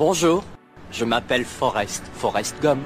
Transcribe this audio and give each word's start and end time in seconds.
Bonjour, 0.00 0.42
je 0.90 1.04
m'appelle 1.04 1.44
Forrest, 1.44 2.02
Forrest 2.16 2.54
Gump. 2.62 2.80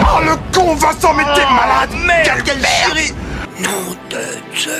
Oh 0.00 0.18
le 0.24 0.34
con 0.50 0.74
Vincent 0.76 1.12
mais 1.12 1.24
t'es 1.34 1.44
malade 1.44 1.90
Merde, 2.06 2.42
Quelle 2.42 2.56
merde 2.56 3.14
Nom 3.60 3.94
de 4.08 4.56
Dieu 4.56 4.72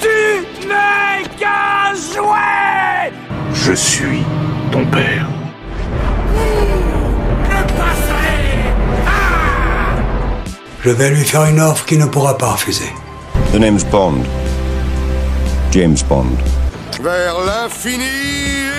Tu 0.00 0.66
n'es 0.66 1.28
qu'un 1.38 1.94
jouet 1.94 3.12
Je 3.54 3.72
suis 3.72 4.24
ton 4.72 4.84
père. 4.86 5.28
Je 10.82 10.90
vais 10.90 11.10
lui 11.10 11.24
faire 11.24 11.44
une 11.44 11.60
offre 11.60 11.84
qu'il 11.86 12.00
ne 12.00 12.06
pourra 12.06 12.36
pas 12.36 12.50
refuser. 12.50 12.92
The 13.52 13.60
name's 13.60 13.84
Bond. 13.84 14.24
James 15.70 15.98
Bond. 16.08 16.36
Vers 17.00 17.38
l'infini 17.46 18.69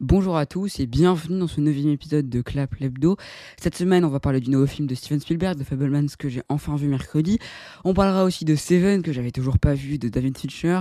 Bonjour 0.00 0.36
à 0.36 0.44
tous 0.44 0.78
et 0.78 0.86
bienvenue 0.86 1.38
dans 1.38 1.46
ce 1.46 1.62
neuvième 1.62 1.88
épisode 1.88 2.28
de 2.28 2.42
Clap 2.42 2.74
l'Hebdo. 2.74 3.16
Cette 3.58 3.74
semaine, 3.74 4.04
on 4.04 4.10
va 4.10 4.20
parler 4.20 4.40
du 4.40 4.50
nouveau 4.50 4.66
film 4.66 4.86
de 4.86 4.94
Steven 4.94 5.20
Spielberg, 5.20 5.56
de 5.56 5.64
Fablemans, 5.64 6.08
que 6.18 6.28
j'ai 6.28 6.42
enfin 6.50 6.76
vu 6.76 6.86
mercredi. 6.88 7.38
On 7.84 7.94
parlera 7.94 8.24
aussi 8.24 8.44
de 8.44 8.54
Seven, 8.56 9.02
que 9.02 9.12
j'avais 9.12 9.30
toujours 9.30 9.58
pas 9.58 9.72
vu, 9.72 9.96
de 9.96 10.10
David 10.10 10.36
Fincher. 10.36 10.80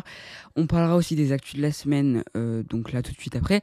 On 0.57 0.67
parlera 0.67 0.97
aussi 0.97 1.15
des 1.15 1.31
actus 1.31 1.55
de 1.55 1.61
la 1.61 1.71
semaine, 1.71 2.25
euh, 2.35 2.63
donc 2.63 2.91
là 2.91 3.01
tout 3.01 3.13
de 3.13 3.19
suite 3.19 3.37
après. 3.37 3.61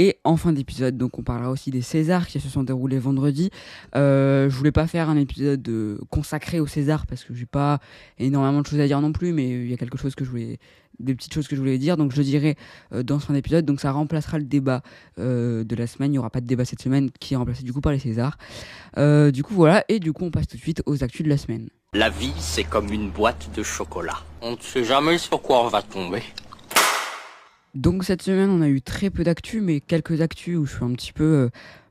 Et 0.00 0.18
en 0.24 0.38
fin 0.38 0.54
d'épisode, 0.54 0.96
donc 0.96 1.18
on 1.18 1.22
parlera 1.22 1.50
aussi 1.50 1.70
des 1.70 1.82
Césars 1.82 2.26
qui 2.26 2.40
se 2.40 2.48
sont 2.48 2.62
déroulés 2.62 2.98
vendredi. 2.98 3.50
Euh, 3.96 4.48
je 4.48 4.56
voulais 4.56 4.72
pas 4.72 4.86
faire 4.86 5.10
un 5.10 5.16
épisode 5.18 5.68
euh, 5.68 5.98
consacré 6.08 6.58
aux 6.58 6.66
Césars 6.66 7.06
parce 7.06 7.22
que 7.22 7.34
j'ai 7.34 7.44
pas 7.44 7.80
énormément 8.18 8.62
de 8.62 8.66
choses 8.66 8.80
à 8.80 8.86
dire 8.86 9.02
non 9.02 9.12
plus, 9.12 9.34
mais 9.34 9.50
il 9.50 9.70
y 9.70 9.74
a 9.74 9.76
quelque 9.76 9.98
chose 9.98 10.14
que 10.14 10.24
je 10.24 10.30
voulais, 10.30 10.58
des 11.00 11.14
petites 11.14 11.34
choses 11.34 11.48
que 11.48 11.54
je 11.54 11.60
voulais 11.60 11.76
dire, 11.76 11.98
donc 11.98 12.12
je 12.12 12.16
le 12.16 12.24
dirai 12.24 12.56
euh, 12.94 13.02
dans 13.02 13.20
ce 13.20 13.26
fin 13.26 13.34
d'épisode. 13.34 13.66
Donc 13.66 13.78
ça 13.78 13.92
remplacera 13.92 14.38
le 14.38 14.44
débat 14.44 14.82
euh, 15.18 15.64
de 15.64 15.76
la 15.76 15.86
semaine. 15.86 16.10
Il 16.10 16.12
n'y 16.12 16.18
aura 16.18 16.30
pas 16.30 16.40
de 16.40 16.46
débat 16.46 16.64
cette 16.64 16.80
semaine 16.80 17.10
qui 17.20 17.34
est 17.34 17.36
remplacé 17.36 17.62
du 17.62 17.72
coup 17.74 17.82
par 17.82 17.92
les 17.92 17.98
Césars. 17.98 18.38
Euh, 18.96 19.30
du 19.30 19.42
coup 19.42 19.52
voilà, 19.52 19.84
et 19.90 19.98
du 19.98 20.14
coup 20.14 20.24
on 20.24 20.30
passe 20.30 20.46
tout 20.46 20.56
de 20.56 20.62
suite 20.62 20.82
aux 20.86 21.04
actus 21.04 21.24
de 21.24 21.28
la 21.28 21.36
semaine. 21.36 21.68
La 21.92 22.08
vie, 22.08 22.32
c'est 22.38 22.64
comme 22.64 22.90
une 22.90 23.10
boîte 23.10 23.50
de 23.54 23.62
chocolat. 23.62 24.18
On 24.40 24.52
ne 24.52 24.60
sait 24.60 24.84
jamais 24.84 25.18
sur 25.18 25.42
quoi 25.42 25.64
on 25.64 25.68
va 25.68 25.82
tomber. 25.82 26.22
Donc 27.74 28.04
cette 28.04 28.22
semaine, 28.22 28.50
on 28.50 28.62
a 28.62 28.68
eu 28.68 28.82
très 28.82 29.10
peu 29.10 29.22
d'actu, 29.22 29.60
mais 29.60 29.80
quelques 29.80 30.20
actus 30.20 30.58
où 30.58 30.66
je 30.66 30.74
suis 30.74 30.84
un 30.84 30.92
petit 30.92 31.12
peu, 31.12 31.24
euh, 31.24 31.48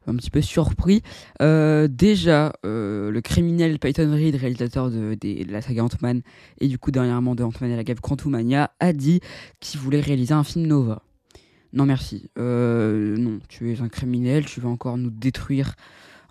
un 0.08 0.16
peu 0.32 0.42
surpris. 0.42 1.02
Euh, 1.42 1.88
déjà, 1.88 2.52
euh, 2.66 3.12
le 3.12 3.22
criminel 3.22 3.80
Peyton 3.80 4.12
Reed, 4.12 4.36
réalisateur 4.36 4.90
de, 4.90 5.18
la 5.50 5.62
saga 5.62 5.86
Ant-Man 5.86 6.22
et 6.60 6.68
du 6.68 6.78
coup 6.78 6.92
dernièrement 6.92 7.34
de 7.34 7.44
Ant-Man 7.44 7.72
et 7.72 7.78
la 7.78 7.86
guêpe 7.86 8.02
Quantumania, 8.02 8.72
a 8.82 8.92
dit 8.92 9.22
qu'il 9.62 9.80
voulait 9.80 10.02
réaliser 10.02 10.34
un 10.34 10.44
film 10.44 10.68
Nova. 10.68 11.02
Non 11.72 11.86
merci. 11.86 12.30
Non, 12.36 13.40
tu 13.48 13.72
es 13.72 13.80
un 13.80 13.90
criminel, 13.90 14.46
tu 14.46 14.60
vas 14.60 14.70
encore 14.70 14.98
nous 14.98 15.12
détruire 15.12 15.76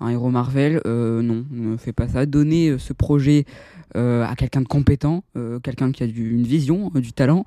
un 0.00 0.10
héros 0.10 0.30
Marvel. 0.30 0.82
Non, 0.84 1.46
ne 1.50 1.76
fais 1.78 1.92
pas 1.92 2.08
ça. 2.08 2.26
Donnez 2.26 2.76
ce 2.78 2.92
projet 2.92 3.46
à 3.94 4.34
quelqu'un 4.36 4.60
de 4.60 4.68
compétent, 4.68 5.22
quelqu'un 5.62 5.92
qui 5.92 6.02
a 6.02 6.06
une 6.06 6.42
vision, 6.42 6.90
du 6.96 7.12
talent. 7.12 7.44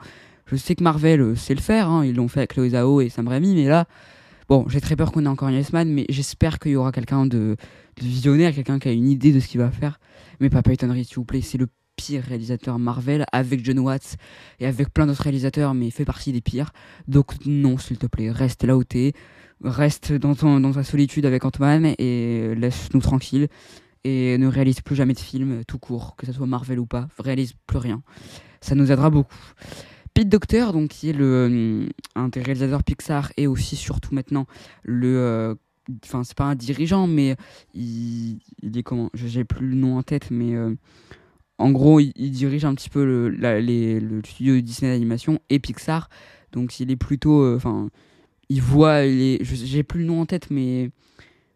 Je 0.52 0.58
sais 0.58 0.76
que 0.76 0.84
Marvel 0.84 1.22
euh, 1.22 1.36
sait 1.36 1.56
le 1.56 1.62
faire, 1.62 1.90
hein, 1.90 2.06
ils 2.06 2.14
l'ont 2.14 2.28
fait 2.28 2.42
avec 2.42 2.52
Chloé 2.52 2.72
Zhao 2.72 3.00
et 3.00 3.08
Sam 3.08 3.30
Raimi, 3.30 3.56
mais 3.56 3.70
là, 3.70 3.86
bon, 4.50 4.66
j'ai 4.68 4.82
très 4.82 4.98
peur 4.98 5.14
qu'on 5.14 5.24
ait 5.24 5.30
encore 5.30 5.48
un 5.48 5.54
Yes 5.54 5.72
Man, 5.72 5.90
mais 5.90 6.06
j'espère 6.10 6.60
qu'il 6.60 6.74
y 6.74 6.76
aura 6.76 6.92
quelqu'un 6.92 7.26
de, 7.26 7.56
visionnaire, 8.02 8.54
quelqu'un 8.54 8.78
qui 8.78 8.90
a 8.90 8.92
une 8.92 9.08
idée 9.08 9.32
de 9.32 9.40
ce 9.40 9.48
qu'il 9.48 9.62
va 9.62 9.72
faire. 9.72 9.98
Mais 10.42 10.50
pas 10.50 10.62
Peyton 10.62 10.92
Reed, 10.92 11.06
s'il 11.06 11.16
vous 11.16 11.24
plaît, 11.24 11.40
c'est 11.40 11.58
le 11.58 11.68
pire 11.96 12.24
réalisateur 12.24 12.80
Marvel, 12.80 13.26
avec 13.32 13.64
John 13.64 13.80
Watts 13.80 14.18
et 14.60 14.66
avec 14.66 14.94
plein 14.94 15.08
d'autres 15.08 15.24
réalisateurs, 15.24 15.74
mais 15.74 15.88
il 15.88 15.92
fait 15.92 16.04
partie 16.04 16.34
des 16.34 16.42
pires. 16.42 16.72
Donc 17.08 17.34
non, 17.46 17.78
s'il 17.78 17.98
te 17.98 18.08
plaît, 18.08 18.30
reste 18.30 18.66
là 18.66 18.76
où 18.76 18.84
t'es, 18.84 19.14
reste 19.64 20.12
dans, 20.12 20.36
ton, 20.36 20.60
dans 20.60 20.74
ta 20.74 20.84
solitude 20.84 21.26
avec 21.26 21.46
Ant-Man 21.46 21.94
et 21.98 22.56
laisse-nous 22.56 23.02
tranquilles. 23.02 23.48
Et 24.04 24.38
ne 24.38 24.48
réalise 24.48 24.82
plus 24.82 24.96
jamais 24.96 25.14
de 25.14 25.20
films 25.20 25.64
tout 25.66 25.78
court, 25.78 26.16
que 26.18 26.26
ce 26.26 26.34
soit 26.34 26.48
Marvel 26.48 26.80
ou 26.80 26.88
pas, 26.88 27.08
réalise 27.20 27.54
plus 27.68 27.78
rien. 27.78 28.02
Ça 28.60 28.74
nous 28.74 28.92
aidera 28.92 29.12
beaucoup. 29.12 29.38
Pete 30.14 30.30
Docter, 30.30 30.68
donc 30.74 30.90
qui 30.90 31.10
est 31.10 31.14
le 31.14 31.26
euh, 31.26 31.90
un 32.16 32.28
des 32.28 32.42
réalisateurs 32.42 32.84
Pixar 32.84 33.32
et 33.38 33.48
aussi 33.48 33.76
surtout 33.76 34.14
maintenant 34.14 34.46
le 34.84 35.18
euh, 35.18 35.56
enfin 36.04 36.24
c'est 36.24 36.36
pas 36.36 36.44
un 36.46 36.56
dirigeant 36.56 37.08
mais 37.08 37.36
il, 37.74 38.40
il 38.62 38.78
est 38.78 38.84
comment 38.84 39.10
j'ai 39.14 39.44
plus 39.46 39.68
le 39.68 39.76
nom 39.76 39.98
en 39.98 40.04
tête 40.04 40.30
mais 40.30 40.54
euh, 40.54 40.76
en 41.58 41.72
gros 41.72 42.00
il, 42.00 42.32
dirige 42.32 42.66
un 42.66 42.76
petit 42.76 42.90
peu 42.90 43.06
le, 43.06 43.30
les- 43.60 44.00
le 44.00 44.22
studio 44.26 44.60
Disney 44.60 44.92
d'animation 44.92 45.40
et 45.50 45.60
Pixar. 45.60 46.10
Donc 46.52 46.80
il 46.80 46.92
est 46.92 46.98
plutôt 46.98 47.56
enfin 47.56 47.90
il 48.50 48.62
voit 48.62 49.04
j'ai 49.08 49.84
plus 49.84 50.02
le 50.02 50.06
nom 50.06 50.22
en 50.22 50.26
tête 50.26 50.50
mais 50.52 50.92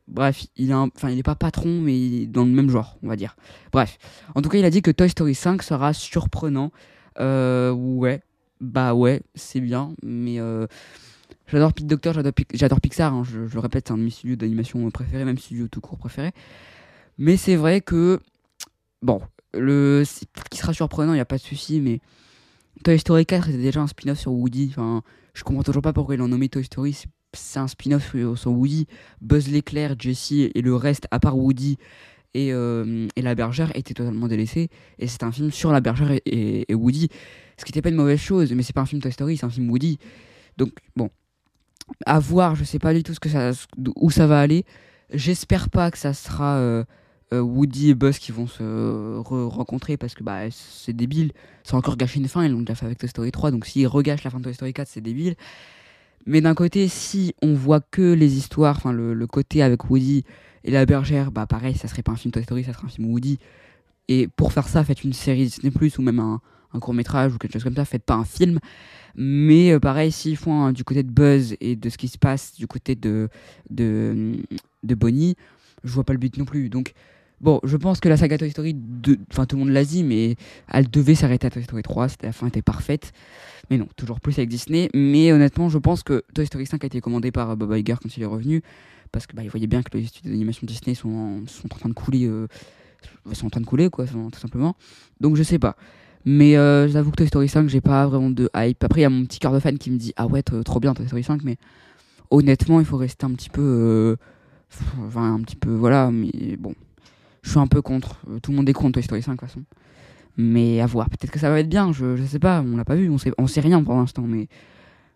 bref 0.08 0.46
il 0.56 0.74
enfin 0.74 1.10
il 1.10 1.20
est 1.20 1.24
pas 1.24 1.36
patron 1.36 1.82
mais 1.82 2.00
il 2.00 2.22
est 2.24 2.26
dans 2.28 2.46
le 2.46 2.52
même 2.52 2.70
genre 2.70 2.98
on 3.04 3.08
va 3.10 3.18
dire. 3.18 3.36
Bref. 3.74 3.98
En 4.36 4.42
tout 4.42 4.48
cas 4.50 4.60
il 4.60 4.66
a 4.66 4.70
dit 4.70 4.82
que 4.82 4.92
Toy 4.92 5.10
Story 5.10 5.36
5 5.36 5.62
sera 5.62 5.92
surprenant. 5.94 6.72
Ouais 7.20 8.22
bah 8.62 8.94
ouais, 8.94 9.22
c'est 9.36 9.60
bien, 9.60 9.94
mais 10.04 10.40
euh, 10.40 10.68
j'adore 11.48 11.74
Pete 11.74 11.88
Docter, 11.88 12.12
j'adore, 12.54 12.82
Pixar, 12.82 13.14
hein, 13.14 13.24
je, 13.24 13.40
le 13.40 13.60
répète, 13.60 13.88
c'est 13.88 13.94
un 13.94 13.98
de 13.98 14.04
mes 14.04 14.10
studios 14.10 14.36
d'animation 14.36 14.90
préférés, 14.92 15.26
même 15.26 15.38
studio 15.38 15.68
tout 15.68 15.82
court 15.82 15.98
préféré. 15.98 16.32
Mais 17.18 17.38
c'est 17.38 17.56
vrai 17.56 17.82
que, 17.82 18.20
bon, 19.02 19.22
le, 19.54 20.04
qu'il 20.50 20.60
sera 20.60 20.74
surprenant, 20.74 21.14
il 21.14 21.18
n'y 21.18 21.22
a 21.22 21.26
pas 21.26 21.38
de 21.38 21.42
souci, 21.42 21.82
mais 21.82 22.00
Toy 22.84 23.00
Story 23.00 23.26
4 23.26 23.50
était 23.50 23.58
déjà 23.58 23.82
un 23.82 23.88
spin-off 23.88 24.20
sur 24.20 24.32
Woody, 24.32 24.68
enfin, 24.70 25.02
je 25.34 25.44
comprends 25.44 25.64
toujours 25.64 25.82
pas 25.82 25.94
pourquoi 25.94 26.16
ils 26.16 26.20
l'ont 26.20 26.28
nommé 26.28 26.50
Toy 26.50 26.64
Story, 26.64 26.94
c'est, 26.94 27.10
c'est 27.34 27.60
un 27.60 27.68
spin-off 27.68 28.12
sur, 28.12 28.38
sur 28.38 28.52
Woody, 28.52 28.88
Buzz 29.22 29.50
l'éclair, 29.50 29.96
Jessie 30.00 30.52
et 30.54 30.62
le 30.62 30.76
reste, 30.76 31.08
à 31.12 31.20
part 31.20 31.38
Woody 31.38 31.78
et, 32.36 32.52
euh, 32.52 33.08
et 33.16 33.22
la 33.22 33.34
bergère, 33.34 33.72
étaient 33.76 33.94
totalement 33.94 34.28
délaissés, 34.28 34.70
et 35.00 35.08
c'est 35.08 35.24
un 35.24 35.32
film 35.32 35.52
sur 35.52 35.72
la 35.72 35.80
bergère 35.80 36.12
et, 36.26 36.66
Woody. 36.76 37.08
Ce 37.58 37.64
qui 37.64 37.72
n'était 37.72 37.82
pas 37.82 37.90
une 37.90 37.96
mauvaise 37.96 38.20
chose, 38.20 38.52
mais 38.52 38.62
c'est 38.62 38.74
pas 38.74 38.82
un 38.82 38.86
film 38.86 39.02
Toy 39.02 39.14
Story, 39.14 39.38
c'est 39.38 39.46
un 39.46 39.50
film 39.50 39.70
Woody. 39.72 39.98
Donc, 40.58 40.72
bon, 40.98 41.10
à 42.06 42.20
voir, 42.20 42.56
je 42.56 42.66
sais 42.66 42.78
pas 42.78 42.94
du 42.94 43.04
tout 43.04 43.14
où 43.96 44.12
ça 44.12 44.28
va 44.28 44.42
aller. 44.42 44.66
J'espère 45.14 45.70
pas 45.70 45.90
que 45.92 45.98
ça 45.98 46.14
sera 46.14 46.58
euh, 46.58 46.84
euh, 47.32 47.40
Woody 47.40 47.92
et 47.92 47.96
Buzz 47.96 48.20
qui 48.20 48.34
vont 48.34 48.48
se 48.48 48.64
re- 48.64 49.48
rencontrer 49.48 49.96
parce 49.96 50.14
que 50.14 50.24
bah, 50.24 50.42
c'est 50.52 50.94
débile. 50.94 51.32
A 51.72 51.78
encore 51.78 51.96
gâché 51.96 52.20
une 52.20 52.28
fin, 52.28 52.44
ils 52.44 52.52
l'ont 52.52 52.60
déjà 52.60 52.76
fait 52.76 52.86
avec 52.86 52.98
Toy 52.98 53.08
Story 53.08 53.32
3, 53.32 53.52
donc 53.52 53.66
s'ils 53.66 53.88
regâchent 53.88 54.26
la 54.26 54.30
fin 54.30 54.40
de 54.40 54.44
Toy 54.44 54.54
Story 54.54 54.74
4, 54.74 54.90
c'est 54.90 55.02
débile. 55.02 55.36
Mais 56.26 56.42
d'un 56.42 56.56
côté, 56.56 56.90
si 56.90 57.34
on 57.42 57.54
voit 57.54 57.80
que 57.80 58.14
les 58.14 58.36
histoires, 58.36 58.76
enfin 58.76 58.92
le 58.92 59.28
côté 59.28 59.62
avec 59.62 59.90
Woody 59.90 60.26
et 60.66 60.72
la 60.72 60.86
bergère, 60.86 61.32
bah 61.32 61.46
pareil, 61.46 61.76
ça 61.76 61.88
serait 61.88 62.02
pas 62.02 62.12
un 62.12 62.16
film 62.16 62.32
Toy 62.32 62.44
Story, 62.44 62.64
ça 62.64 62.74
serait 62.74 62.86
un 62.86 62.90
film 62.90 63.08
Woody. 63.12 63.38
Et 64.08 64.28
pour 64.28 64.52
faire 64.52 64.68
ça, 64.68 64.84
faites 64.84 65.04
une 65.04 65.14
série 65.14 65.46
Disney 65.46 65.72
Plus 65.72 65.98
ou 66.00 66.02
même 66.02 66.20
un, 66.20 66.42
court 66.82 66.94
métrage 66.94 67.34
ou 67.34 67.38
quelque 67.38 67.54
chose 67.54 67.64
comme 67.64 67.76
ça, 67.76 67.86
faites 67.86 68.04
pas 68.04 68.16
un 68.16 68.26
film. 68.26 68.60
Mais 69.16 69.72
euh, 69.72 69.80
pareil, 69.80 70.12
s'ils 70.12 70.38
font 70.38 70.72
du 70.72 70.84
côté 70.84 71.04
de 71.04 71.12
Buzz 71.12 71.56
et 71.62 71.76
de 71.76 71.90
ce 71.90 71.98
qui 71.98 72.08
se 72.08 72.18
passe 72.18 72.56
du 72.56 72.68
côté 72.68 72.96
de, 72.96 73.30
de, 73.70 74.36
Bonnie, 74.84 75.36
je 75.84 75.94
vois 75.94 76.04
pas 76.04 76.14
le 76.14 76.20
but 76.20 76.36
non 76.38 76.46
plus. 76.46 76.70
Donc, 76.70 76.94
bon, 77.40 77.60
je 77.64 77.78
pense 77.78 78.00
que 78.00 78.10
la 78.10 78.18
saga 78.18 78.38
Toy 78.40 78.50
Story, 78.50 78.76
enfin 79.32 79.46
tout 79.46 79.56
le 79.56 79.66
monde 79.66 79.72
l'a 79.72 79.86
dit, 79.86 80.04
mais 80.04 80.36
elle 80.68 80.90
devait 80.90 81.16
s'arrêter 81.16 81.48
à 81.48 81.52
Toy 81.52 81.64
Story 81.64 81.84
3, 81.84 82.10
c'était- 82.10 82.26
la 82.26 82.34
fin 82.34 82.48
était 82.48 82.64
parfaite. 82.64 83.14
Mais 83.70 83.78
non, 83.78 83.88
toujours 83.96 84.20
plus 84.20 84.38
avec 84.40 84.50
Disney. 84.50 84.90
Mais 84.94 85.32
honnêtement, 85.32 85.70
je 85.70 85.78
pense 85.78 86.02
que 86.04 86.24
Toy 86.34 86.46
Story 86.48 86.66
5 86.66 86.84
a 86.84 86.88
été 86.88 87.02
commandé 87.02 87.32
par 87.32 87.52
euh, 87.52 87.56
Bob 87.56 87.72
Iger 87.76 87.96
quand 88.02 88.18
il 88.18 88.24
est 88.24 88.28
revenu. 88.28 88.64
Parce 89.16 89.28
que 89.28 89.34
bah, 89.34 89.44
il 89.44 89.50
voyait 89.50 89.66
bien 89.68 89.82
que 89.82 89.98
les 89.98 90.04
studios 90.08 90.30
d'animation 90.34 90.68
Disney 90.68 90.94
sont 90.94 91.08
en, 91.10 91.48
sont 91.48 91.74
en 91.74 91.78
train 91.78 91.88
de 91.88 91.94
couler. 91.94 92.26
euh, 92.26 92.48
sont 93.32 93.46
en 93.48 93.50
train 93.50 93.62
de 93.62 93.66
couler, 93.66 93.90
quoi, 93.90 94.06
tout 94.06 94.30
simplement. 94.38 94.76
Donc 95.22 95.38
je 95.38 95.44
sais 95.44 95.58
pas. 95.58 95.78
Mais 96.26 96.58
euh, 96.58 96.90
j'avoue 96.90 97.12
que 97.12 97.16
Toy 97.16 97.28
Story 97.30 97.48
5, 97.48 97.70
j'ai 97.70 97.80
pas 97.80 98.06
vraiment 98.08 98.30
de 98.30 98.50
hype. 98.54 98.84
Après, 98.84 99.00
il 99.00 99.04
y 99.04 99.06
a 99.06 99.10
mon 99.10 99.24
petit 99.24 99.40
cœur 99.40 99.54
de 99.54 99.60
fan 99.62 99.78
qui 99.78 99.90
me 99.90 99.98
dit 99.98 100.12
Ah 100.18 100.28
ouais, 100.28 100.44
trop 100.44 100.82
bien 100.82 100.94
Toy 100.94 101.06
Story 101.08 101.24
5, 101.24 101.44
mais 101.46 101.56
honnêtement, 102.30 102.82
il 102.82 102.86
faut 102.86 102.98
rester 102.98 103.26
un 103.26 103.32
petit 103.32 103.50
peu. 103.50 103.62
euh, 103.62 104.16
Enfin, 105.08 105.36
un 105.36 105.40
petit 105.44 105.56
peu. 105.56 105.72
Voilà, 105.74 106.12
mais 106.12 106.58
bon. 106.58 106.76
Je 107.42 107.52
suis 107.52 107.60
un 107.60 107.68
peu 107.68 107.82
contre. 107.82 108.18
Tout 108.42 108.52
le 108.52 108.58
monde 108.58 108.68
est 108.68 108.74
contre 108.74 108.94
Toy 108.96 109.04
Story 109.04 109.22
5, 109.22 109.32
de 109.32 109.38
toute 109.38 109.48
façon. 109.48 109.64
Mais 110.36 110.82
à 110.82 110.88
voir. 110.88 111.10
Peut-être 111.10 111.32
que 111.32 111.40
ça 111.40 111.50
va 111.50 111.62
être 111.62 111.70
bien, 111.70 111.94
je, 111.94 112.22
sais 112.26 112.40
pas. 112.40 112.62
On 112.68 112.76
l'a 112.76 112.84
pas 112.84 112.96
vu, 112.96 113.10
on 113.10 113.18
sait, 113.18 113.32
on 113.38 113.48
sait 113.48 113.62
rien 113.62 113.82
pour 113.82 113.96
l'instant, 113.96 114.24
mais. 114.24 114.50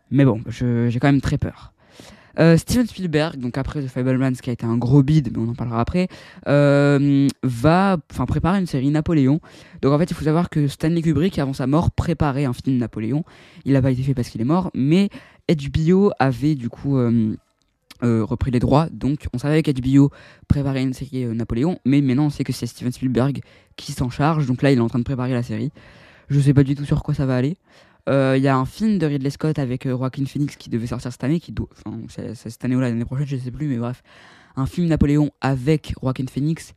Mais 0.10 0.24
bon, 0.24 0.42
j'ai 0.48 0.98
quand 1.02 1.08
même 1.12 1.20
très 1.22 1.38
peur. 1.38 1.74
Euh, 2.40 2.56
Steven 2.58 2.88
Spielberg, 2.88 3.38
donc 3.38 3.58
après 3.58 3.82
The 3.82 3.88
Fablemans, 3.88 4.34
qui 4.34 4.50
a 4.50 4.54
été 4.54 4.66
un 4.66 4.78
gros 4.78 5.04
bid, 5.04 5.32
mais 5.36 5.44
on 5.44 5.50
en 5.50 5.56
parlera 5.56 5.82
après, 5.82 6.08
euh, 6.48 7.28
va 7.44 7.98
préparer 8.28 8.60
une 8.60 8.66
série 8.66 8.90
Napoléon. 8.90 9.42
Donc 9.82 9.94
en 9.94 10.00
fait, 10.00 10.10
il 10.10 10.14
faut 10.14 10.24
savoir 10.24 10.50
que 10.50 10.68
Stanley 10.68 11.02
Kubrick, 11.02 11.38
avant 11.40 11.54
sa 11.54 11.68
mort, 11.68 11.92
préparait 11.92 12.46
un 12.46 12.54
film 12.54 12.78
Napoléon. 12.78 13.24
Il 13.66 13.74
n'a 13.74 13.82
pas 13.82 13.92
été 13.92 14.04
fait 14.04 14.14
parce 14.14 14.30
qu'il 14.30 14.40
est 14.40 14.46
mort, 14.46 14.72
mais 14.74 15.10
HBO 15.50 16.12
avait 16.20 16.56
du 16.56 16.70
coup 16.70 16.98
euh, 16.98 17.36
euh, 18.04 18.24
repris 18.24 18.52
les 18.52 18.60
droits. 18.60 18.88
Donc 18.92 19.28
on 19.34 19.38
savait 19.38 19.62
qu'HBO 19.62 20.12
préparait 20.48 20.84
une 20.84 20.94
série 20.94 21.26
Napoléon, 21.26 21.80
mais 21.86 22.00
maintenant 22.02 22.26
on 22.26 22.30
sait 22.30 22.46
que 22.46 22.54
c'est 22.54 22.68
Steven 22.68 22.94
Spielberg 22.94 23.42
qui 23.76 23.92
s'en 23.92 24.10
charge. 24.10 24.46
Donc 24.46 24.62
là, 24.62 24.72
il 24.72 24.78
est 24.78 24.82
en 24.82 24.88
train 24.88 25.00
de 25.00 25.04
préparer 25.04 25.34
la 25.34 25.44
série. 25.44 25.72
Je 26.30 26.40
sais 26.40 26.54
pas 26.54 26.64
du 26.64 26.76
tout 26.76 26.86
sur 26.86 27.04
quoi 27.04 27.14
ça 27.14 27.26
va 27.26 27.36
aller. 27.36 27.58
Euh, 28.08 28.36
Il 28.38 28.44
y 28.44 28.48
a 28.48 28.56
un 28.58 28.66
film 28.66 28.98
de 28.98 29.06
Ridley 29.06 29.30
Scott 29.30 29.60
avec 29.60 29.86
euh, 29.86 29.98
Joaquin 29.98 30.26
Phoenix 30.26 30.56
qui 30.56 30.70
devait 30.70 30.88
sortir 30.88 31.12
cette 31.12 31.24
année, 31.24 31.40
qui 31.40 31.52
do- 31.52 31.70
enfin, 31.86 32.00
cette 32.34 32.64
année 32.64 32.76
ou 32.76 32.80
l'année 32.80 33.06
prochaine, 33.06 33.28
je 33.28 33.38
sais 33.38 33.52
plus, 33.52 33.68
mais 33.68 33.78
bref, 33.78 34.02
un 34.56 34.66
film 34.66 34.88
Napoléon 34.88 35.32
avec 35.42 35.94
Joaquin 36.02 36.26
Phoenix. 36.28 36.74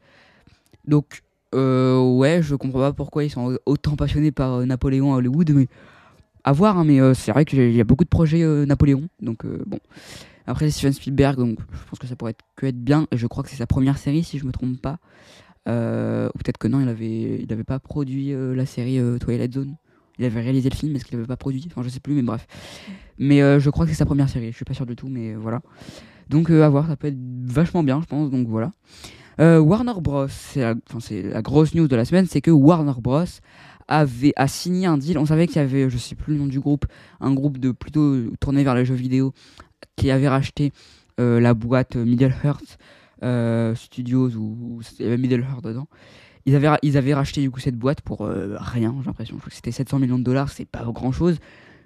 Donc, 0.87 1.23
euh, 1.55 2.01
ouais, 2.17 2.43
je 2.43 2.55
comprends 2.55 2.81
pas 2.81 2.93
pourquoi 2.93 3.25
ils 3.25 3.31
sont 3.31 3.57
autant 3.67 3.95
passionnés 3.97 4.33
par 4.33 4.67
Napoléon 4.67 5.15
à 5.15 5.19
Hollywood, 5.19 5.51
mais 5.51 5.69
à 6.45 6.53
voir, 6.53 6.77
hein, 6.77 6.85
mais 6.85 7.15
c'est 7.15 7.31
vrai 7.31 7.45
qu'il 7.45 7.73
y 7.73 7.81
a 7.81 7.85
beaucoup 7.85 8.05
de 8.05 8.09
projets 8.09 8.45
Napoléon, 8.67 9.09
donc 9.21 9.47
bon. 9.67 9.79
Après, 10.47 10.69
Steven 10.71 10.93
Spielberg, 10.93 11.37
donc 11.39 11.61
je 11.61 11.89
pense 11.89 12.01
que 12.01 12.09
ça 12.09 12.17
pourrait 12.17 12.33
être, 12.33 12.45
que 12.57 12.67
être 12.67 12.83
bien, 12.83 13.07
et 13.13 13.17
je 13.17 13.29
crois 13.29 13.45
que 13.45 13.49
c'est 13.49 13.57
sa 13.57 13.67
première 13.69 13.97
série, 13.97 14.25
si 14.25 14.39
je 14.39 14.45
me 14.45 14.51
trompe 14.51 14.81
pas. 14.83 14.99
Ou 15.67 16.39
peut-être 16.39 16.59
que 16.59 16.67
non, 16.67 16.81
il 16.81 16.89
avait, 16.89 17.41
il 17.43 17.53
avait 17.53 17.63
pas 17.63 17.79
produit 17.79 18.35
la 18.35 18.67
série 18.67 18.99
Twilight 19.21 19.55
Zone. 19.55 19.77
Il 20.19 20.25
avait 20.25 20.41
réalisé 20.41 20.69
le 20.69 20.75
film, 20.75 20.95
est-ce 20.95 21.05
qu'il 21.05 21.17
avait 21.17 21.27
pas 21.27 21.37
produit 21.37 21.65
Enfin, 21.67 21.83
je 21.83 21.89
sais 21.89 22.01
plus, 22.01 22.15
mais 22.15 22.23
bref. 22.23 22.47
Mais 23.19 23.43
euh, 23.43 23.61
je 23.61 23.71
crois 23.71 23.85
que 23.85 23.91
c'est 23.91 23.99
sa 23.99 24.07
première 24.07 24.29
série, 24.29 24.51
je 24.51 24.57
suis 24.57 24.65
pas 24.65 24.75
sûr 24.75 24.87
du 24.87 24.97
tout, 24.97 25.09
mais 25.09 25.35
voilà. 25.35 25.63
Donc, 26.29 26.51
euh, 26.51 26.65
à 26.65 26.69
voir, 26.69 26.87
ça 26.87 26.97
peut 26.97 27.09
être 27.09 27.19
vachement 27.45 27.83
bien, 27.83 28.01
je 28.01 28.07
pense, 28.07 28.31
donc 28.31 28.47
voilà. 28.49 28.73
Euh, 29.41 29.59
Warner 29.59 29.95
Bros, 30.01 30.29
c'est 30.29 30.61
la, 30.61 31.43
grosse 31.43 31.75
news 31.75 31.89
de 31.89 31.97
la 31.97 32.05
semaine, 32.05 32.27
c'est 32.27 32.41
que 32.41 32.51
Warner 32.51 33.01
Bros 33.01 33.25
avait 33.89 34.33
a 34.37 34.47
signé 34.49 34.87
un 34.87 34.99
deal. 34.99 35.19
On 35.19 35.27
savait 35.27 35.47
qu'il 35.47 35.57
y 35.57 35.61
avait, 35.61 35.89
je 35.89 35.97
sais 35.97 36.15
plus 36.15 36.35
le 36.35 36.39
nom 36.39 36.47
du 36.47 36.61
groupe, 36.61 36.87
un 37.21 37.33
groupe 37.33 37.59
de 37.59 37.73
plutôt 37.73 38.17
tourné 38.41 38.63
vers 38.65 38.75
les 38.75 38.85
jeux 38.85 38.95
vidéo 38.95 39.33
qui 39.97 40.11
avait 40.11 40.29
racheté 40.29 40.73
la 41.19 41.55
boîte 41.55 41.97
Middle 41.97 42.35
Earth 42.45 42.79
Studios 43.77 44.31
ou 44.37 44.81
il 44.99 45.05
y 45.05 45.09
avait 45.09 45.19
Middle 45.19 45.41
Earth 45.41 45.65
dedans. 45.65 45.89
Ils 46.47 46.57
avaient, 46.57 46.71
ils 46.83 46.97
avaient 46.97 47.15
racheté 47.15 47.41
du 47.41 47.51
coup 47.51 47.61
cette 47.61 47.77
boîte 47.77 48.01
pour 48.01 48.23
euh, 48.23 48.57
rien, 48.59 48.95
j'ai 49.01 49.07
l'impression. 49.07 49.37
Je 49.37 49.41
crois 49.41 49.51
que 49.51 49.55
c'était 49.57 49.71
700 49.73 49.99
millions 50.01 50.19
de 50.19 50.25
dollars, 50.25 50.51
c'est 50.51 50.65
pas 50.65 50.83
grand 50.85 51.13
chose. 51.13 51.39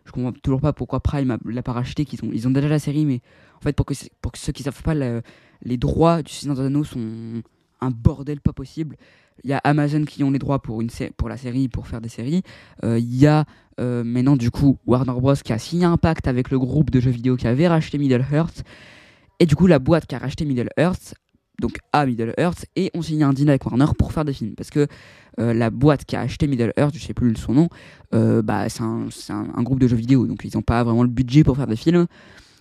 Je 0.07 0.13
comprends 0.13 0.33
toujours 0.33 0.61
pas 0.61 0.73
pourquoi 0.73 1.01
Prime 1.01 1.37
l'a 1.45 1.63
pas 1.63 1.73
racheté. 1.73 2.05
Qu'ils 2.05 2.25
ont, 2.25 2.31
ils 2.33 2.47
ont 2.47 2.51
déjà 2.51 2.69
la 2.69 2.79
série, 2.79 3.05
mais 3.05 3.21
en 3.59 3.61
fait, 3.61 3.73
pour 3.75 3.85
que, 3.85 3.95
pour 4.23 4.33
que 4.33 4.39
ceux 4.39 4.53
qui 4.53 4.63
savent 4.63 4.83
pas, 4.83 4.95
le- 4.95 5.23
les 5.63 5.77
droits 5.77 6.23
du 6.23 6.33
Seigneur 6.33 6.57
des 6.57 6.63
Anneaux 6.65 6.85
sont 6.85 7.43
un 7.81 7.91
bordel 7.91 8.41
pas 8.41 8.53
possible. 8.53 8.97
Il 9.45 9.51
y 9.51 9.53
a 9.53 9.59
Amazon 9.65 10.05
qui 10.05 10.25
ont 10.25 10.31
les 10.31 10.39
droits 10.39 10.63
pour, 10.63 10.81
une 10.81 10.89
pour 11.17 11.29
la 11.29 11.37
série, 11.37 11.69
pour 11.69 11.87
faire 11.89 12.01
des 12.01 12.09
séries. 12.09 12.43
Euh, 12.85 12.99
Il 12.99 13.15
y 13.17 13.27
a 13.27 13.45
euh, 13.81 14.03
maintenant, 14.05 14.37
du 14.37 14.51
coup, 14.51 14.79
Warner 14.87 15.13
Bros. 15.13 15.35
qui 15.35 15.53
a 15.53 15.59
signé 15.59 15.85
un 15.85 15.99
pacte 15.99 16.27
avec 16.29 16.51
le 16.51 16.59
groupe 16.59 16.91
de 16.91 17.01
jeux 17.01 17.11
vidéo 17.11 17.37
qui 17.37 17.47
avait 17.47 17.69
racheté 17.69 17.99
Middle 17.99 18.25
Earth. 18.33 18.65
Et 19.41 19.45
du 19.45 19.55
coup, 19.57 19.67
la 19.67 19.79
boîte 19.79 20.07
qui 20.07 20.15
a 20.15 20.19
racheté 20.19 20.47
Middle 20.47 20.71
Earth, 20.79 21.15
donc 21.61 21.79
à 21.93 22.07
Middle 22.07 22.35
Earth, 22.39 22.67
et 22.77 22.91
ont 22.95 23.03
signé 23.03 23.25
un 23.25 23.33
deal 23.33 23.49
avec 23.49 23.65
Warner 23.65 23.87
pour 23.99 24.13
faire 24.13 24.25
des 24.25 24.33
films. 24.33 24.55
Parce 24.55 24.71
que 24.71 24.87
euh, 25.39 25.55
la 25.55 25.71
boîte 25.71 26.05
qui 26.05 26.17
a 26.17 26.21
acheté 26.21 26.47
Middle 26.47 26.73
Earth, 26.77 26.95
je 26.95 27.05
sais 27.05 27.15
plus 27.15 27.35
son 27.37 27.55
nom, 27.55 27.69
euh, 28.15 28.43
bah, 28.43 28.69
c'est 28.69 28.83
un, 28.83 29.63
groupe 29.63 29.81
de 29.81 29.89
jeux 29.89 29.97
vidéo, 29.97 30.27
donc 30.27 30.45
ils 30.45 30.51
n'ont 30.55 30.63
pas 30.63 30.85
vraiment 30.85 31.03
le 31.03 31.09
budget 31.09 31.45
pour 31.45 31.57
faire 31.57 31.67
des 31.67 31.77
films. 31.77 32.07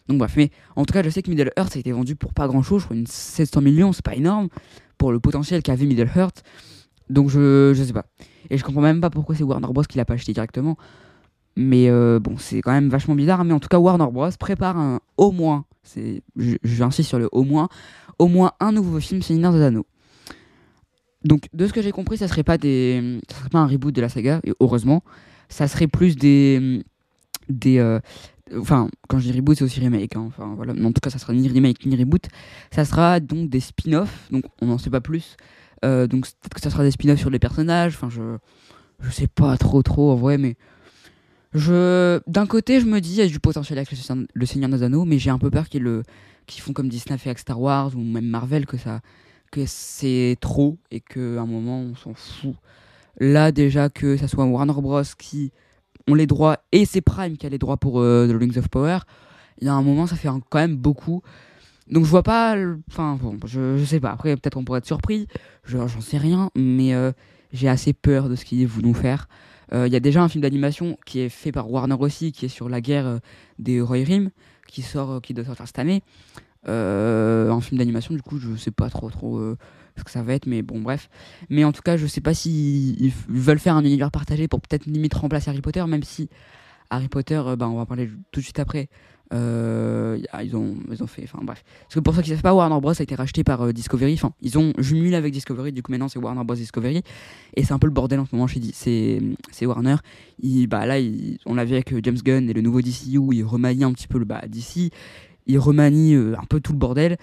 Donc 0.08 0.20
bref, 0.20 0.34
mais 0.38 0.52
en 0.76 0.86
tout 0.86 0.94
cas, 0.94 1.02
je 1.02 1.10
sais 1.10 1.22
que 1.22 1.30
Middle 1.30 1.52
Earth 1.58 1.76
a 1.76 1.80
été 1.80 1.92
vendu 1.92 2.16
pour 2.16 2.34
pas 2.34 2.48
grand 2.48 2.62
chose, 2.62 2.82
je 2.82 2.86
crois 2.86 2.98
une 2.98 3.08
700 3.08 3.62
millions, 3.62 3.92
c'est 3.92 4.06
pas 4.06 4.16
énorme 4.16 4.50
pour 4.98 5.12
le 5.12 5.20
potentiel 5.20 5.62
qu'avait 5.64 5.86
Middle 5.86 6.10
Earth. 6.16 6.44
Donc 7.10 7.30
je, 7.30 7.74
je 7.76 7.84
sais 7.84 7.94
pas. 7.94 8.06
Et 8.50 8.58
je 8.58 8.64
comprends 8.64 8.82
même 8.82 9.02
pas 9.02 9.10
pourquoi 9.10 9.36
c'est 9.36 9.44
Warner 9.44 9.68
Bros. 9.72 9.84
qui 9.84 9.98
l'a 9.98 10.06
pas 10.06 10.14
acheté 10.14 10.34
directement. 10.34 10.78
Mais 11.56 11.90
euh, 11.90 12.20
bon, 12.20 12.36
c'est 12.38 12.62
quand 12.62 12.72
même 12.72 12.90
vachement 12.90 13.16
bizarre. 13.16 13.44
Mais 13.46 13.54
en 13.54 13.60
tout 13.60 13.70
cas, 13.70 13.80
Warner 13.80 14.08
Bros. 14.12 14.30
prépare 14.40 14.78
un, 14.78 15.00
au 15.18 15.32
moins, 15.32 15.66
j'insiste 16.64 17.10
sur 17.10 17.20
le 17.20 17.30
au 17.32 17.44
moins, 17.44 17.70
au 18.20 18.28
moins 18.28 18.54
un 18.60 18.72
nouveau 18.72 19.00
film 19.00 19.22
Seigneur 19.22 19.54
des 19.54 19.62
Anneaux. 19.62 19.86
Donc, 21.24 21.48
de 21.54 21.66
ce 21.66 21.74
que 21.74 21.82
j'ai 21.82 21.92
compris, 21.92 22.18
ça 22.18 22.28
serait 22.28 22.44
pas 22.44 22.58
des, 22.58 23.20
ça 23.30 23.38
serait 23.38 23.50
pas 23.50 23.60
un 23.60 23.68
reboot 23.68 23.94
de 23.94 24.02
la 24.02 24.10
saga, 24.10 24.42
et 24.44 24.54
heureusement, 24.60 25.04
ça 25.50 25.68
serait 25.68 25.88
plus 25.88 26.16
des, 26.16 26.84
des, 27.50 27.80
euh, 27.80 28.00
enfin, 28.56 28.90
quand 29.08 29.20
je 29.20 29.32
dis 29.32 29.38
reboot, 29.38 29.58
c'est 29.58 29.64
aussi 29.64 29.80
remake. 29.80 30.16
hein. 30.16 30.26
Enfin 30.28 30.54
voilà, 30.56 30.74
mais 30.74 30.86
en 30.86 30.92
tout 30.92 31.02
cas, 31.02 31.10
ça 31.10 31.18
sera 31.18 31.34
ni 31.34 31.48
remake 31.48 31.86
ni 31.86 31.96
reboot. 31.96 32.28
Ça 32.72 32.86
sera 32.86 33.20
donc 33.20 33.50
des 33.50 33.60
spin-offs. 33.60 34.28
Donc, 34.32 34.44
on 34.62 34.68
n'en 34.68 34.78
sait 34.78 34.90
pas 34.90 35.02
plus. 35.02 35.36
Euh, 35.84 36.08
donc, 36.08 36.26
peut-être 36.26 36.54
que 36.54 36.62
ça 36.62 36.70
sera 36.70 36.84
des 36.84 36.92
spin-offs 36.92 37.20
sur 37.20 37.30
les 37.30 37.40
personnages. 37.40 37.96
Enfin, 37.96 38.10
je, 38.10 38.38
je 39.00 39.10
sais 39.12 39.28
pas 39.28 39.58
trop, 39.58 39.82
trop 39.84 40.12
en 40.12 40.16
vrai, 40.16 40.38
mais 40.38 40.56
d'un 42.28 42.46
côté, 42.48 42.82
je 42.82 42.86
me 42.86 43.00
dis, 43.00 43.12
il 43.12 43.18
y 43.18 43.22
a 43.22 43.28
du 43.28 43.40
potentiel 43.40 43.80
avec 43.80 43.90
le 43.92 44.46
Seigneur, 44.46 44.70
des 44.70 44.84
mais 45.06 45.20
j'ai 45.20 45.30
un 45.30 45.40
peu 45.40 45.50
peur 45.50 45.70
qu'ils 45.70 45.84
le, 45.84 46.04
qu'ils 46.48 46.62
font 46.62 46.74
comme 46.74 46.90
Disney 46.90 47.18
avec 47.26 47.40
Star 47.40 47.60
Wars 47.62 47.96
ou 47.96 48.00
même 48.00 48.26
Marvel, 48.26 48.66
que 48.66 48.78
ça, 48.78 49.00
que 49.52 49.66
c'est 49.66 50.38
trop 50.42 50.78
et 50.92 51.00
qu'à 51.00 51.20
un 51.42 51.46
moment 51.46 51.80
on 51.80 51.96
s'en 51.96 52.14
fout. 52.14 52.56
Là, 53.20 53.52
déjà 53.54 53.90
que 53.90 54.18
ça 54.18 54.28
soit 54.28 54.46
Warner 54.46 54.74
Bros 54.74 55.02
qui 55.18 55.52
ont 56.08 56.14
les 56.16 56.28
droits 56.28 56.58
et 56.74 56.86
c'est 56.86 57.02
Prime 57.02 57.38
qui 57.38 57.46
a 57.46 57.50
les 57.50 57.58
droits 57.58 57.78
pour 57.78 58.02
euh, 58.02 58.28
The 58.28 58.38
Rings 58.38 58.58
of 58.58 58.68
Power, 58.70 59.00
il 59.62 59.68
y 59.68 59.70
a 59.70 59.74
un 59.74 59.82
moment, 59.82 60.08
ça 60.08 60.18
fait 60.18 60.28
quand 60.50 60.60
même 60.60 60.76
beaucoup. 60.76 61.22
Donc 61.90 62.04
je 62.04 62.10
vois 62.10 62.24
pas, 62.24 62.56
enfin 62.92 63.18
bon, 63.22 63.38
je, 63.46 63.78
je 63.78 63.86
sais 63.86 64.00
pas. 64.00 64.12
Après, 64.12 64.36
peut-être 64.36 64.58
on 64.58 64.66
pourrait 64.66 64.80
être 64.80 64.86
surpris, 64.86 65.28
je- 65.64 65.78
j'en 65.78 66.02
sais 66.02 66.18
rien, 66.18 66.50
mais 66.56 66.94
euh, 66.94 67.12
j'ai 67.54 67.70
assez 67.70 67.94
peur 67.94 68.28
de 68.28 68.36
ce 68.36 68.44
qu'ils 68.44 68.68
vont 68.68 68.82
nous 68.82 68.94
faire. 68.94 69.28
Euh, 69.74 69.88
Il 69.88 69.94
y 69.94 69.96
a 69.96 70.00
déjà 70.00 70.22
un 70.22 70.30
film 70.30 70.42
d'animation 70.42 70.98
qui 71.06 71.20
est 71.20 71.30
fait 71.30 71.52
par 71.52 71.70
Warner 71.72 71.96
aussi, 72.00 72.32
qui 72.32 72.46
est 72.46 72.50
sur 72.50 72.70
la 72.70 72.82
guerre 72.82 73.08
euh, 73.08 73.20
des 73.60 73.82
Rohirrim, 73.82 74.30
qui 74.68 74.82
sort, 74.82 75.12
euh, 75.12 75.20
qui 75.20 75.34
doit 75.34 75.46
sortir 75.46 75.66
cette 75.66 75.80
année. 75.80 76.04
Un 76.68 77.62
film 77.62 77.78
d'animation, 77.78 78.16
du 78.16 78.22
coup, 78.22 78.40
je 78.40 78.56
sais 78.56 78.72
pas 78.72 78.90
trop 78.90 79.12
trop 79.12 79.40
ce 79.98 80.04
que 80.04 80.10
ça 80.10 80.24
va 80.24 80.34
être, 80.34 80.48
mais 80.48 80.64
bon, 80.64 80.82
bref. 80.82 81.10
Mais 81.50 81.64
en 81.64 81.72
tout 81.72 81.84
cas, 81.84 81.96
je 81.96 82.08
sais 82.08 82.22
pas 82.22 82.34
s'ils 82.34 83.00
ils 83.00 83.14
veulent 83.28 83.60
faire 83.60 83.76
un 83.76 83.84
univers 83.84 84.10
partagé 84.10 84.48
pour 84.48 84.62
peut-être 84.62 84.88
limite 84.88 85.14
remplacer 85.14 85.52
Harry 85.52 85.62
Potter, 85.62 85.86
même 85.86 86.02
si 86.02 86.28
Harry 86.90 87.08
Potter, 87.08 87.40
bah, 87.56 87.70
on 87.70 87.76
va 87.76 87.82
en 87.82 87.86
parler 87.86 88.10
tout 88.32 88.40
de 88.40 88.44
suite 88.44 88.58
après. 88.58 88.90
Euh, 89.34 90.20
ils, 90.44 90.56
ont, 90.56 90.76
ils 90.92 91.02
ont 91.02 91.08
fait, 91.08 91.24
enfin 91.24 91.40
bref. 91.42 91.64
Parce 91.82 91.96
que 91.96 92.00
pour 92.00 92.14
ceux 92.14 92.22
qui 92.22 92.30
savent 92.30 92.42
pas, 92.42 92.54
Warner 92.54 92.80
Bros 92.80 92.92
a 92.92 93.02
été 93.04 93.16
racheté 93.16 93.44
par 93.44 93.62
euh, 93.62 93.74
Discovery. 93.74 94.14
Enfin, 94.14 94.32
ils 94.42 94.58
ont 94.58 94.74
jumelé 94.78 95.16
avec 95.16 95.34
Discovery. 95.34 95.72
Du 95.72 95.82
coup, 95.82 95.92
maintenant 95.92 96.08
c'est 96.08 96.20
Warner 96.20 96.44
Bros 96.44 96.56
Discovery. 96.56 97.02
Et 97.56 97.64
c'est 97.64 97.74
un 97.74 97.80
peu 97.80 97.88
le 97.88 97.94
bordel 97.94 98.20
en 98.20 98.26
ce 98.26 98.36
moment 98.36 98.48
chez 98.48 98.62
c'est 98.74 99.66
Warner. 99.66 99.96
Bah 100.68 100.86
là, 100.86 100.96
on 101.46 101.56
l'a 101.56 101.66
vu 101.66 101.74
avec 101.74 101.94
euh, 101.94 102.00
James 102.04 102.18
Gunn 102.24 102.50
et 102.50 102.54
le 102.54 102.62
nouveau 102.62 102.82
DCU 102.82 103.18
où 103.18 103.34
il 103.34 103.44
remanie 103.44 103.84
un 103.84 103.94
petit 103.94 104.08
peu 104.08 104.20
le 104.20 104.26
bah, 104.26 104.42
DC. 104.48 104.92
Il 105.48 105.60
remanie 105.60 106.14
euh, 106.14 106.36
un 106.38 106.46
peu 106.46 106.60
tout 106.60 106.74
le 106.74 106.80
bordel. 106.80 107.18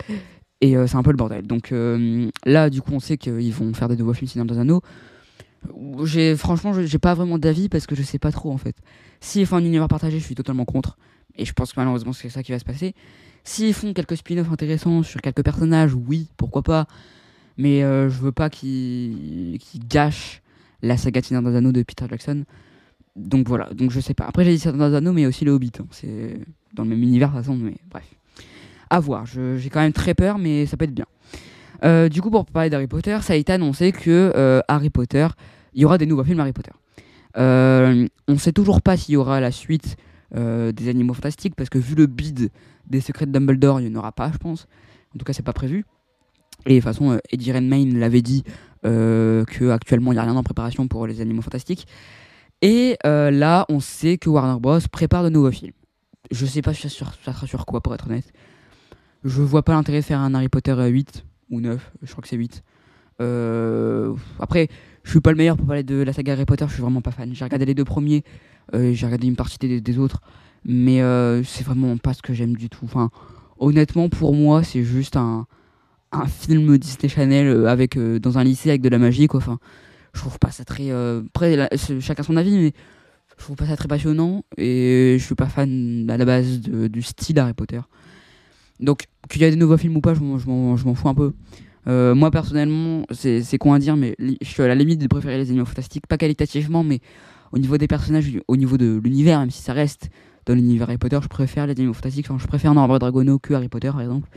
Et 0.60 0.76
c'est 0.86 0.94
un 0.94 1.02
peu 1.02 1.10
le 1.10 1.16
bordel. 1.16 1.44
Donc 1.44 1.74
là, 2.44 2.70
du 2.70 2.82
coup, 2.82 2.92
on 2.92 3.00
sait 3.00 3.16
qu'ils 3.16 3.52
vont 3.52 3.74
faire 3.74 3.88
des 3.88 3.96
nouveaux 3.96 4.12
films 4.12 4.28
Seigneur 4.28 4.46
des 4.46 4.60
Anneaux. 4.60 4.80
Franchement, 6.36 6.72
j'ai 6.72 6.98
pas 6.98 7.14
vraiment 7.14 7.36
d'avis 7.36 7.68
parce 7.68 7.84
que 7.84 7.96
je 7.96 8.02
sais 8.02 8.20
pas 8.20 8.30
trop 8.30 8.52
en 8.52 8.58
fait. 8.58 8.76
S'ils 9.22 9.46
font 9.46 9.56
un 9.56 9.64
univers 9.64 9.86
partagé, 9.86 10.18
je 10.18 10.24
suis 10.24 10.34
totalement 10.34 10.64
contre. 10.64 10.98
Et 11.36 11.44
je 11.44 11.52
pense 11.52 11.72
que 11.72 11.78
malheureusement, 11.78 12.12
c'est 12.12 12.28
ça 12.28 12.42
qui 12.42 12.50
va 12.50 12.58
se 12.58 12.64
passer. 12.64 12.94
S'ils 13.44 13.72
font 13.72 13.92
quelques 13.92 14.16
spin-offs 14.16 14.50
intéressants 14.50 15.04
sur 15.04 15.20
quelques 15.20 15.44
personnages, 15.44 15.94
oui, 15.94 16.28
pourquoi 16.36 16.62
pas. 16.62 16.86
Mais 17.56 17.84
euh, 17.84 18.10
je 18.10 18.18
veux 18.20 18.32
pas 18.32 18.50
qu'ils 18.50 19.58
qu'ils 19.60 19.86
gâchent 19.86 20.42
la 20.82 20.96
saga 20.96 21.20
de 21.20 21.26
Seigneur 21.26 21.42
des 21.48 21.56
Anneaux 21.56 21.70
de 21.70 21.84
Peter 21.84 22.04
Jackson. 22.10 22.44
Donc 23.14 23.46
voilà, 23.46 23.72
donc 23.72 23.92
je 23.92 24.00
sais 24.00 24.12
pas. 24.12 24.24
Après, 24.24 24.44
j'ai 24.44 24.52
dit 24.52 24.58
Seigneur 24.58 24.90
des 24.90 24.96
Anneaux, 24.96 25.12
mais 25.12 25.26
aussi 25.26 25.44
le 25.44 25.52
Hobbit. 25.52 25.70
hein. 25.78 25.86
C'est 25.92 26.40
dans 26.74 26.82
le 26.82 26.90
même 26.90 27.02
univers 27.02 27.30
de 27.30 27.36
toute 27.36 27.44
façon, 27.44 27.56
mais 27.56 27.76
bref. 27.88 28.04
À 28.90 28.98
voir. 28.98 29.24
J'ai 29.24 29.70
quand 29.70 29.80
même 29.80 29.92
très 29.92 30.14
peur, 30.14 30.36
mais 30.38 30.66
ça 30.66 30.76
peut 30.76 30.84
être 30.84 30.94
bien. 30.94 31.06
Euh, 31.84 32.08
du 32.08 32.20
coup, 32.20 32.30
pour 32.30 32.44
parler 32.44 32.70
d'Harry 32.70 32.88
Potter, 32.88 33.18
ça 33.22 33.34
a 33.34 33.36
été 33.36 33.52
annoncé 33.52 33.92
que 33.92 34.32
euh, 34.34 34.60
Harry 34.66 34.90
Potter, 34.90 35.28
il 35.74 35.82
y 35.82 35.84
aura 35.84 35.96
des 35.96 36.06
nouveaux 36.06 36.24
films 36.24 36.40
Harry 36.40 36.52
Potter. 36.52 36.72
Euh, 37.36 38.06
on 38.28 38.38
sait 38.38 38.52
toujours 38.52 38.82
pas 38.82 38.96
s'il 38.96 39.14
y 39.14 39.16
aura 39.16 39.40
la 39.40 39.50
suite 39.50 39.96
euh, 40.36 40.72
des 40.72 40.88
Animaux 40.88 41.14
Fantastiques, 41.14 41.54
parce 41.56 41.70
que 41.70 41.78
vu 41.78 41.94
le 41.94 42.06
bid 42.06 42.50
des 42.86 43.00
Secrets 43.00 43.26
de 43.26 43.32
Dumbledore, 43.32 43.80
il 43.80 43.88
n'y 43.90 43.96
en 43.96 43.98
aura 43.98 44.12
pas, 44.12 44.30
je 44.32 44.38
pense. 44.38 44.66
En 45.14 45.18
tout 45.18 45.24
cas, 45.24 45.32
c'est 45.32 45.42
pas 45.42 45.52
prévu. 45.52 45.84
Et 46.66 46.70
de 46.70 46.74
toute 46.76 46.84
façon, 46.84 47.12
euh, 47.12 47.18
Eddie 47.30 47.52
Redmayne 47.52 47.98
l'avait 47.98 48.22
dit 48.22 48.44
euh, 48.84 49.44
qu'actuellement, 49.44 50.12
il 50.12 50.16
n'y 50.16 50.20
a 50.20 50.24
rien 50.24 50.36
en 50.36 50.42
préparation 50.42 50.86
pour 50.88 51.06
les 51.06 51.20
Animaux 51.20 51.42
Fantastiques. 51.42 51.86
Et 52.60 52.96
là, 53.04 53.66
on 53.68 53.80
sait 53.80 54.18
que 54.18 54.30
Warner 54.30 54.60
Bros. 54.60 54.78
prépare 54.92 55.24
de 55.24 55.28
nouveaux 55.30 55.50
films. 55.50 55.72
Je 56.30 56.46
sais 56.46 56.62
pas 56.62 56.72
sur- 56.72 56.90
ça 56.90 57.32
sera 57.32 57.46
sur 57.46 57.66
quoi, 57.66 57.80
pour 57.80 57.92
être 57.94 58.06
honnête. 58.06 58.32
Je 59.24 59.42
vois 59.42 59.62
pas 59.64 59.72
l'intérêt 59.72 59.98
de 60.00 60.04
faire 60.04 60.20
un 60.20 60.32
Harry 60.34 60.48
Potter 60.48 60.70
euh, 60.72 60.86
8 60.86 61.24
ou 61.50 61.60
9, 61.60 61.92
je 62.02 62.10
crois 62.12 62.22
que 62.22 62.28
c'est 62.28 62.36
8. 62.36 62.62
Euh, 63.20 64.14
après, 64.38 64.68
je 65.04 65.10
suis 65.10 65.20
pas 65.20 65.30
le 65.30 65.36
meilleur 65.36 65.56
pour 65.56 65.66
parler 65.66 65.82
de 65.82 65.96
la 65.96 66.12
saga 66.12 66.32
Harry 66.32 66.44
Potter, 66.44 66.64
je 66.68 66.74
suis 66.74 66.82
vraiment 66.82 67.00
pas 67.00 67.10
fan. 67.10 67.30
J'ai 67.34 67.44
regardé 67.44 67.64
les 67.64 67.74
deux 67.74 67.84
premiers, 67.84 68.24
euh, 68.74 68.92
j'ai 68.92 69.06
regardé 69.06 69.26
une 69.26 69.36
partie 69.36 69.58
des, 69.58 69.98
autres, 69.98 70.20
mais 70.64 71.02
euh, 71.02 71.42
c'est 71.42 71.64
vraiment 71.64 71.96
pas 71.96 72.14
ce 72.14 72.22
que 72.22 72.32
j'aime 72.32 72.56
du 72.56 72.68
tout. 72.68 72.84
Enfin, 72.84 73.10
honnêtement, 73.58 74.08
pour 74.08 74.34
moi, 74.34 74.62
c'est 74.62 74.84
juste 74.84 75.16
un, 75.16 75.46
film 76.26 76.76
Disney 76.78 77.08
Channel 77.08 77.46
euh, 77.46 77.66
avec, 77.66 77.98
dans 77.98 78.38
un 78.38 78.44
lycée 78.44 78.68
avec 78.68 78.82
de 78.82 78.88
la 78.88 78.98
magie, 78.98 79.26
quoi. 79.26 79.38
Enfin, 79.38 79.58
je 80.14 80.20
trouve 80.20 80.38
pas 80.38 80.50
ça 80.50 80.64
très. 80.64 80.90
Après, 80.90 81.68
chacun 82.00 82.22
son 82.22 82.36
avis, 82.36 82.56
mais 82.56 82.72
je 83.38 83.44
trouve 83.44 83.56
pas 83.56 83.66
ça 83.66 83.76
très 83.76 83.88
passionnant 83.88 84.44
et 84.58 85.16
je 85.18 85.24
suis 85.24 85.34
pas 85.34 85.46
fan 85.46 86.08
à 86.10 86.16
la 86.16 86.24
base 86.24 86.60
du 86.60 87.02
style 87.02 87.38
Harry 87.38 87.54
Potter. 87.54 87.80
Donc, 88.78 89.06
qu'il 89.28 89.40
y 89.40 89.44
a 89.44 89.50
des 89.50 89.56
nouveaux 89.56 89.78
films 89.78 89.96
ou 89.96 90.00
pas, 90.00 90.14
je 90.14 90.20
m'en 90.20 90.94
fous 90.94 91.08
un 91.08 91.14
peu. 91.14 91.32
Euh, 91.88 92.14
moi, 92.14 92.30
personnellement, 92.30 93.04
c'est 93.10 93.58
con 93.58 93.72
à 93.72 93.78
dire, 93.78 93.96
mais 93.96 94.14
je 94.18 94.46
suis 94.46 94.62
à 94.62 94.68
la 94.68 94.74
limite 94.74 95.00
de 95.00 95.06
préférer 95.06 95.38
les 95.38 95.50
animaux 95.50 95.64
fantastiques, 95.64 96.06
pas 96.06 96.18
qualitativement, 96.18 96.84
mais 96.84 97.00
au 97.52 97.58
niveau 97.58 97.76
des 97.76 97.88
personnages, 97.88 98.30
au 98.48 98.56
niveau 98.56 98.78
de 98.78 99.00
l'univers, 99.02 99.40
même 99.40 99.50
si 99.50 99.62
ça 99.62 99.72
reste 99.72 100.10
dans 100.46 100.54
l'univers 100.54 100.88
Harry 100.88 100.98
Potter, 100.98 101.18
je 101.22 101.28
préfère 101.28 101.66
les 101.66 101.72
animaux 101.72 101.92
fantastiques. 101.92 102.26
Enfin, 102.30 102.38
je 102.38 102.46
préfère 102.46 102.74
Norbert 102.74 102.98
Dragono 102.98 103.38
que 103.38 103.54
Harry 103.54 103.68
Potter, 103.68 103.90
par 103.90 104.00
exemple. 104.00 104.28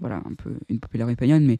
Voilà, 0.00 0.16
un 0.16 0.34
peu 0.36 0.50
une 0.68 0.80
popularité 0.80 1.24
opinion, 1.24 1.40
mais 1.40 1.58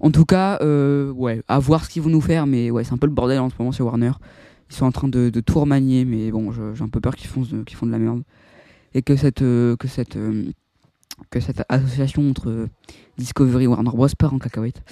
en 0.00 0.10
tout 0.10 0.24
cas, 0.24 0.58
euh, 0.62 1.10
ouais, 1.12 1.42
à 1.48 1.58
voir 1.58 1.84
ce 1.84 1.90
qu'ils 1.90 2.02
vont 2.02 2.08
nous 2.08 2.22
faire, 2.22 2.46
mais 2.46 2.70
ouais, 2.70 2.84
c'est 2.84 2.92
un 2.92 2.96
peu 2.96 3.06
le 3.06 3.12
bordel 3.12 3.38
en 3.38 3.50
ce 3.50 3.54
moment 3.58 3.72
chez 3.72 3.82
Warner. 3.82 4.12
Ils 4.70 4.76
sont 4.76 4.86
en 4.86 4.92
train 4.92 5.08
de, 5.08 5.30
tout 5.44 5.60
remanier, 5.60 6.06
mais 6.06 6.30
bon, 6.30 6.52
j'ai 6.52 6.82
un 6.82 6.88
peu 6.88 7.00
peur 7.00 7.16
qu'ils 7.16 7.28
font, 7.28 7.42
qu'ils 7.42 7.76
font 7.76 7.86
de 7.86 7.92
la 7.92 7.98
merde. 7.98 8.22
Et 8.94 9.02
que 9.02 9.16
cette, 9.16 9.42
euh, 9.42 9.76
que 9.76 9.88
cette, 9.88 10.16
que 11.30 11.40
cette 11.40 11.62
association 11.68 12.28
entre 12.28 12.68
Discovery 13.18 13.64
et 13.64 13.66
Warner 13.66 13.90
Bros. 13.90 14.08
part 14.18 14.34
en 14.34 14.38
cacahuète. 14.38 14.82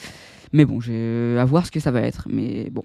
Mais 0.52 0.64
bon, 0.64 0.80
j'ai 0.80 1.36
à 1.38 1.44
voir 1.44 1.66
ce 1.66 1.70
que 1.70 1.80
ça 1.80 1.90
va 1.90 2.00
être, 2.00 2.26
mais 2.30 2.70
bon. 2.70 2.84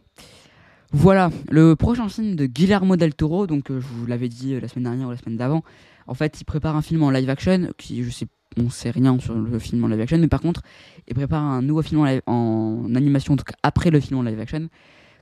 Voilà, 0.92 1.32
le 1.50 1.76
prochain 1.76 2.08
film 2.08 2.36
de 2.36 2.46
Guillermo 2.46 2.96
del 2.96 3.16
Toro, 3.16 3.48
donc 3.48 3.66
je 3.70 3.80
vous 3.80 4.06
l'avais 4.06 4.30
dit 4.30 4.60
la 4.60 4.68
semaine 4.68 4.86
dernière 4.86 5.08
ou 5.08 5.12
la 5.12 5.18
semaine 5.18 5.36
d'avant, 5.36 5.64
en 6.08 6.14
fait, 6.14 6.40
il 6.40 6.46
prépare 6.46 6.76
un 6.76 6.82
film 6.82 7.04
en 7.04 7.10
live 7.10 7.30
action 7.30 7.70
qui, 7.78 8.04
je 8.04 8.10
sais 8.10 8.28
on 8.58 8.70
sait 8.70 8.92
rien 8.92 9.20
sur 9.20 9.36
le 9.36 9.60
film 9.60 9.84
en 9.84 9.88
live 9.88 10.02
action, 10.02 10.18
mais 10.18 10.28
par 10.28 10.42
contre, 10.42 10.62
il 11.08 11.14
prépare 11.14 11.44
un 11.44 11.62
nouveau 11.62 11.82
film 11.82 12.08
en, 12.26 12.96
animation, 12.96 13.36
cas 13.36 13.56
après 13.64 13.90
le 13.90 14.00
film 14.00 14.20
en 14.20 14.24
live 14.24 14.40
action, 14.40 14.70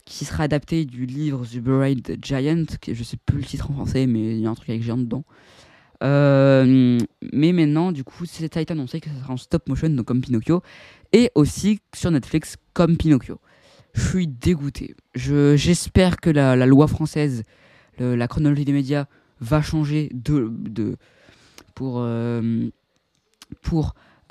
qui 0.06 0.26
sera 0.26 0.44
adapté 0.44 0.86
du 0.86 1.06
livre 1.06 1.46
The 1.46 1.58
Buried 1.58 2.20
Giant, 2.22 2.66
qui 2.82 2.94
je 2.94 3.04
sais 3.04 3.18
plus 3.26 3.40
le 3.40 3.46
titre 3.46 3.72
en 3.72 3.74
français, 3.74 4.06
mais 4.06 4.36
il 4.36 4.42
y 4.42 4.46
a 4.46 4.50
un 4.50 4.56
truc 4.56 4.70
avec 4.70 4.84
géant 4.84 4.98
dedans. 4.98 5.24
Euh, 6.04 7.00
mais 7.32 7.54
maintenant, 7.54 7.92
du 7.92 8.04
coup, 8.04 8.26
c'est 8.26 8.50
Titan 8.50 8.74
annoncé 8.74 9.00
que 9.00 9.10
ça 9.10 9.16
sera 9.20 9.34
en 9.34 9.38
stop 9.38 9.70
motion, 9.70 9.90
donc 9.90 10.06
comme 10.06 10.22
Pinocchio, 10.22 10.62
et 11.14 11.32
aussi 11.36 11.80
sur 11.96 12.12
Netflix 12.12 12.58
comme 12.74 12.98
Pinocchio. 12.98 13.40
Je 13.94 14.08
suis 14.08 14.28
dégoûté. 14.28 14.96
J'espère 15.16 16.20
que 16.20 16.30
la, 16.30 16.66
loi 16.66 16.88
française, 16.88 17.44
la 18.00 18.28
chronologie 18.28 18.66
des 18.66 18.74
médias, 18.74 19.06
va 19.40 19.62
changer 19.62 20.10
pour 21.76 22.00
euh, 22.00 22.70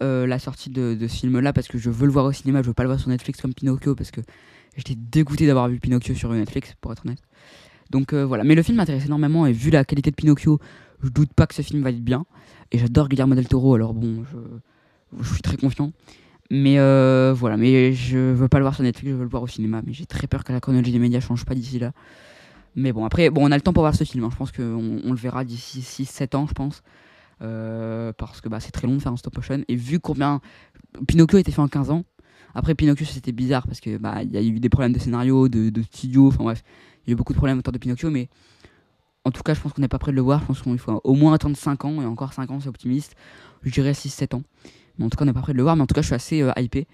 euh, 0.00 0.26
la 0.26 0.38
sortie 0.38 0.70
de, 0.70 0.96
ce 1.00 1.06
film-là 1.06 1.52
parce 1.52 1.68
que 1.68 1.78
je 1.78 1.90
veux 1.90 2.06
le 2.06 2.12
voir 2.12 2.24
au 2.24 2.32
cinéma, 2.32 2.62
je 2.62 2.68
veux 2.68 2.74
pas 2.74 2.82
le 2.82 2.88
voir 2.88 2.98
sur 2.98 3.10
Netflix 3.10 3.40
comme 3.40 3.52
Pinocchio 3.54 3.94
parce 3.94 4.10
que 4.10 4.20
j'étais 4.76 4.96
dégoûté 4.96 5.46
d'avoir 5.46 5.68
vu 5.68 5.78
Pinocchio 5.78 6.14
sur 6.14 6.32
Netflix, 6.32 6.74
pour 6.80 6.92
être 6.92 7.04
honnête. 7.04 7.22
Donc 7.90 8.14
voilà, 8.14 8.42
mais 8.42 8.54
le 8.54 8.62
film 8.62 8.78
m'intéresse 8.78 9.04
énormément 9.04 9.46
et 9.46 9.52
vu 9.52 9.70
la 9.70 9.84
qualité 9.84 10.10
de 10.10 10.16
Pinocchio, 10.16 10.58
je 11.02 11.08
doute 11.08 11.32
pas 11.32 11.46
que 11.46 11.54
ce 11.54 11.62
film 11.62 11.82
va 11.82 11.90
être 11.90 12.02
bien. 12.02 12.24
Et 12.70 12.78
j'adore 12.78 13.08
Guillermo 13.08 13.34
del 13.34 13.48
Toro, 13.48 13.74
alors 13.74 13.94
bon, 13.94 14.24
je, 14.24 15.22
je 15.22 15.32
suis 15.32 15.42
très 15.42 15.56
confiant. 15.56 15.92
Mais 16.50 16.78
euh, 16.78 17.32
voilà, 17.34 17.56
mais 17.56 17.94
je 17.94 18.18
veux 18.18 18.48
pas 18.48 18.58
le 18.58 18.64
voir 18.64 18.74
sur 18.74 18.82
Netflix, 18.82 19.10
je 19.10 19.16
veux 19.16 19.22
le 19.22 19.30
voir 19.30 19.42
au 19.42 19.46
cinéma. 19.46 19.80
Mais 19.86 19.92
j'ai 19.92 20.06
très 20.06 20.26
peur 20.26 20.44
que 20.44 20.52
la 20.52 20.60
chronologie 20.60 20.92
des 20.92 20.98
médias 20.98 21.20
change 21.20 21.44
pas 21.44 21.54
d'ici 21.54 21.78
là. 21.78 21.92
Mais 22.76 22.92
bon, 22.92 23.04
après, 23.04 23.30
bon, 23.30 23.46
on 23.46 23.50
a 23.52 23.56
le 23.56 23.62
temps 23.62 23.72
pour 23.72 23.82
voir 23.82 23.94
ce 23.94 24.04
film. 24.04 24.24
Hein. 24.24 24.28
Je 24.30 24.36
pense 24.36 24.52
qu'on 24.52 25.00
on 25.04 25.10
le 25.10 25.16
verra 25.16 25.44
d'ici 25.44 25.80
6-7 25.80 26.36
ans, 26.36 26.46
je 26.46 26.52
pense. 26.52 26.82
Euh, 27.42 28.12
parce 28.16 28.40
que 28.40 28.48
bah, 28.48 28.60
c'est 28.60 28.70
très 28.70 28.86
long 28.86 28.96
de 28.96 29.00
faire 29.00 29.12
un 29.12 29.16
stop 29.16 29.36
motion. 29.36 29.62
Et 29.68 29.76
vu 29.76 29.98
combien 29.98 30.40
Pinocchio 31.08 31.38
a 31.38 31.40
été 31.40 31.52
fait 31.52 31.60
en 31.60 31.68
15 31.68 31.90
ans, 31.90 32.04
après 32.54 32.74
Pinocchio 32.74 33.06
c'était 33.06 33.32
bizarre 33.32 33.66
parce 33.66 33.80
que 33.80 33.96
bah 33.96 34.22
y 34.22 34.36
a 34.36 34.42
eu 34.42 34.60
des 34.60 34.68
problèmes 34.68 34.92
de 34.92 34.98
scénario, 34.98 35.48
de, 35.48 35.70
de 35.70 35.82
studio, 35.82 36.28
enfin 36.28 36.44
bref, 36.44 36.62
il 37.04 37.10
y 37.10 37.12
a 37.12 37.14
eu 37.14 37.16
beaucoup 37.16 37.32
de 37.32 37.38
problèmes 37.38 37.58
autour 37.58 37.72
de 37.72 37.78
Pinocchio, 37.78 38.10
mais 38.10 38.28
en 39.24 39.30
tout 39.30 39.42
cas 39.42 39.54
je 39.54 39.60
pense 39.60 39.72
qu'on 39.72 39.82
n'est 39.82 39.88
pas 39.88 39.98
prêt 39.98 40.12
de 40.12 40.16
le 40.16 40.22
voir, 40.22 40.40
je 40.40 40.46
pense 40.46 40.62
qu'il 40.62 40.78
faut 40.78 41.00
au 41.04 41.14
moins 41.14 41.34
attendre 41.34 41.56
5 41.56 41.84
ans, 41.84 42.02
et 42.02 42.06
encore 42.06 42.32
5 42.32 42.50
ans 42.50 42.60
c'est 42.60 42.68
optimiste, 42.68 43.14
je 43.62 43.70
dirais 43.70 43.92
6-7 43.92 44.36
ans. 44.36 44.42
Mais 44.98 45.04
en 45.04 45.10
tout 45.10 45.16
cas 45.16 45.24
on 45.24 45.26
n'est 45.26 45.32
pas 45.32 45.42
prêt 45.42 45.52
de 45.52 45.58
le 45.58 45.62
voir, 45.62 45.76
mais 45.76 45.82
en 45.82 45.86
tout 45.86 45.94
cas 45.94 46.02
je 46.02 46.06
suis 46.06 46.14
assez 46.14 46.42
euh, 46.42 46.52
hypé, 46.56 46.86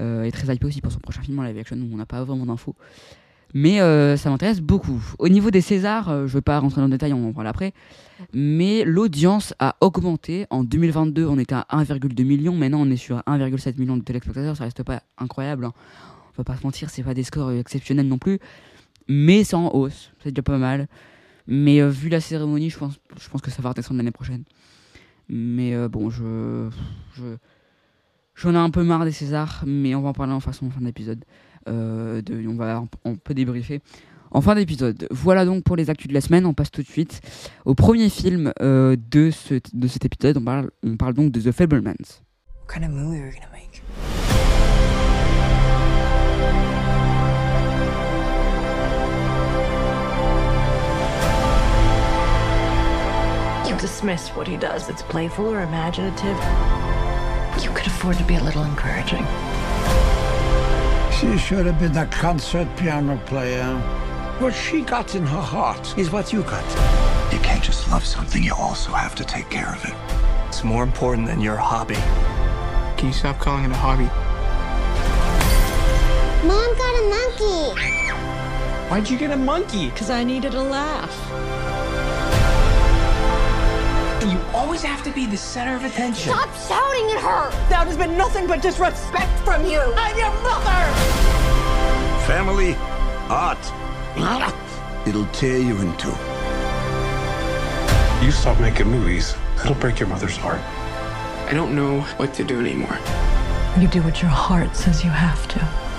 euh, 0.00 0.24
et 0.24 0.32
très 0.32 0.52
hypé 0.54 0.66
aussi 0.66 0.80
pour 0.80 0.92
son 0.92 1.00
prochain 1.00 1.22
film 1.22 1.38
en 1.38 1.42
live 1.42 1.58
action 1.58 1.76
où 1.76 1.88
on 1.92 1.96
n'a 1.96 2.06
pas 2.06 2.24
vraiment 2.24 2.46
d'infos. 2.46 2.74
Mais 3.54 3.80
euh, 3.80 4.16
ça 4.16 4.30
m'intéresse 4.30 4.60
beaucoup. 4.60 5.02
Au 5.18 5.28
niveau 5.28 5.50
des 5.50 5.60
Césars, 5.60 6.08
euh, 6.08 6.26
je 6.26 6.32
ne 6.32 6.38
vais 6.38 6.40
pas 6.40 6.58
rentrer 6.58 6.80
dans 6.80 6.86
le 6.86 6.92
détail, 6.92 7.12
on 7.12 7.28
en 7.28 7.32
parle 7.32 7.48
après. 7.48 7.72
Mais 8.32 8.84
l'audience 8.84 9.54
a 9.58 9.76
augmenté. 9.80 10.46
En 10.50 10.62
2022, 10.62 11.26
on 11.26 11.38
était 11.38 11.54
à 11.54 11.66
1,2 11.72 12.24
million. 12.24 12.54
Maintenant, 12.54 12.80
on 12.80 12.90
est 12.90 12.96
sur 12.96 13.18
1,7 13.18 13.78
million 13.78 13.96
de 13.96 14.02
téléspectateurs. 14.02 14.56
Ça 14.56 14.64
reste 14.64 14.82
pas 14.82 15.02
incroyable. 15.18 15.64
Hein. 15.64 15.72
On 16.28 16.42
va 16.42 16.44
pas 16.44 16.56
se 16.56 16.64
mentir, 16.64 16.90
c'est 16.90 17.02
pas 17.02 17.14
des 17.14 17.24
scores 17.24 17.52
exceptionnels 17.52 18.06
non 18.06 18.18
plus. 18.18 18.38
Mais 19.08 19.42
c'est 19.42 19.56
en 19.56 19.74
hausse. 19.74 20.12
C'est 20.22 20.30
déjà 20.30 20.42
pas 20.42 20.58
mal. 20.58 20.86
Mais 21.50 21.82
euh, 21.82 21.90
vu 21.90 22.08
la 22.08 22.20
cérémonie, 22.20 22.70
je 22.70 22.78
pense, 22.78 22.98
je 23.20 23.28
pense 23.28 23.42
que 23.42 23.50
ça 23.50 23.60
va 23.60 23.68
redescendre 23.70 23.98
l'année 23.98 24.10
prochaine. 24.10 24.44
Mais 25.28 25.76
bon, 25.88 26.08
je, 26.10 26.70
je 27.14 27.36
j'en 28.34 28.54
ai 28.54 28.56
un 28.56 28.70
peu 28.70 28.82
marre 28.82 29.04
des 29.04 29.12
Césars. 29.12 29.62
Mais 29.66 29.94
on 29.94 30.00
va 30.02 30.08
en 30.08 30.12
parler 30.12 30.32
en 30.32 30.40
façon 30.40 30.66
en 30.66 30.70
fin 30.70 30.80
d'épisode. 30.80 31.24
Euh, 31.68 32.22
on 32.48 32.54
va 32.54 32.82
on 33.04 33.16
peut 33.16 33.34
débriefer 33.34 33.80
en 34.30 34.40
fin 34.40 34.54
d'épisode. 34.54 35.06
Voilà 35.10 35.44
donc 35.44 35.64
pour 35.64 35.76
les 35.76 35.90
actus 35.90 36.08
de 36.08 36.14
la 36.14 36.20
semaine. 36.20 36.46
On 36.46 36.54
passe 36.54 36.70
tout 36.70 36.82
de 36.82 36.86
suite 36.86 37.20
au 37.64 37.74
premier 37.74 38.08
film 38.08 38.52
euh, 38.60 38.96
de, 39.10 39.30
ce, 39.30 39.54
de 39.72 39.88
cet 39.88 40.04
épisode. 40.04 40.38
On 40.38 40.44
parle, 40.44 40.70
on 40.82 40.96
parle 40.96 41.14
donc 41.14 41.32
de 41.32 41.40
The 41.40 41.52
Fablemans. 41.52 42.22
What 42.60 42.74
kind 42.74 42.84
of 42.84 42.90
movie 42.90 43.20
are 43.20 43.26
we 43.26 43.34
gonna 43.34 43.50
make? 43.52 43.79
Dismiss 53.80 54.28
what 54.30 54.46
he 54.46 54.56
does. 54.58 54.88
It's 54.90 55.02
playful 55.02 55.46
or 55.46 55.62
imaginative. 55.62 56.36
You 57.62 57.70
could 57.70 57.86
afford 57.86 58.18
to 58.18 58.24
be 58.24 58.34
a 58.34 58.42
little 58.42 58.62
encouraging. 58.62 59.24
She 61.18 61.38
should 61.38 61.66
have 61.66 61.80
been 61.80 61.96
a 61.96 62.06
concert 62.06 62.68
piano 62.76 63.18
player. 63.24 63.74
What 64.38 64.54
she 64.54 64.82
got 64.82 65.14
in 65.14 65.24
her 65.26 65.40
heart 65.40 65.98
is 65.98 66.10
what 66.10 66.32
you 66.32 66.42
got. 66.42 66.64
You 67.32 67.38
can't 67.40 67.64
just 67.64 67.90
love 67.90 68.04
something, 68.04 68.42
you 68.42 68.54
also 68.54 68.92
have 68.92 69.14
to 69.16 69.24
take 69.24 69.48
care 69.48 69.72
of 69.74 69.84
it. 69.84 69.94
It's 70.48 70.62
more 70.62 70.82
important 70.82 71.26
than 71.26 71.40
your 71.40 71.56
hobby. 71.56 72.00
Can 72.98 73.06
you 73.06 73.12
stop 73.12 73.38
calling 73.38 73.64
it 73.64 73.70
a 73.70 73.74
hobby? 73.74 74.08
Mom 76.46 76.76
got 76.76 76.94
a 77.00 77.08
monkey. 77.08 77.80
Why'd 78.90 79.08
you 79.08 79.16
get 79.16 79.30
a 79.30 79.36
monkey? 79.36 79.88
Because 79.88 80.10
I 80.10 80.24
needed 80.24 80.54
a 80.54 80.62
laugh. 80.62 81.69
You 84.60 84.66
always 84.66 84.82
have 84.82 85.02
to 85.04 85.10
be 85.12 85.24
the 85.24 85.38
center 85.38 85.74
of 85.74 85.84
attention. 85.84 86.34
Stop 86.34 86.54
shouting 86.54 87.10
at 87.12 87.22
her! 87.22 87.50
That 87.70 87.86
has 87.86 87.96
been 87.96 88.18
nothing 88.18 88.46
but 88.46 88.60
disrespect 88.60 89.32
from 89.40 89.64
you. 89.64 89.80
I'm 89.96 90.14
your 90.18 90.30
mother! 90.42 90.82
Family, 92.26 92.74
art. 93.30 93.56
It'll 95.08 95.24
tear 95.28 95.56
you 95.56 95.80
in 95.80 95.96
two. 95.96 96.10
You 98.22 98.30
stop 98.30 98.60
making 98.60 98.88
movies, 98.88 99.34
it'll 99.64 99.76
break 99.76 99.98
your 99.98 100.10
mother's 100.10 100.36
heart. 100.36 100.60
I 101.48 101.54
don't 101.54 101.74
know 101.74 102.02
what 102.18 102.34
to 102.34 102.44
do 102.44 102.60
anymore. 102.60 102.98
You 103.78 103.88
do 103.88 104.02
what 104.02 104.20
your 104.20 104.30
heart 104.30 104.76
says 104.76 105.02
you 105.02 105.10
have 105.10 105.48
to. 105.48 105.89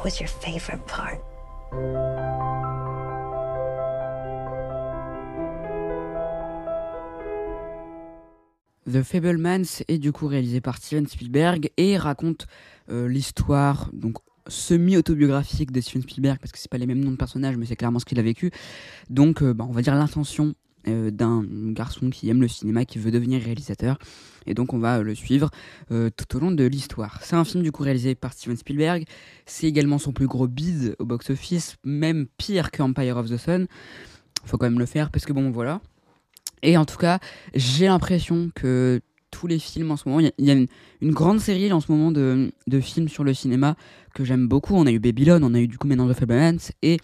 What 0.00 0.04
was 0.04 0.18
your 0.18 0.30
favorite 0.30 0.86
part? 0.86 1.20
The 8.86 9.02
Fablemans 9.02 9.82
est 9.88 9.98
du 9.98 10.10
coup 10.10 10.26
réalisé 10.26 10.62
par 10.62 10.78
Steven 10.78 11.06
Spielberg 11.06 11.70
et 11.76 11.98
raconte 11.98 12.46
euh, 12.88 13.08
l'histoire 13.08 13.90
donc 13.92 14.16
semi-autobiographique 14.46 15.70
de 15.70 15.82
Steven 15.82 16.00
Spielberg 16.00 16.38
parce 16.40 16.52
que 16.52 16.58
c'est 16.58 16.70
pas 16.70 16.78
les 16.78 16.86
mêmes 16.86 17.04
noms 17.04 17.10
de 17.10 17.16
personnages 17.16 17.58
mais 17.58 17.66
c'est 17.66 17.76
clairement 17.76 17.98
ce 17.98 18.06
qu'il 18.06 18.18
a 18.18 18.22
vécu. 18.22 18.50
Donc 19.10 19.42
euh, 19.42 19.52
bah, 19.52 19.66
on 19.68 19.72
va 19.72 19.82
dire 19.82 19.94
l'intention 19.94 20.54
euh, 20.88 21.10
d'un 21.10 21.44
garçon 21.72 22.10
qui 22.10 22.30
aime 22.30 22.40
le 22.40 22.48
cinéma, 22.48 22.84
qui 22.84 22.98
veut 22.98 23.10
devenir 23.10 23.42
réalisateur. 23.42 23.98
Et 24.46 24.54
donc 24.54 24.72
on 24.72 24.78
va 24.78 25.02
le 25.02 25.14
suivre 25.14 25.50
euh, 25.90 26.08
tout 26.16 26.36
au 26.36 26.40
long 26.40 26.50
de 26.50 26.64
l'histoire. 26.64 27.20
C'est 27.22 27.36
un 27.36 27.44
film 27.44 27.62
du 27.62 27.72
coup 27.72 27.82
réalisé 27.82 28.14
par 28.14 28.32
Steven 28.32 28.56
Spielberg. 28.56 29.04
C'est 29.46 29.66
également 29.66 29.98
son 29.98 30.12
plus 30.12 30.26
gros 30.26 30.48
bid 30.48 30.96
au 30.98 31.04
box-office, 31.04 31.76
même 31.84 32.26
pire 32.38 32.70
que 32.70 32.82
Empire 32.82 33.16
of 33.16 33.28
the 33.28 33.36
Sun. 33.36 33.66
Faut 34.44 34.56
quand 34.56 34.66
même 34.66 34.78
le 34.78 34.86
faire 34.86 35.10
parce 35.10 35.26
que 35.26 35.32
bon 35.32 35.50
voilà. 35.50 35.80
Et 36.62 36.76
en 36.76 36.84
tout 36.84 36.96
cas, 36.96 37.20
j'ai 37.54 37.86
l'impression 37.86 38.50
que 38.54 39.00
tous 39.30 39.46
les 39.46 39.58
films 39.58 39.90
en 39.90 39.96
ce 39.96 40.08
moment, 40.08 40.20
il 40.20 40.46
y, 40.46 40.50
a, 40.50 40.54
une, 40.54 41.12
grande 41.12 41.40
série 41.40 41.72
en 41.72 41.80
ce 41.80 41.90
moment 41.92 42.10
de, 42.10 42.52
de 42.66 42.80
films 42.80 43.08
sur 43.08 43.24
le 43.24 43.32
cinéma 43.32 43.76
que 44.14 44.24
j'aime 44.24 44.48
beaucoup. 44.48 44.74
On 44.74 44.86
a 44.86 44.90
eu 44.90 44.98
Babylon, 44.98 45.40
on 45.42 45.54
a 45.54 45.60
eu 45.60 45.68
du 45.68 45.78
coup 45.78 45.86
maintenant 45.86 46.08
The 46.08 46.14
Fablemans 46.14 46.72
et 46.82 46.98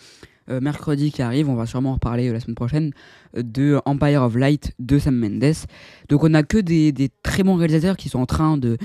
euh, 0.50 0.60
mercredi 0.60 1.10
qui 1.12 1.22
arrive, 1.22 1.48
on 1.48 1.54
va 1.54 1.66
sûrement 1.66 1.90
en 1.90 1.94
reparler 1.94 2.28
euh, 2.28 2.32
la 2.32 2.40
semaine 2.40 2.54
prochaine, 2.54 2.92
euh, 3.36 3.42
de 3.42 3.80
Empire 3.84 4.22
of 4.22 4.36
Light 4.36 4.72
de 4.78 4.98
Sam 4.98 5.16
Mendes. 5.16 5.54
Donc 6.08 6.24
on 6.24 6.34
a 6.34 6.42
que 6.42 6.58
des, 6.58 6.92
très 7.22 7.42
bons 7.42 7.56
réalisateurs 7.56 7.96
qui 7.96 8.08
sont 8.08 8.20
en 8.20 8.26
train 8.26 8.56
de 8.56 8.76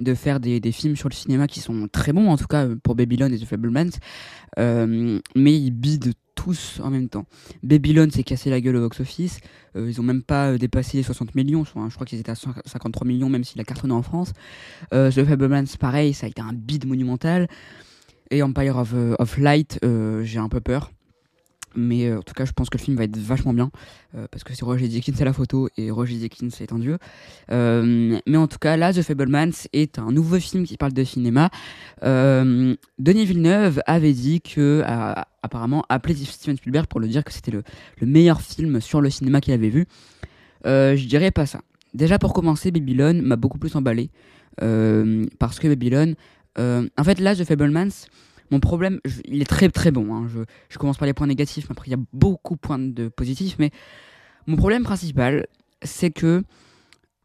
de 0.00 0.14
faire 0.14 0.40
des, 0.40 0.60
des, 0.60 0.72
films 0.72 0.96
sur 0.96 1.08
le 1.08 1.14
cinéma 1.14 1.46
qui 1.46 1.60
sont 1.60 1.88
très 1.90 2.12
bons, 2.12 2.28
en 2.28 2.36
tout 2.36 2.46
cas 2.46 2.68
pour 2.82 2.94
Babylon 2.94 3.32
et 3.32 3.38
The 3.38 3.44
Fablemans, 3.44 3.90
euh, 4.58 5.18
mais 5.34 5.58
ils 5.58 5.70
bident 5.70 6.12
tous 6.34 6.80
en 6.82 6.90
même 6.90 7.08
temps. 7.08 7.26
Babylon 7.62 8.08
s'est 8.10 8.22
cassé 8.22 8.48
la 8.48 8.60
gueule 8.60 8.76
au 8.76 8.80
box-office, 8.80 9.40
euh, 9.76 9.88
ils 9.90 10.00
ont 10.00 10.04
même 10.04 10.22
pas 10.22 10.56
dépassé 10.56 10.96
les 10.96 11.02
60 11.02 11.34
millions, 11.34 11.64
je 11.64 11.72
crois, 11.72 12.06
qu'ils 12.06 12.20
étaient 12.20 12.30
à 12.30 12.36
53 12.36 13.06
millions 13.06 13.28
même 13.28 13.44
s'il 13.44 13.60
a 13.60 13.64
cartonné 13.64 13.92
en 13.92 14.02
France. 14.02 14.32
Euh, 14.94 15.10
The 15.10 15.24
Fablemans, 15.24 15.76
pareil, 15.78 16.14
ça 16.14 16.26
a 16.26 16.28
été 16.28 16.40
un 16.40 16.52
bide 16.52 16.86
monumental. 16.86 17.48
Et 18.30 18.42
Empire 18.42 18.76
of, 18.76 18.94
of 19.18 19.38
Light, 19.38 19.80
j'ai 20.22 20.38
un 20.38 20.50
peu 20.50 20.60
peur. 20.60 20.92
Mais 21.78 22.12
en 22.12 22.22
tout 22.22 22.34
cas, 22.34 22.44
je 22.44 22.52
pense 22.52 22.68
que 22.68 22.76
le 22.76 22.82
film 22.82 22.96
va 22.96 23.04
être 23.04 23.16
vachement 23.16 23.54
bien. 23.54 23.70
parce 24.30 24.44
que 24.44 24.54
c'est 24.54 24.64
Roger 24.64 24.88
Dickens 24.88 25.20
à 25.22 25.24
la 25.24 25.32
photo 25.32 25.68
et 25.76 25.90
Roger 25.90 26.16
Dickens 26.16 26.60
est 26.60 26.72
un 26.72 26.78
dieu. 26.78 26.98
mais 27.50 28.36
en 28.36 28.46
tout 28.46 28.58
cas, 28.58 28.76
là, 28.76 28.92
The 28.92 29.02
Fablemans 29.02 29.68
est 29.72 29.98
un 29.98 30.10
nouveau 30.10 30.40
film 30.40 30.64
qui 30.64 30.76
parle 30.76 30.92
de 30.92 31.04
cinéma. 31.04 31.50
Denis 32.02 33.24
Villeneuve 33.24 33.80
avait 33.86 34.12
dit 34.12 34.40
que, 34.40 34.82
a, 34.84 35.28
apparemment, 35.42 35.84
appelé 35.88 36.14
Steven 36.14 36.56
Spielberg 36.56 36.86
pour 36.86 37.00
le 37.00 37.08
dire 37.08 37.24
que 37.24 37.32
c'était 37.32 37.52
le, 37.52 37.62
le, 38.00 38.06
meilleur 38.06 38.40
film 38.40 38.80
sur 38.80 39.00
le 39.00 39.10
cinéma 39.10 39.40
qu'il 39.40 39.54
avait 39.54 39.70
vu. 39.70 39.86
je 40.64 41.06
dirais 41.06 41.30
pas 41.30 41.46
ça. 41.46 41.60
Déjà, 41.94 42.18
pour 42.18 42.32
commencer, 42.32 42.70
Babylon 42.70 43.22
m'a 43.22 43.36
beaucoup 43.36 43.58
plus 43.58 43.74
emballé. 43.76 44.10
parce 44.56 45.58
que 45.60 45.68
Babylon. 45.68 46.14
en 46.58 47.04
fait, 47.04 47.20
là, 47.20 47.36
The 47.36 47.44
Fablemans 47.44 48.08
mon 48.50 48.60
problème, 48.60 49.00
il 49.24 49.42
est 49.42 49.46
très 49.46 49.68
très 49.68 49.90
bon. 49.90 50.14
Hein. 50.14 50.28
Je, 50.70 50.78
commence 50.78 50.96
par 50.96 51.06
les 51.06 51.14
points 51.14 51.26
négatifs, 51.26 51.66
mais 51.68 51.72
après 51.72 51.88
il 51.88 51.90
y 51.90 51.94
a 51.94 52.04
beaucoup 52.12 52.54
de 52.54 52.60
points 52.60 52.92
positifs. 53.14 53.56
Mais 53.58 53.70
mon 54.46 54.56
problème 54.56 54.84
principal, 54.84 55.46
c'est 55.82 56.10
que, 56.10 56.42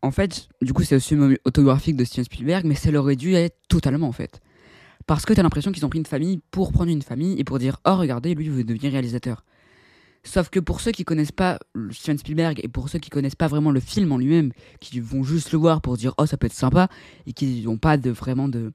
en 0.01 0.11
fait, 0.11 0.49
du 0.61 0.73
coup, 0.73 0.83
c'est 0.83 0.95
aussi 0.95 1.15
autographique 1.45 1.95
de 1.95 2.03
Steven 2.03 2.25
Spielberg, 2.25 2.65
mais 2.65 2.75
ça 2.75 2.91
aurait 2.91 3.15
dû 3.15 3.35
être 3.35 3.57
totalement 3.69 4.07
en 4.07 4.11
fait. 4.11 4.41
Parce 5.05 5.25
que 5.25 5.33
tu 5.33 5.39
as 5.39 5.43
l'impression 5.43 5.71
qu'ils 5.71 5.85
ont 5.85 5.89
pris 5.89 5.99
une 5.99 6.05
famille 6.05 6.41
pour 6.51 6.71
prendre 6.71 6.91
une 6.91 7.01
famille 7.01 7.39
et 7.39 7.43
pour 7.43 7.59
dire 7.59 7.77
Oh, 7.85 7.95
regardez, 7.95 8.35
lui, 8.35 8.49
veut 8.49 8.63
devenir 8.63 8.91
réalisateur. 8.91 9.43
Sauf 10.25 10.49
que 10.49 10.59
pour 10.59 10.79
ceux 10.79 10.91
qui 10.91 11.03
connaissent 11.03 11.33
pas 11.33 11.59
Steven 11.91 12.17
Spielberg 12.17 12.59
et 12.63 12.69
pour 12.69 12.87
ceux 12.87 12.99
qui 12.99 13.09
connaissent 13.09 13.35
pas 13.35 13.47
vraiment 13.47 13.71
le 13.71 13.81
film 13.81 14.13
en 14.13 14.17
lui-même, 14.17 14.53
qui 14.79 15.01
vont 15.01 15.23
juste 15.23 15.51
le 15.51 15.57
voir 15.59 15.81
pour 15.81 15.97
dire 15.97 16.13
oh 16.17 16.25
ça 16.25 16.37
peut 16.37 16.45
être 16.47 16.53
sympa 16.53 16.87
et 17.25 17.33
qui 17.33 17.63
n'ont 17.63 17.77
pas 17.77 17.97
de 17.97 18.09
vraiment 18.09 18.47
de 18.47 18.71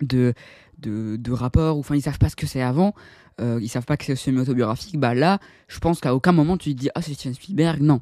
de 0.00 0.34
de, 0.80 1.32
rapport, 1.32 1.76
ou 1.76 1.80
enfin 1.80 1.94
ils 1.94 2.02
savent 2.02 2.18
pas 2.18 2.28
ce 2.28 2.36
que 2.36 2.46
c'est 2.46 2.62
avant, 2.62 2.94
euh, 3.40 3.58
ils 3.62 3.68
savent 3.68 3.84
pas 3.84 3.96
que 3.96 4.04
c'est 4.04 4.16
semi-autobiographique, 4.16 4.98
bah 4.98 5.14
là, 5.14 5.38
je 5.68 5.78
pense 5.78 6.00
qu'à 6.00 6.14
aucun 6.14 6.32
moment 6.32 6.56
tu 6.56 6.74
te 6.74 6.80
dis 6.80 6.88
ah 6.94 7.02
c'est 7.02 7.14
Steven 7.14 7.34
Spielberg, 7.34 7.80
non. 7.80 8.00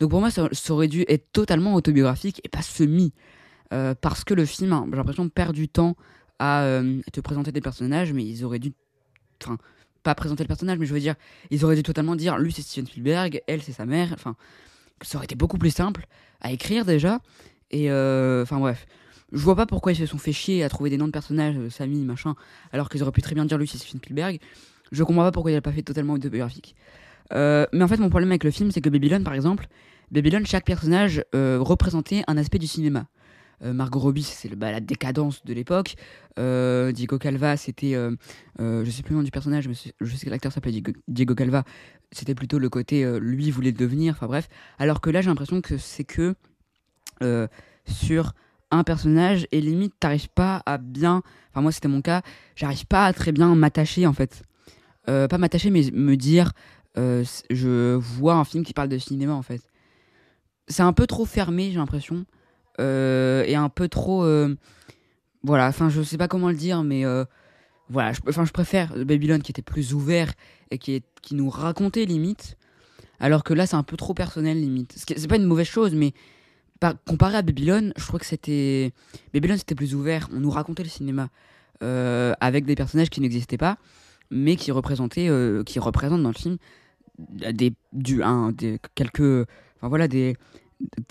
Donc 0.00 0.10
pour 0.10 0.20
moi 0.20 0.30
ça, 0.30 0.48
aurait 0.70 0.88
dû 0.88 1.04
être 1.08 1.32
totalement 1.32 1.74
autobiographique 1.74 2.40
et 2.44 2.48
pas 2.48 2.62
semi, 2.62 3.12
euh, 3.72 3.94
parce 4.00 4.24
que 4.24 4.34
le 4.34 4.44
film, 4.44 4.72
hein, 4.72 4.86
j'ai 4.90 4.96
l'impression 4.96 5.28
perd 5.28 5.54
du 5.54 5.68
temps 5.68 5.96
à 6.38 6.62
euh, 6.62 7.00
te 7.12 7.20
présenter 7.20 7.52
des 7.52 7.60
personnages, 7.60 8.12
mais 8.12 8.24
ils 8.24 8.44
auraient 8.44 8.58
dû, 8.58 8.72
enfin 9.42 9.58
pas 10.02 10.14
présenter 10.14 10.44
le 10.44 10.48
personnage, 10.48 10.78
mais 10.78 10.86
je 10.86 10.94
veux 10.94 11.00
dire, 11.00 11.16
ils 11.50 11.64
auraient 11.64 11.74
dû 11.74 11.82
totalement 11.82 12.14
dire 12.14 12.38
lui 12.38 12.52
c'est 12.52 12.62
Steven 12.62 12.86
Spielberg, 12.86 13.42
elle 13.48 13.62
c'est 13.62 13.72
sa 13.72 13.86
mère, 13.86 14.10
enfin 14.12 14.36
ça 15.02 15.18
aurait 15.18 15.24
été 15.24 15.34
beaucoup 15.34 15.58
plus 15.58 15.70
simple 15.70 16.06
à 16.40 16.52
écrire 16.52 16.84
déjà, 16.84 17.20
et 17.70 17.90
enfin 17.90 18.58
bref. 18.58 18.86
Je 19.32 19.38
vois 19.38 19.56
pas 19.56 19.66
pourquoi 19.66 19.92
ils 19.92 19.96
se 19.96 20.06
sont 20.06 20.18
fait 20.18 20.32
chier 20.32 20.62
à 20.62 20.68
trouver 20.68 20.90
des 20.90 20.96
noms 20.96 21.06
de 21.06 21.12
personnages, 21.12 21.56
euh, 21.56 21.70
Samy, 21.70 22.04
machin, 22.04 22.34
alors 22.72 22.88
qu'ils 22.88 23.02
auraient 23.02 23.12
pu 23.12 23.22
très 23.22 23.34
bien 23.34 23.44
dire 23.44 23.58
lui 23.58 23.66
c'est 23.66 23.78
Spielberg. 23.78 24.38
Je 24.92 25.02
comprends 25.02 25.22
pas 25.22 25.32
pourquoi 25.32 25.50
il 25.50 25.56
a 25.56 25.60
pas 25.60 25.72
fait 25.72 25.82
totalement 25.82 26.14
autobiographique. 26.14 26.76
Euh, 27.32 27.66
mais 27.72 27.82
en 27.82 27.88
fait, 27.88 27.98
mon 27.98 28.08
problème 28.08 28.30
avec 28.30 28.44
le 28.44 28.50
film, 28.50 28.70
c'est 28.70 28.80
que 28.80 28.88
Babylon, 28.88 29.22
par 29.22 29.34
exemple, 29.34 29.66
Babylon, 30.10 30.44
chaque 30.44 30.64
personnage 30.64 31.24
euh, 31.34 31.58
représentait 31.60 32.22
un 32.26 32.36
aspect 32.36 32.58
du 32.58 32.66
cinéma. 32.66 33.06
Euh, 33.64 33.72
Margot 33.72 33.98
Robbie, 33.98 34.22
c'est 34.22 34.54
bah, 34.54 34.70
la 34.70 34.80
décadence 34.80 35.44
de 35.44 35.54
l'époque. 35.54 35.96
Diego 36.36 37.18
Calva, 37.18 37.56
c'était, 37.56 37.94
je 38.58 38.90
sais 38.90 39.02
plus 39.02 39.12
le 39.12 39.16
nom 39.16 39.22
du 39.22 39.30
personnage, 39.30 39.66
mais 39.68 39.74
je 39.74 40.16
sais 40.16 40.26
que 40.26 40.30
l'acteur 40.30 40.52
s'appelait 40.52 40.82
Diego, 41.08 41.34
Calva. 41.34 41.64
C'était 42.12 42.34
plutôt 42.34 42.58
le 42.58 42.68
côté, 42.68 43.04
lui 43.18 43.50
voulait 43.50 43.72
devenir, 43.72 44.14
enfin 44.14 44.26
bref. 44.26 44.48
Alors 44.78 45.00
que 45.00 45.08
là, 45.10 45.22
j'ai 45.22 45.28
l'impression 45.28 45.62
que 45.62 45.78
c'est 45.78 46.04
que 46.04 46.34
sur 47.86 48.34
un 48.70 48.84
personnage 48.84 49.46
et 49.52 49.60
limite 49.60 49.94
t'arrives 49.98 50.28
pas 50.28 50.62
à 50.66 50.78
bien 50.78 51.22
enfin 51.50 51.60
moi 51.62 51.72
c'était 51.72 51.88
mon 51.88 52.02
cas 52.02 52.22
j'arrive 52.56 52.86
pas 52.86 53.06
à 53.06 53.12
très 53.12 53.32
bien 53.32 53.54
m'attacher 53.54 54.06
en 54.06 54.12
fait. 54.12 54.42
Euh, 55.08 55.28
pas 55.28 55.38
m'attacher 55.38 55.70
mais 55.70 55.88
me 55.92 56.16
dire 56.16 56.52
euh, 56.98 57.24
je 57.50 57.94
vois 57.94 58.34
un 58.34 58.44
film 58.44 58.64
qui 58.64 58.72
parle 58.72 58.88
de 58.88 58.98
cinéma 58.98 59.34
en 59.34 59.42
fait. 59.42 59.62
C'est 60.68 60.82
un 60.82 60.92
peu 60.92 61.06
trop 61.06 61.24
fermé 61.24 61.70
j'ai 61.70 61.78
l'impression 61.78 62.24
euh, 62.80 63.44
et 63.46 63.54
un 63.54 63.68
peu 63.68 63.88
trop 63.88 64.26
voilà 65.42 65.68
enfin 65.68 65.88
je 65.88 66.02
sais 66.02 66.18
pas 66.18 66.28
comment 66.28 66.48
le 66.48 66.56
dire 66.56 66.82
mais 66.82 67.04
voilà 67.88 68.12
enfin 68.28 68.44
je, 68.44 68.52
préfère 68.52 68.92
Babylone 69.04 69.42
qui 69.42 69.52
était 69.52 69.62
plus 69.62 69.94
ouvert 69.94 70.32
et 70.72 70.78
qui, 70.78 71.04
qui 71.22 71.36
nous 71.36 71.48
racontait 71.48 72.04
limite 72.04 72.56
alors 73.20 73.44
que 73.44 73.54
là 73.54 73.66
c'est 73.66 73.76
un 73.76 73.84
peu 73.84 73.96
trop 73.96 74.12
personnel 74.12 74.60
limite. 74.60 74.92
C'est 74.96 75.28
pas 75.28 75.36
une 75.36 75.44
mauvaise 75.44 75.68
chose 75.68 75.94
mais 75.94 76.12
comparé 77.06 77.36
à 77.36 77.42
Babylone, 77.42 77.92
je 77.96 78.06
crois 78.06 78.18
que 78.18 78.26
c'était. 78.26 78.92
Babylone, 79.32 79.58
c'était 79.58 79.74
plus 79.74 79.94
ouvert. 79.94 80.28
On 80.32 80.40
nous 80.40 80.50
racontait 80.50 80.82
le 80.82 80.88
cinéma 80.88 81.28
euh, 81.82 82.34
avec 82.40 82.64
des 82.64 82.74
personnages 82.74 83.10
qui 83.10 83.20
n'existaient 83.20 83.58
pas, 83.58 83.78
mais 84.30 84.56
qui 84.56 84.72
représentaient, 84.72 85.28
euh, 85.28 85.62
qui 85.62 85.78
représentent 85.78 86.22
dans 86.22 86.30
le 86.30 86.34
film 86.34 86.58
des, 87.18 87.72
du, 87.92 88.22
un, 88.22 88.52
des, 88.52 88.78
quelques. 88.94 89.46
Enfin 89.76 89.88
voilà, 89.88 90.08
des, 90.08 90.36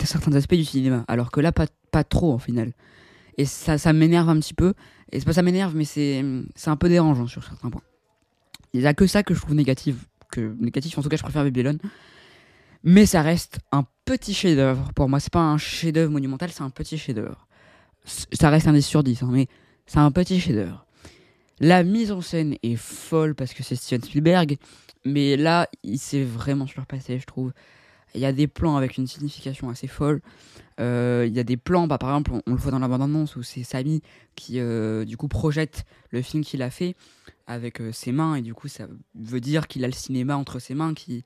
certains 0.02 0.32
aspects 0.34 0.54
du 0.54 0.64
cinéma. 0.64 1.04
Alors 1.08 1.30
que 1.30 1.40
là, 1.40 1.52
pas, 1.52 1.66
pas 1.90 2.04
trop, 2.04 2.32
en 2.32 2.38
final. 2.38 2.72
Et 3.38 3.44
ça, 3.44 3.78
ça 3.78 3.92
m'énerve 3.92 4.28
un 4.28 4.38
petit 4.38 4.54
peu. 4.54 4.74
Et 5.12 5.20
c'est 5.20 5.26
pas 5.26 5.32
ça 5.32 5.42
m'énerve, 5.42 5.74
mais 5.76 5.84
c'est 5.84 6.24
un 6.66 6.76
peu 6.76 6.88
dérangeant 6.88 7.26
sur 7.26 7.44
certains 7.44 7.70
points. 7.70 7.82
Il 8.72 8.80
n'y 8.80 8.86
a 8.86 8.94
que 8.94 9.06
ça 9.06 9.22
que 9.22 9.34
je 9.34 9.40
trouve 9.40 9.54
négatif. 9.54 9.96
Que, 10.30 10.54
négatif, 10.58 10.98
en 10.98 11.02
tout 11.02 11.08
cas, 11.08 11.16
je 11.16 11.22
préfère 11.22 11.44
Babylone. 11.44 11.78
Mais 12.88 13.04
ça 13.04 13.20
reste 13.20 13.58
un 13.72 13.84
petit 14.04 14.32
chef-d'œuvre 14.32 14.92
pour 14.94 15.08
moi. 15.08 15.18
C'est 15.18 15.32
pas 15.32 15.40
un 15.40 15.58
chef-d'œuvre 15.58 16.12
monumental, 16.12 16.52
c'est 16.52 16.62
un 16.62 16.70
petit 16.70 16.96
chef-d'œuvre. 16.96 17.48
Ça 18.04 18.48
reste 18.48 18.68
un 18.68 18.72
10 18.72 18.82
sur 18.86 19.02
10, 19.02 19.24
hein, 19.24 19.28
mais 19.32 19.48
c'est 19.86 19.98
un 19.98 20.12
petit 20.12 20.38
chef-d'œuvre. 20.38 20.86
La 21.58 21.82
mise 21.82 22.12
en 22.12 22.20
scène 22.20 22.54
est 22.62 22.76
folle 22.76 23.34
parce 23.34 23.54
que 23.54 23.64
c'est 23.64 23.74
Steven 23.74 24.04
Spielberg, 24.04 24.56
mais 25.04 25.36
là, 25.36 25.68
il 25.82 25.98
s'est 25.98 26.22
vraiment 26.22 26.68
surpassé, 26.68 27.18
je 27.18 27.26
trouve. 27.26 27.52
Il 28.14 28.20
y 28.20 28.24
a 28.24 28.32
des 28.32 28.46
plans 28.46 28.76
avec 28.76 28.98
une 28.98 29.08
signification 29.08 29.68
assez 29.68 29.88
folle. 29.88 30.22
Euh, 30.78 31.24
il 31.26 31.34
y 31.34 31.40
a 31.40 31.44
des 31.44 31.56
plans, 31.56 31.88
bah, 31.88 31.98
par 31.98 32.10
exemple, 32.10 32.40
on, 32.46 32.52
le 32.52 32.56
voit 32.56 32.70
dans 32.70 32.78
la 32.78 32.86
bande-annonce 32.86 33.34
où 33.34 33.42
c'est 33.42 33.64
Samy 33.64 34.00
qui, 34.36 34.60
euh, 34.60 35.04
du 35.04 35.16
coup, 35.16 35.26
projette 35.26 35.86
le 36.10 36.22
film 36.22 36.44
qu'il 36.44 36.62
a 36.62 36.70
fait 36.70 36.94
avec 37.48 37.80
euh, 37.80 37.90
ses 37.90 38.12
mains, 38.12 38.36
et 38.36 38.42
du 38.42 38.54
coup, 38.54 38.68
ça 38.68 38.86
veut 39.16 39.40
dire 39.40 39.66
qu'il 39.66 39.82
a 39.84 39.88
le 39.88 39.92
cinéma 39.92 40.36
entre 40.36 40.60
ses 40.60 40.74
mains, 40.74 40.94
qui, 40.94 41.24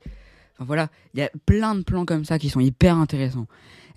voilà, 0.65 0.89
il 1.13 1.19
y 1.19 1.23
a 1.23 1.29
plein 1.45 1.75
de 1.75 1.83
plans 1.83 2.05
comme 2.05 2.25
ça 2.25 2.39
qui 2.39 2.49
sont 2.49 2.59
hyper 2.59 2.97
intéressants. 2.97 3.47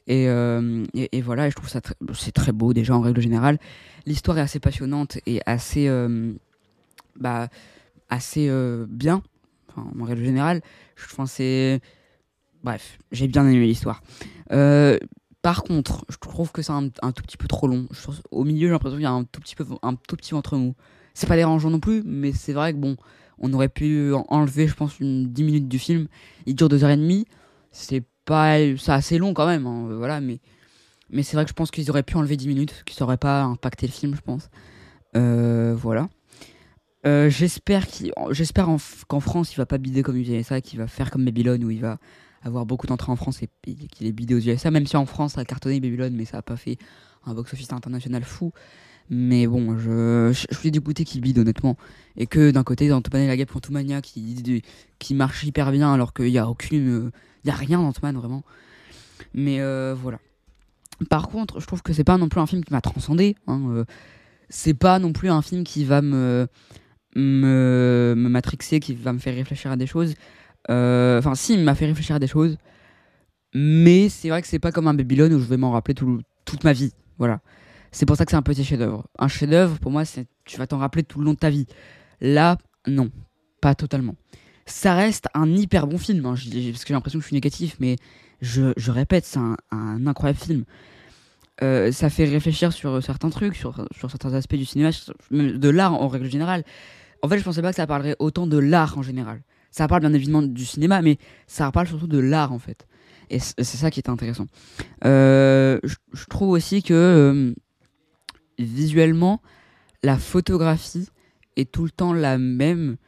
Et, 0.07 0.29
euh, 0.29 0.85
voilà, 1.23 1.49
je 1.49 1.55
trouve 1.55 1.69
ça 1.69 1.81
c'est 2.15 2.33
très 2.33 2.53
beau 2.53 2.75
déjà 2.75 2.95
en 2.95 3.01
règle 3.01 3.21
générale. 3.21 3.59
L'histoire 4.07 4.39
est 4.39 4.43
assez 4.43 4.61
passionnante 4.61 5.19
et 5.27 5.41
assez, 5.47 5.89
euh, 5.89 6.33
bah, 7.17 7.49
euh, 8.37 8.87
bien. 8.89 9.23
en 9.77 10.05
règle 10.05 10.25
générale, 10.25 10.61
je 10.97 11.15
pense 11.15 11.33
c'est, 11.33 11.81
bref, 12.63 12.99
j'ai 13.13 13.29
bien 13.29 13.49
aimé 13.49 13.67
l'histoire. 13.67 14.03
Par 15.45 15.63
contre, 15.63 16.07
je 16.09 16.17
trouve 16.17 16.53
que 16.53 16.63
c'est 16.63 16.73
un, 16.73 16.89
tout 16.89 17.23
petit 17.23 17.37
peu 17.37 17.47
trop 17.49 17.67
long. 17.67 17.87
au 18.31 18.45
milieu, 18.45 18.67
j'ai 18.67 18.73
l'impression 18.73 18.97
qu'il 18.97 19.03
y 19.03 19.07
a 19.07 19.11
un 19.11 19.25
tout 19.25 19.43
petit 19.43 19.55
peu, 19.55 19.67
un 19.83 19.95
tout 19.95 20.17
petit 20.17 20.31
ventre 20.31 20.57
mou. 20.57 20.75
C'est 21.13 21.27
pas 21.27 21.37
dérangeant 21.37 21.69
non 21.69 21.81
plus, 21.81 22.03
mais 22.03 22.33
c'est 22.33 22.55
vrai 22.55 22.73
que 22.73 22.79
bon, 22.79 22.97
on 23.39 23.53
aurait 23.53 23.69
pu 23.69 24.15
enlever, 24.29 24.67
je 24.67 24.75
pense, 24.75 24.99
une 25.01 25.31
10 25.31 25.45
minutes 25.45 25.69
du 25.69 25.79
film. 25.79 26.09
Il 26.47 26.55
dure 26.55 26.71
2h30. 26.71 27.27
C'est 27.73 28.05
pas. 28.25 28.57
C'est 28.79 28.93
assez 28.93 29.19
long 29.19 29.35
quand 29.35 29.47
même, 29.47 29.67
hein, 29.67 29.87
voilà, 29.99 30.23
mais. 30.23 30.41
Mais 31.11 31.23
c'est 31.23 31.37
vrai 31.37 31.45
que 31.45 31.51
je 31.51 31.55
pense 31.55 31.71
qu'ils 31.71 31.91
auraient 31.91 32.03
pu 32.03 32.17
enlever 32.17 32.39
10 32.39 32.49
minutes, 32.49 32.83
qui 32.87 32.95
ça 32.95 33.07
pas 33.19 33.43
impacté 33.43 33.87
le 33.87 33.93
film, 33.93 34.17
je 34.17 34.23
pense. 34.23 34.49
Euh, 35.15 35.75
voilà. 35.77 36.09
Euh, 37.05 37.29
j'espère 37.29 37.85
j'espère 38.31 38.67
qu'en 39.09 39.21
France, 39.21 39.53
il 39.53 39.57
va 39.57 39.67
pas 39.67 39.77
bider 39.77 40.03
comme 40.03 40.17
USA, 40.17 40.63
qu'il 40.63 40.79
va 40.79 40.87
faire 40.87 41.11
comme 41.11 41.27
Babylone, 41.27 41.63
où 41.65 41.71
il 41.71 41.83
va 41.83 41.99
avoir 42.45 42.67
beaucoup 42.67 42.87
d'entrées 42.87 43.11
en 43.11 43.17
France 43.17 43.43
et 43.43 43.49
qu'il 43.89 44.07
est 44.07 44.13
bidé 44.13 44.35
aux 44.35 44.39
USA, 44.39 44.71
même 44.71 44.87
si 44.87 44.97
en 44.97 45.07
France, 45.07 45.33
ça 45.33 45.41
a 45.41 45.45
cartonné 45.45 45.81
Babylone, 45.81 46.15
mais 46.15 46.25
ça 46.25 46.39
a 46.39 46.43
pas 46.43 46.57
fait 46.57 46.79
un 47.25 47.35
box-office 47.35 47.73
international 47.73 48.23
fou. 48.23 48.53
Mais 49.11 49.47
bon, 49.47 49.77
je, 49.77 50.33
je, 50.33 50.57
suis 50.57 50.71
dégoûté 50.71 51.05
qu'il 51.05 51.21
bide 51.21 51.39
honnêtement. 51.39 51.77
Et 52.17 52.27
que 52.27 52.51
d'un 52.51 52.65
côté, 52.65 52.89
dans 52.89 53.01
et 53.01 53.27
la 53.27 53.37
guêpe 53.37 53.51
Fantomania 53.51 54.01
qui, 54.01 54.63
qui 54.99 55.15
marche 55.15 55.45
hyper 55.45 55.73
bien 55.73 55.93
alors 55.93 56.15
qu'il 56.15 56.31
n'y 56.31 56.39
a 56.39 56.49
aucune. 56.49 57.11
Il 57.45 57.49
y 57.49 57.51
a 57.51 57.55
rien 57.55 57.79
dans 57.79 57.89
Ant-Man 57.89 58.17
vraiment. 58.17 58.45
Mais 59.35 59.61
euh, 59.61 59.95
voilà. 59.95 60.19
Par 61.11 61.29
contre, 61.29 61.61
je 61.61 61.67
trouve 61.67 61.83
que 61.83 61.93
c'est 61.93 62.05
pas 62.05 62.17
non 62.17 62.29
plus 62.29 62.41
un 62.41 62.47
film 62.47 62.65
qui 62.65 62.73
m'a 62.73 62.81
transcendé. 62.81 63.37
Hein, 63.47 63.63
euh, 63.69 63.85
c'est 64.49 64.75
pas 64.75 64.99
non 64.99 65.13
plus 65.13 65.29
un 65.29 65.43
film 65.43 65.65
qui 65.65 65.85
va 65.85 66.01
me, 66.01 66.47
me 67.15 68.15
matrixer, 68.17 68.81
qui 68.81 68.95
va 68.95 69.13
me 69.13 69.19
faire 69.19 69.35
réfléchir 69.35 69.71
à 69.71 69.77
des 69.77 69.87
choses. 69.87 70.15
Euh, 70.71 71.19
enfin, 71.19 71.35
si, 71.35 71.55
il 71.55 71.65
m'a 71.65 71.75
fait 71.75 71.87
réfléchir 71.87 72.17
à 72.17 72.19
des 72.19 72.27
choses. 72.27 72.57
Mais 73.55 74.09
c'est 74.09 74.29
vrai 74.29 74.43
que 74.43 74.49
c'est 74.49 74.59
pas 74.59 74.73
comme 74.73 74.89
un 74.89 74.95
Babylone 74.95 75.33
où 75.33 75.39
je 75.39 75.45
vais 75.45 75.57
m'en 75.57 75.71
rappeler 75.71 75.95
toute 75.95 76.65
ma 76.65 76.73
vie. 76.73 76.93
Voilà 77.19 77.41
C'est 77.93 78.07
pour 78.07 78.17
ça 78.17 78.25
que 78.25 78.31
c'est 78.31 78.37
un 78.37 78.43
petit 78.43 78.65
chef-d'œuvre. 78.65 79.07
Un 79.19 79.29
chef-d'œuvre, 79.29 79.79
pour 79.79 79.93
moi, 79.93 80.05
c'est 80.05 80.27
tu 80.45 80.59
vas 80.59 80.67
t'en 80.67 80.79
rappeler 80.79 81.05
tout 81.05 81.21
le 81.21 81.27
long 81.27 81.35
de 81.35 81.39
ta 81.39 81.51
vie. 81.51 81.67
Là, 82.21 82.59
non, 82.87 83.11
pas 83.61 83.75
totalement. 83.75 84.17
Ça 84.67 84.95
reste 84.95 85.29
un 85.35 85.49
hyper 85.51 85.87
bon 85.87 85.99
film, 85.99 86.25
hein, 86.27 86.35
parce 86.35 86.45
que 86.45 86.89
j'ai 86.89 86.95
l'impression 86.95 87.19
que 87.19 87.23
je 87.23 87.29
suis 87.29 87.35
négatif, 87.35 87.77
mais 87.81 87.97
je, 88.41 88.73
je 88.77 88.91
répète, 88.91 89.25
c'est 89.25 89.39
un, 89.39 89.57
un, 89.71 90.07
incroyable 90.07 90.39
film. 90.39 90.65
Euh, 91.63 91.93
ça 91.93 92.11
fait 92.11 92.25
réfléchir 92.25 92.73
sur 92.73 93.03
certains 93.03 93.31
trucs, 93.31 93.55
sur, 93.55 93.87
sur 93.97 94.11
certains 94.11 94.35
aspects 94.35 94.57
du 94.57 94.65
cinéma, 94.65 94.91
de 95.31 95.69
l'art 95.69 95.95
en 95.95 96.09
règle 96.09 96.29
générale. 96.29 96.65
En 97.23 97.29
fait, 97.29 97.39
je 97.39 97.45
pensais 97.45 97.63
pas 97.63 97.71
que 97.71 97.77
ça 97.77 97.87
parlerait 97.87 98.17
autant 98.19 98.47
de 98.47 98.59
l'art 98.59 98.99
en 98.99 99.03
général. 99.03 99.41
Ça 99.75 99.89
parle 99.89 100.03
bien 100.03 100.15
évidemment 100.15 100.43
du 100.43 100.65
cinéma, 100.65 101.03
mais 101.03 101.19
ça 101.49 101.73
parle 101.73 101.89
surtout 101.89 102.07
de 102.07 102.21
l'art 102.21 102.53
en 102.53 102.61
fait. 102.61 102.87
Et 103.29 103.41
c'est 103.41 103.65
ça 103.65 103.91
qui 103.91 103.99
est 103.99 104.09
intéressant. 104.09 104.47
Euh, 105.05 105.81
je, 105.83 106.25
trouve 106.27 106.51
aussi 106.51 106.85
que 106.85 106.95
euh, 106.95 107.53
visuellement, 108.57 109.43
la 110.05 110.17
photographie 110.17 111.09
est 111.57 111.73
tout 111.73 111.83
le 111.83 111.91
temps 111.91 112.13
la 112.13 112.39
même. 112.39 112.99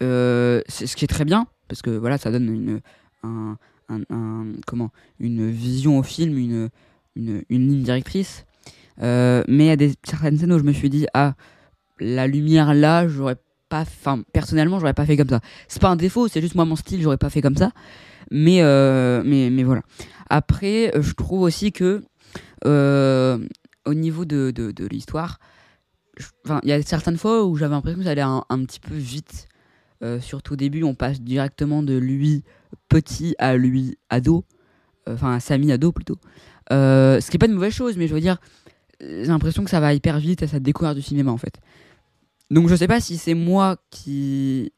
Euh, 0.00 0.62
ce 0.68 0.94
qui 0.94 1.04
est 1.04 1.08
très 1.08 1.24
bien, 1.24 1.48
parce 1.66 1.82
que 1.82 1.90
voilà, 1.90 2.16
ça 2.16 2.30
donne 2.30 2.48
une, 2.48 2.80
un, 3.24 3.56
un, 3.88 4.02
un, 4.08 4.52
comment, 4.68 4.92
une 5.18 5.50
vision 5.50 5.98
au 5.98 6.04
film, 6.04 6.38
une, 6.38 6.70
une, 7.16 7.42
ligne 7.50 7.82
directrice. 7.82 8.46
Mais 9.00 9.42
il 9.48 9.64
y 9.64 9.84
a 9.84 9.92
certaines 10.04 10.38
scènes 10.38 10.52
où 10.52 10.60
je 10.60 10.64
me 10.64 10.72
suis 10.72 10.90
dit, 10.90 11.08
ah, 11.12 11.34
la 11.98 12.28
lumière 12.28 12.72
là, 12.72 13.08
j'aurais 13.08 13.36
Enfin, 13.70 14.22
personnellement, 14.32 14.78
j'aurais 14.80 14.94
pas 14.94 15.06
fait 15.06 15.16
comme 15.16 15.28
ça. 15.28 15.40
C'est 15.68 15.80
pas 15.80 15.88
un 15.88 15.96
défaut, 15.96 16.28
c'est 16.28 16.40
juste 16.40 16.54
moi, 16.54 16.64
mon 16.64 16.76
style, 16.76 17.02
j'aurais 17.02 17.18
pas 17.18 17.30
fait 17.30 17.42
comme 17.42 17.56
ça. 17.56 17.72
Mais, 18.30 18.62
euh, 18.62 19.22
mais, 19.24 19.50
mais 19.50 19.62
voilà. 19.62 19.82
Après, 20.30 20.92
je 20.98 21.12
trouve 21.14 21.42
aussi 21.42 21.72
que 21.72 22.02
euh, 22.66 23.38
au 23.84 23.94
niveau 23.94 24.24
de, 24.24 24.50
de, 24.50 24.86
l'histoire, 24.86 25.38
il 26.62 26.68
y 26.68 26.72
a 26.72 26.82
certaines 26.82 27.16
fois 27.16 27.44
où 27.44 27.56
j'avais 27.56 27.74
l'impression 27.74 27.98
que 27.98 28.04
ça 28.04 28.10
allait 28.10 28.22
un, 28.22 28.64
petit 28.64 28.80
peu 28.80 28.94
vite. 28.94 29.48
Euh, 30.02 30.20
surtout 30.20 30.52
au 30.52 30.56
début, 30.56 30.82
on 30.82 30.94
passe 30.94 31.20
directement 31.20 31.82
de 31.82 31.96
lui 31.96 32.44
petit 32.88 33.34
à 33.38 33.56
lui 33.56 33.98
ado, 34.10 34.44
enfin 35.08 35.34
à 35.34 35.40
Samy 35.40 35.72
ado 35.72 35.92
plutôt. 35.92 36.18
Ce 36.70 37.30
qui 37.30 37.36
est 37.36 37.38
pas 37.38 37.46
une 37.46 37.54
mauvaise 37.54 37.72
chose, 37.72 37.96
mais 37.96 38.08
je 38.08 38.14
veux 38.14 38.20
dire, 38.20 38.38
j'ai 39.00 39.26
l'impression 39.26 39.64
que 39.64 39.70
ça 39.70 39.80
va 39.80 39.94
hyper 39.94 40.18
vite 40.18 40.42
à 40.42 40.48
sa 40.48 40.60
découverte 40.60 40.96
du 40.96 41.02
cinéma 41.02 41.30
en 41.30 41.38
fait. 41.38 41.60
Donc 42.50 42.68
je 42.68 42.74
sais 42.74 42.88
pas 42.88 43.00
si 43.00 43.18
c'est 43.18 43.34
moi 43.34 43.76
qui, 43.90 44.72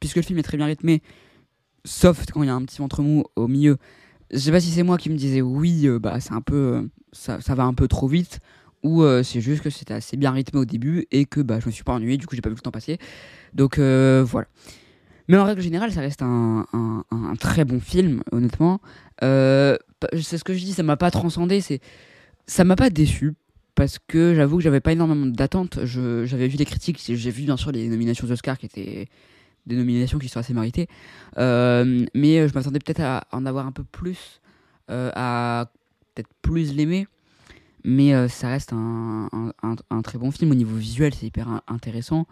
puisque 0.00 0.16
le 0.16 0.22
film 0.22 0.38
est 0.38 0.42
très 0.42 0.56
bien 0.56 0.66
rythmé, 0.66 1.02
sauf 1.84 2.24
quand 2.32 2.42
il 2.42 2.46
y 2.46 2.50
a 2.50 2.54
un 2.54 2.64
petit 2.64 2.78
ventre 2.78 3.02
mou 3.02 3.24
au 3.36 3.48
milieu, 3.48 3.76
je 4.30 4.38
sais 4.38 4.52
pas 4.52 4.60
si 4.60 4.70
c'est 4.70 4.82
moi 4.82 4.98
qui 4.98 5.10
me 5.10 5.16
disais 5.16 5.40
oui, 5.40 5.86
euh, 5.86 5.98
bah 5.98 6.20
c'est 6.20 6.32
un 6.32 6.40
peu, 6.40 6.88
ça, 7.12 7.40
ça 7.40 7.54
va 7.54 7.64
un 7.64 7.74
peu 7.74 7.88
trop 7.88 8.06
vite, 8.06 8.40
ou 8.82 9.02
euh, 9.02 9.22
c'est 9.22 9.40
juste 9.40 9.62
que 9.62 9.70
c'était 9.70 9.94
assez 9.94 10.16
bien 10.16 10.30
rythmé 10.30 10.60
au 10.60 10.64
début 10.64 11.06
et 11.10 11.24
que 11.24 11.40
bah, 11.40 11.58
je 11.60 11.66
me 11.66 11.70
suis 11.72 11.84
pas 11.84 11.92
ennuyé, 11.92 12.16
du 12.16 12.26
coup 12.26 12.34
j'ai 12.34 12.42
pas 12.42 12.50
vu 12.50 12.54
le 12.54 12.60
temps 12.60 12.70
passer. 12.70 12.98
Donc 13.54 13.78
euh, 13.78 14.24
voilà. 14.26 14.46
Mais 15.28 15.36
en 15.36 15.44
règle 15.44 15.60
générale, 15.60 15.92
ça 15.92 16.00
reste 16.00 16.22
un, 16.22 16.64
très 17.38 17.66
bon 17.66 17.80
film, 17.80 18.22
honnêtement. 18.32 18.80
Euh, 19.22 19.76
c'est 20.22 20.38
ce 20.38 20.44
que 20.44 20.54
je 20.54 20.64
dis, 20.64 20.72
ça 20.72 20.82
m'a 20.82 20.96
pas 20.96 21.10
transcendé, 21.10 21.60
c'est 21.60 21.80
ça 22.46 22.64
m'a 22.64 22.76
pas 22.76 22.88
déçu 22.88 23.34
parce 23.78 24.00
que 24.00 24.34
j'avoue 24.34 24.56
que 24.56 24.64
j'avais 24.64 24.80
pas 24.80 24.90
énormément 24.90 25.26
d'attentes. 25.26 25.78
J'avais 25.84 26.48
vu 26.48 26.56
les 26.56 26.64
critiques, 26.64 27.00
j'ai 27.00 27.30
vu 27.30 27.44
bien 27.44 27.56
sûr 27.56 27.70
les 27.70 27.86
nominations 27.86 28.28
Oscar 28.28 28.58
qui 28.58 28.66
étaient 28.66 29.06
des 29.66 29.76
nominations 29.76 30.18
qui 30.18 30.28
sont 30.28 30.40
assez 30.40 30.52
méritées, 30.52 30.88
euh, 31.36 32.04
mais 32.12 32.48
je 32.48 32.54
m'attendais 32.54 32.80
peut-être 32.80 33.02
à 33.02 33.28
en 33.30 33.46
avoir 33.46 33.68
un 33.68 33.72
peu 33.72 33.84
plus, 33.84 34.40
euh, 34.90 35.12
à 35.14 35.70
peut-être 36.14 36.28
plus 36.42 36.74
l'aimer. 36.74 37.06
Mais 37.84 38.14
euh, 38.14 38.26
ça 38.26 38.48
reste 38.48 38.72
un, 38.72 39.28
un, 39.62 40.02
très 40.02 40.18
bon 40.18 40.32
film. 40.32 40.50
Au 40.50 40.56
niveau 40.56 40.74
visuel 40.74 41.14
c'est 41.14 41.26
hyper 41.26 41.62
intéressant. 41.68 42.26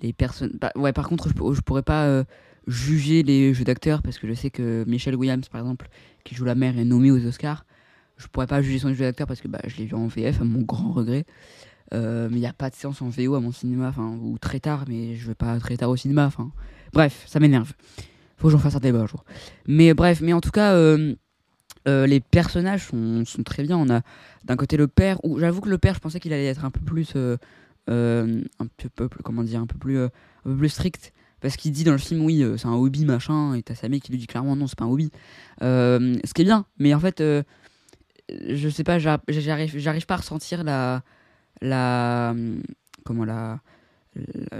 Les 0.00 0.12
personnes 0.12 0.52
bah, 0.60 0.70
ouais 0.76 0.92
par 0.92 1.08
contre 1.08 1.28
je, 1.28 1.54
je 1.54 1.60
pourrais 1.60 1.82
pas 1.82 2.24
juger 2.68 3.24
les 3.24 3.52
jeux 3.52 3.64
d'acteurs 3.64 4.00
parce 4.00 4.20
que 4.20 4.28
je 4.28 4.34
sais 4.34 4.50
que 4.50 4.84
Michelle 4.86 5.16
Williams 5.16 5.48
par 5.48 5.60
exemple 5.60 5.88
qui 6.22 6.36
joue 6.36 6.44
la 6.44 6.54
mère 6.54 6.78
est 6.78 6.84
nommée 6.84 7.10
aux 7.10 7.26
Oscars 7.26 7.64
je 8.16 8.26
pourrais 8.28 8.46
pas 8.46 8.62
juger 8.62 8.78
son 8.78 8.94
jeu 8.94 9.04
d'acteur 9.04 9.26
parce 9.26 9.40
que 9.40 9.48
bah, 9.48 9.60
je 9.66 9.76
l'ai 9.76 9.86
vu 9.86 9.94
en 9.94 10.06
VF 10.06 10.40
à 10.40 10.44
mon 10.44 10.62
grand 10.62 10.92
regret. 10.92 11.24
Euh, 11.92 12.28
mais 12.30 12.38
il 12.38 12.40
n'y 12.40 12.46
a 12.46 12.52
pas 12.52 12.70
de 12.70 12.74
séance 12.74 13.02
en 13.02 13.08
VO 13.08 13.34
à 13.34 13.40
mon 13.40 13.52
cinéma 13.52 13.88
enfin 13.88 14.18
ou 14.22 14.38
très 14.38 14.58
tard 14.58 14.84
mais 14.88 15.16
je 15.16 15.26
vais 15.26 15.34
pas 15.34 15.60
très 15.60 15.76
tard 15.76 15.90
au 15.90 15.96
cinéma 15.96 16.26
enfin. 16.26 16.50
Bref 16.92 17.24
ça 17.26 17.40
m'énerve. 17.40 17.72
Faut 18.36 18.48
que 18.48 18.52
j'en 18.52 18.58
fasse 18.58 18.76
un 18.76 18.80
débat 18.80 19.00
un 19.00 19.06
jour. 19.06 19.24
Mais 19.66 19.92
bref 19.94 20.20
mais 20.20 20.32
en 20.32 20.40
tout 20.40 20.50
cas 20.50 20.72
euh, 20.72 21.14
euh, 21.86 22.06
les 22.06 22.20
personnages 22.20 22.86
sont, 22.86 23.24
sont, 23.26 23.42
très 23.42 23.62
bien. 23.62 23.76
On 23.76 23.90
a 23.90 24.00
d'un 24.44 24.56
côté 24.56 24.76
le 24.76 24.88
père, 24.88 25.22
où 25.24 25.38
j'avoue 25.38 25.60
que 25.60 25.68
le 25.68 25.76
père, 25.76 25.94
je 25.94 26.00
pensais 26.00 26.18
qu'il 26.18 26.32
allait 26.32 26.46
être 26.46 26.64
un 26.64 26.70
peu 26.70 26.80
plus, 26.80 27.14
un 27.86 28.66
peu, 28.96 29.08
comment 29.22 29.42
dire, 29.42 29.60
un 29.60 29.66
peu 29.66 29.76
plus, 29.76 29.98
un 29.98 30.10
peu 30.44 30.56
plus 30.56 30.70
strict, 30.70 31.12
parce 31.42 31.58
qu'il 31.58 31.72
dit 31.72 31.84
dans 31.84 31.92
le 31.92 31.98
film, 31.98 32.24
oui, 32.24 32.42
c'est 32.56 32.66
un 32.66 32.72
hobby 32.72 33.04
machin, 33.04 33.52
et 33.52 33.62
t'as 33.62 33.74
sa 33.74 33.90
mère 33.90 34.00
qui 34.00 34.12
lui 34.12 34.18
dit 34.18 34.26
clairement 34.26 34.56
non, 34.56 34.66
c'est 34.66 34.78
pas 34.78 34.86
un 34.86 34.88
hobby. 34.88 35.10
ce 35.60 36.32
qui 36.32 36.40
est 36.40 36.46
bien, 36.46 36.64
mais 36.78 36.94
en 36.94 37.00
fait, 37.00 37.22
je 38.28 38.68
sais 38.68 38.84
pas, 38.84 38.98
j'arrive, 38.98 39.78
j'arrive 39.78 40.06
pas 40.06 40.14
à 40.14 40.18
ressentir 40.18 40.64
la, 40.64 41.02
la, 41.60 42.34
comment 43.04 43.24
la, 43.24 43.60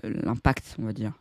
l'impact, 0.02 0.76
on 0.78 0.84
va 0.84 0.92
dire. 0.92 1.12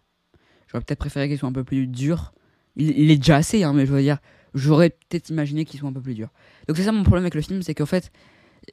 J'aurais 0.68 0.84
peut-être 0.84 1.00
préféré 1.00 1.30
qu'il 1.30 1.38
soit 1.38 1.50
un 1.50 1.54
peu 1.54 1.64
plus 1.64 1.88
dur. 1.88 2.34
Il, 2.76 3.12
est 3.12 3.18
déjà 3.18 3.36
assez, 3.36 3.64
hein, 3.64 3.74
mais 3.74 3.86
je 3.86 3.94
veux 3.94 4.02
dire 4.02 4.18
j'aurais 4.54 4.92
peut-être 4.92 5.30
imaginé 5.30 5.66
qu'il 5.66 5.80
soit 5.80 5.90
un 5.90 5.94
peu 5.94 6.02
plus 6.02 6.14
dur. 6.14 6.30
Donc 6.68 6.78
c'est 6.78 6.84
ça 6.84 6.92
mon 6.92 7.04
problème 7.04 7.24
avec 7.24 7.36
le 7.36 7.42
film, 7.42 7.62
c'est 7.62 7.74
qu'en 7.74 7.86
fait, 7.86 8.12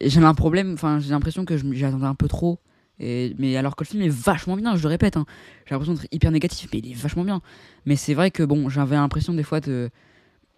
j'ai 0.00 0.22
un 0.22 0.34
problème, 0.34 0.74
enfin 0.74 0.98
j'ai 1.00 1.10
l'impression 1.10 1.44
que 1.44 1.56
j'attendais 1.56 2.06
un 2.06 2.14
peu 2.14 2.28
trop. 2.28 2.60
Mais 2.98 3.56
alors 3.56 3.76
que 3.76 3.84
le 3.84 3.88
film 3.88 4.02
est 4.02 4.10
vachement 4.10 4.56
bien, 4.56 4.76
je 4.76 4.82
le 4.82 4.88
répète, 4.88 5.16
hein, 5.16 5.24
j'ai 5.66 5.74
l'impression 5.74 5.94
d'être 5.94 6.08
hyper 6.12 6.30
négatif, 6.30 6.68
mais 6.72 6.80
il 6.80 6.90
est 6.90 6.94
vachement 6.94 7.24
bien. 7.24 7.40
Mais 7.86 7.96
c'est 7.96 8.12
vrai 8.12 8.30
que 8.30 8.42
bon, 8.42 8.68
j'avais 8.68 8.96
l'impression 8.96 9.32
des 9.32 9.42
fois 9.42 9.60
de 9.60 9.90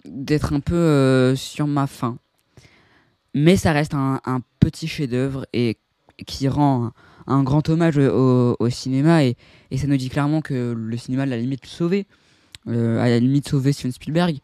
d'être 0.05 0.53
un 0.53 0.59
peu 0.59 0.75
euh, 0.75 1.37
sur 1.37 1.69
ma 1.69 1.87
faim. 1.87 2.19
Mais 3.35 3.57
ça 3.57 3.73
reste 3.73 3.95
un, 3.95 4.21
petit 4.61 4.87
chef-d'œuvre 4.87 5.47
et 5.53 5.79
qui 6.27 6.49
rend 6.49 6.93
un, 7.27 7.43
grand 7.43 7.69
hommage 7.69 7.99
au, 7.99 8.69
cinéma 8.71 9.25
et, 9.25 9.37
ça 9.77 9.87
nous 9.87 9.97
dit 9.97 10.11
clairement 10.11 10.43
que 10.43 10.75
le 10.77 10.97
cinéma, 10.97 11.27
la 11.27 11.39
limite, 11.39 11.63
euh, 12.69 13.01
à 13.01 13.09
la 13.09 13.19
limite, 13.19 13.49
sauver 13.49 13.73
Steven 13.73 13.93
Spielberg. 13.93 14.39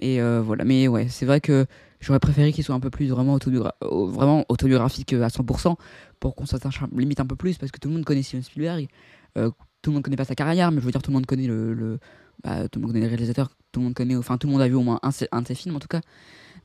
Et 0.00 0.20
euh, 0.20 0.40
voilà, 0.40 0.64
mais 0.64 0.86
ouais, 0.86 1.08
c'est 1.08 1.26
vrai 1.26 1.40
que 1.40 1.66
j'aurais 2.00 2.20
préféré 2.20 2.52
qu'il 2.52 2.62
soit 2.62 2.74
un 2.74 2.80
peu 2.80 2.90
plus 2.90 3.08
vraiment, 3.08 3.34
autobiogra 3.34 3.74
vraiment 3.80 4.44
autobiographique 4.48 5.12
à 5.12 5.28
100% 5.28 5.76
pour 6.20 6.36
qu'on 6.36 6.46
s'attache 6.46 6.80
limite 6.94 7.20
un 7.20 7.26
peu 7.26 7.36
plus 7.36 7.58
parce 7.58 7.72
que 7.72 7.80
tout 7.80 7.88
le 7.88 7.94
monde 7.94 8.04
connaît 8.04 8.22
Steven 8.22 8.42
Spielberg. 8.42 8.88
Euh, 9.36 9.50
tout 9.82 9.90
le 9.90 9.94
monde 9.94 10.04
connaît 10.04 10.16
pas 10.16 10.24
sa 10.24 10.36
carrière, 10.36 10.70
mais 10.70 10.80
je 10.80 10.84
veux 10.84 10.92
dire, 10.92 11.02
tout 11.02 11.10
le 11.10 11.14
monde 11.14 11.26
connaît 11.26 11.46
le. 11.46 11.74
le 11.74 11.98
bah, 12.44 12.68
tout 12.68 12.78
le 12.78 12.82
monde 12.82 12.92
connaît 12.92 13.04
les 13.04 13.10
réalisateurs, 13.10 13.50
tout 13.72 13.80
le 13.80 13.84
monde 13.84 13.94
connaît. 13.94 14.16
Enfin, 14.16 14.38
tout 14.38 14.46
le 14.46 14.52
monde 14.52 14.62
a 14.62 14.68
vu 14.68 14.74
au 14.74 14.82
moins 14.82 15.00
un, 15.02 15.10
de 15.42 15.46
ses 15.46 15.54
films 15.54 15.76
en 15.76 15.80
tout 15.80 15.88
cas. 15.88 16.00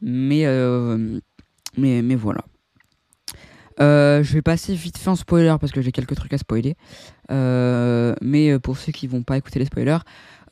Mais, 0.01 0.45
euh, 0.45 1.19
mais, 1.77 2.01
mais 2.01 2.15
voilà. 2.15 2.43
Euh, 3.79 4.23
je 4.23 4.33
vais 4.33 4.41
passer 4.41 4.73
vite 4.73 4.97
fait 4.97 5.09
en 5.09 5.15
spoiler 5.15 5.55
parce 5.59 5.71
que 5.71 5.81
j'ai 5.81 5.91
quelques 5.91 6.15
trucs 6.15 6.33
à 6.33 6.37
spoiler. 6.37 6.75
Euh, 7.31 8.15
mais 8.21 8.57
pour 8.59 8.77
ceux 8.77 8.91
qui 8.91 9.07
vont 9.07 9.23
pas 9.23 9.37
écouter 9.37 9.59
les 9.59 9.65
spoilers, 9.65 9.99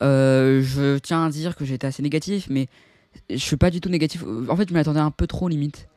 euh, 0.04 0.62
je 0.62 0.98
tiens 1.00 1.26
à 1.26 1.30
dire 1.30 1.56
que 1.56 1.66
j'étais 1.66 1.88
assez 1.88 2.04
négatif, 2.04 2.48
mais 2.50 2.68
je 3.30 3.38
suis 3.38 3.58
pas 3.58 3.72
du 3.72 3.82
tout 3.82 3.90
négatif. 3.90 4.24
En 4.50 4.56
fait, 4.56 4.70
je 4.70 4.74
m'attendais 4.74 5.00
un 5.00 5.12
peu 5.12 5.28
trop 5.28 5.48
limite. 5.48 5.88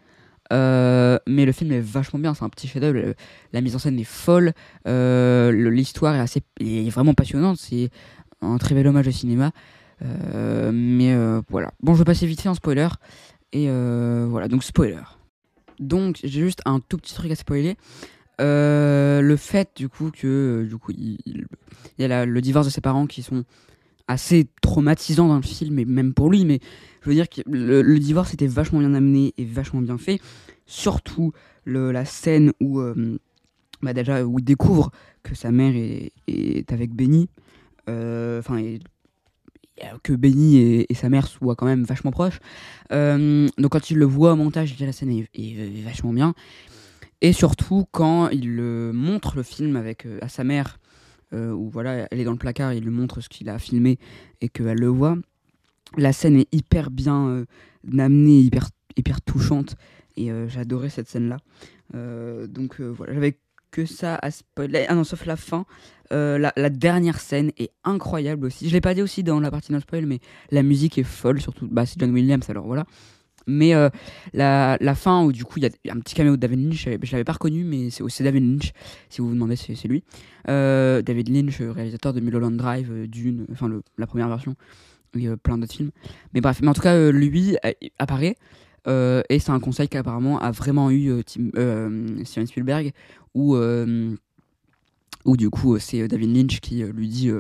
Mais 0.51 1.45
le 1.45 1.53
film 1.53 1.73
est 1.73 1.81
vachement 1.81 2.19
bien, 2.19 2.33
c'est 2.35 2.45
un 2.45 2.49
petit 2.49 2.69
chef-d'œuvre. 2.69 3.15
La 3.53 3.61
mise 3.61 3.77
en 3.77 3.79
scène 3.79 3.99
est 3.99 4.05
folle, 4.05 4.53
l'histoire 4.87 6.15
est 6.15 6.21
assez, 6.21 6.43
est 6.61 6.91
vraiment 6.91 7.15
passionnante. 7.15 7.59
C'est 7.59 7.91
un 8.41 8.57
très 8.57 8.75
bel 8.75 8.87
hommage 8.87 9.09
au 9.09 9.13
cinéma. 9.13 9.51
Mais 10.01 11.15
voilà. 11.51 11.73
Bon, 11.83 11.93
je 11.93 11.99
vais 11.99 12.05
passer 12.05 12.27
vite 12.27 12.41
fait 12.41 12.49
en 12.49 12.55
spoiler. 12.55 12.89
Et 13.53 13.69
voilà, 13.69 14.49
donc 14.49 14.65
spoiler. 14.65 15.18
Donc, 15.81 16.21
j'ai 16.23 16.41
juste 16.41 16.61
un 16.65 16.81
tout 16.81 16.97
petit 16.97 17.15
truc 17.15 17.31
à 17.31 17.37
spoiler. 17.37 17.77
le 18.39 19.37
fait, 19.37 19.71
du 19.77 19.89
coup, 19.89 20.11
que 20.11 20.67
du 20.69 20.77
coup, 20.77 20.93
il, 20.93 21.47
y 21.99 22.05
a 22.05 22.27
le 22.27 22.41
divorce 22.41 22.67
de 22.67 22.73
ses 22.73 22.81
parents 22.81 23.07
qui 23.07 23.23
sont 23.23 23.45
assez 24.09 24.49
traumatisant 24.63 25.29
dans 25.29 25.37
le 25.37 25.43
film, 25.43 25.79
et 25.79 25.85
même 25.85 26.15
pour 26.15 26.31
lui, 26.31 26.45
mais 26.45 26.61
je 27.03 27.09
veux 27.11 27.15
dire 27.15 27.29
que 27.29 27.43
le, 27.47 27.99
divorce 27.99 28.35
était 28.35 28.47
vachement 28.47 28.81
bien 28.81 28.95
amené 28.95 29.35
et 29.37 29.45
vachement 29.45 29.83
bien 29.83 29.99
fait. 29.99 30.19
Surtout 30.67 31.33
la 31.67 32.05
scène 32.05 32.53
où, 32.61 32.81
euh, 32.81 33.19
bah 33.83 33.93
déjà, 33.93 34.25
où 34.25 34.39
il 34.39 34.45
découvre 34.45 34.91
que 35.23 35.35
sa 35.35 35.51
mère 35.51 35.75
est, 35.77 36.73
avec 36.73 36.95
Benny, 36.95 37.29
enfin, 37.87 38.63
euh, 38.63 38.79
que 40.03 40.13
Benny 40.13 40.59
et, 40.59 40.95
sa 40.95 41.09
mère 41.09 41.27
soient 41.27 41.57
quand 41.57 41.67
même 41.67 41.85
vachement 41.85 42.11
proches. 42.11 42.41
Euh, 42.93 43.49
donc 43.59 43.73
quand 43.73 43.91
il 43.91 43.99
le 43.99 44.05
voit 44.05 44.33
au 44.33 44.37
montage, 44.37 44.75
la 44.79 44.93
scène 44.93 45.25
est, 45.35 45.83
vachement 45.85 46.13
bien. 46.13 46.35
Et 47.21 47.33
surtout 47.33 47.87
quand 47.91 48.29
il 48.31 48.61
montre 48.93 49.37
le 49.37 49.43
film 49.43 49.77
avec 49.77 50.07
à 50.21 50.29
sa 50.29 50.45
mère 50.45 50.79
euh, 51.35 51.53
où 51.53 51.69
voilà, 51.69 52.07
elle 52.11 52.21
est 52.21 52.25
dans 52.25 52.33
le 52.33 52.39
placard, 52.39 52.73
il 52.73 52.85
lui 52.85 52.91
montre 52.91 53.21
ce 53.21 53.29
qu'il 53.29 53.49
a 53.49 53.59
filmé 53.59 53.99
et 54.41 54.49
qu'elle 54.49 54.79
le 54.79 54.87
voit. 54.87 55.17
La 55.97 56.13
scène 56.13 56.37
est 56.37 56.49
hyper 56.53 56.91
bien 56.91 57.27
euh, 57.29 57.45
amenée, 57.99 58.41
hyper, 58.41 58.69
hyper 58.97 59.21
touchante. 59.21 59.77
Et 60.17 60.31
j'adorais 60.49 60.89
cette 60.89 61.09
scène-là. 61.09 61.37
donc 62.49 62.81
voilà, 62.81 63.15
j'avais 63.15 63.39
que 63.71 63.87
ça 63.87 64.17
à 64.17 64.31
spoiler. 64.31 64.87
Ah 64.89 64.95
non, 64.95 65.05
sauf 65.05 65.27
la 65.27 65.37
fin. 65.37 65.65
la, 66.11 66.71
dernière 66.71 67.21
scène 67.21 67.53
est 67.59 67.71
incroyable 67.85 68.47
aussi. 68.47 68.69
Je 68.69 68.73
l'ai 68.73 68.81
pas 68.81 68.95
dit 68.95 69.03
aussi 69.03 69.23
dans 69.23 69.41
la 69.41 69.51
partie 69.51 69.73
non 69.73 69.81
spoil, 69.81 70.07
mais 70.07 70.21
la 70.51 70.63
musique 70.63 70.99
est 70.99 71.05
folle, 71.05 71.41
surtout. 71.41 71.69
Bah, 71.71 71.87
c'est 71.87 71.99
John 72.01 72.13
Williams, 72.13 72.49
alors 72.49 72.67
voilà. 72.67 72.85
Mais 73.49 73.75
euh, 73.75 73.89
la, 74.35 74.77
la, 74.81 74.95
fin 74.95 75.25
où 75.25 75.33
du 75.33 75.45
coup 75.45 75.59
il 75.59 75.63
y 75.63 75.91
a 75.91 75.95
un 75.95 76.01
petit 76.01 76.15
caméo 76.15 76.33
de 76.33 76.41
David 76.41 76.61
Lynch, 76.61 76.85
je 76.85 77.13
l'avais 77.13 77.25
pas 77.25 77.33
reconnu, 77.33 77.65
mais 77.65 77.89
c'est 77.91 78.23
David 78.23 78.45
Lynch, 78.45 78.73
si 79.09 79.23
vous 79.23 79.29
vous 79.29 79.35
demandez, 79.35 79.57
c'est 79.57 79.89
lui. 79.89 80.05
Euh, 80.49 81.01
David 81.01 81.31
Lynch, 81.31 81.61
réalisateur 81.61 82.13
de 82.13 82.21
Mulholland 82.21 82.57
Drive, 82.57 82.91
euh, 82.93 83.07
Dune, 83.07 83.47
enfin 83.51 83.67
le, 83.67 83.83
la 83.97 84.07
première 84.07 84.29
version, 84.29 84.55
et 85.19 85.29
plein 85.43 85.57
d'autres 85.57 85.73
films. 85.73 85.93
Mais 86.35 86.43
bref, 86.43 86.61
mais 86.61 86.69
en 86.69 86.75
tout 86.75 86.83
cas, 86.83 87.11
lui 87.11 87.57
apparaît. 87.99 88.37
et 88.87 89.39
c'est 89.39 89.51
un 89.51 89.61
conseil 89.61 89.89
qu'apparemment 89.89 90.39
a 90.39 90.51
vraiment 90.51 90.91
eu 90.91 91.23
Steven 91.27 92.47
Spielberg, 92.47 92.93
où, 93.39 93.57
où 95.25 95.37
du 95.37 95.51
coup 95.51 95.79
c'est 95.79 96.09
David 96.09 96.35
Lynch 96.35 96.61
qui 96.61 96.83
lui 96.83 97.09
dit, 97.09 97.31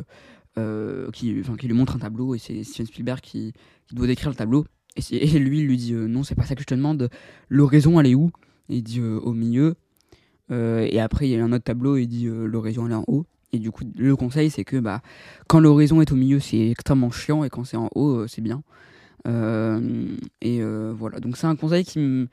qui, 1.12 1.42
qui 1.58 1.66
lui 1.66 1.74
montre 1.74 1.96
un 1.96 1.98
tableau, 1.98 2.34
et 2.34 2.38
c'est 2.38 2.62
Steven 2.62 2.86
Spielberg 2.86 3.20
qui, 3.20 3.52
doit 3.92 4.06
décrire 4.06 4.30
le 4.30 4.34
tableau. 4.34 4.64
Et, 5.10 5.38
lui, 5.38 5.62
lui 5.62 5.76
dit 5.76 5.94
euh, 5.94 6.06
non, 6.08 6.22
c'est 6.22 6.34
pas 6.34 6.44
ça 6.44 6.54
que 6.54 6.60
je 6.60 6.66
te 6.66 6.74
demande. 6.74 7.08
L'horizon, 7.48 7.98
elle 8.00 8.06
est 8.06 8.14
où? 8.14 8.30
Il 8.68 8.82
dit 8.82 9.00
euh, 9.00 9.18
au 9.20 9.32
milieu. 9.32 9.76
Euh, 10.50 10.86
et 10.90 11.00
après, 11.00 11.28
il 11.28 11.32
y 11.32 11.36
a 11.36 11.44
un 11.44 11.52
autre 11.52 11.64
tableau, 11.64 11.96
il 11.96 12.06
dit 12.06 12.26
l'horizon, 12.26 12.86
elle 12.86 12.92
est 12.92 12.96
en 12.96 13.04
haut. 13.06 13.26
Et 13.52 13.58
du 13.58 13.70
coup, 13.70 13.84
le 13.96 14.16
conseil, 14.16 14.50
c'est 14.50 14.64
que 14.64 14.76
bah, 14.76 15.00
quand 15.46 15.60
l'horizon 15.60 16.02
est 16.02 16.12
au 16.12 16.16
milieu, 16.16 16.40
c'est 16.40 16.70
extrêmement 16.70 17.10
chiant, 17.10 17.44
et 17.44 17.50
quand 17.50 17.64
c'est 17.64 17.76
en 17.76 17.88
haut, 17.94 18.26
c'est 18.26 18.42
bien. 18.42 18.62
et 19.26 20.62
voilà. 20.62 21.20
Donc, 21.20 21.36
c'est 21.36 21.46
un 21.46 21.56
conseil 21.56 21.84
qui 21.84 22.28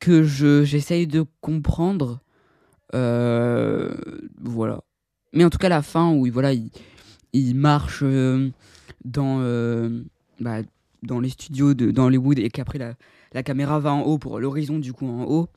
que 0.00 0.24
j'essaye 0.24 1.06
de 1.06 1.24
comprendre. 1.40 2.20
Voilà. 2.92 4.80
Mais 5.32 5.44
en 5.44 5.50
tout 5.50 5.58
cas, 5.58 5.68
la 5.68 5.82
fin 5.82 6.12
où 6.12 6.26
voilà, 6.30 6.52
il, 6.52 6.70
il 7.32 7.54
marche 7.54 8.04
dans. 9.04 9.40
Bah, 10.40 10.62
dans 11.02 11.20
les 11.20 11.30
studios 11.30 11.74
de, 11.74 11.90
dans 11.90 12.04
Hollywood 12.04 12.38
et 12.38 12.48
qu'après 12.48 12.78
la, 12.78 12.94
la, 13.32 13.42
caméra 13.42 13.78
va 13.78 13.92
en 13.92 14.02
haut 14.02 14.18
pour 14.18 14.38
l'horizon 14.38 14.78
du 14.78 14.92
coup 14.92 15.06
en 15.06 15.24
haut 15.24 15.48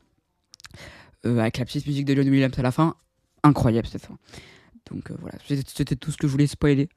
euh, 1.24 1.38
avec 1.38 1.58
la 1.58 1.64
petite 1.64 1.86
musique 1.86 2.04
de 2.04 2.14
John 2.14 2.28
Williams 2.28 2.58
à 2.58 2.62
la 2.62 2.72
fin. 2.72 2.94
Incroyable 3.42 3.86
cette 3.86 4.04
fin. 4.04 4.16
Donc 4.90 5.10
euh, 5.10 5.14
voilà. 5.20 5.38
C'était 5.46 5.96
tout 5.96 6.10
ce 6.10 6.16
que 6.16 6.26
je 6.26 6.32
voulais 6.32 6.46
spoiler. 6.46 6.88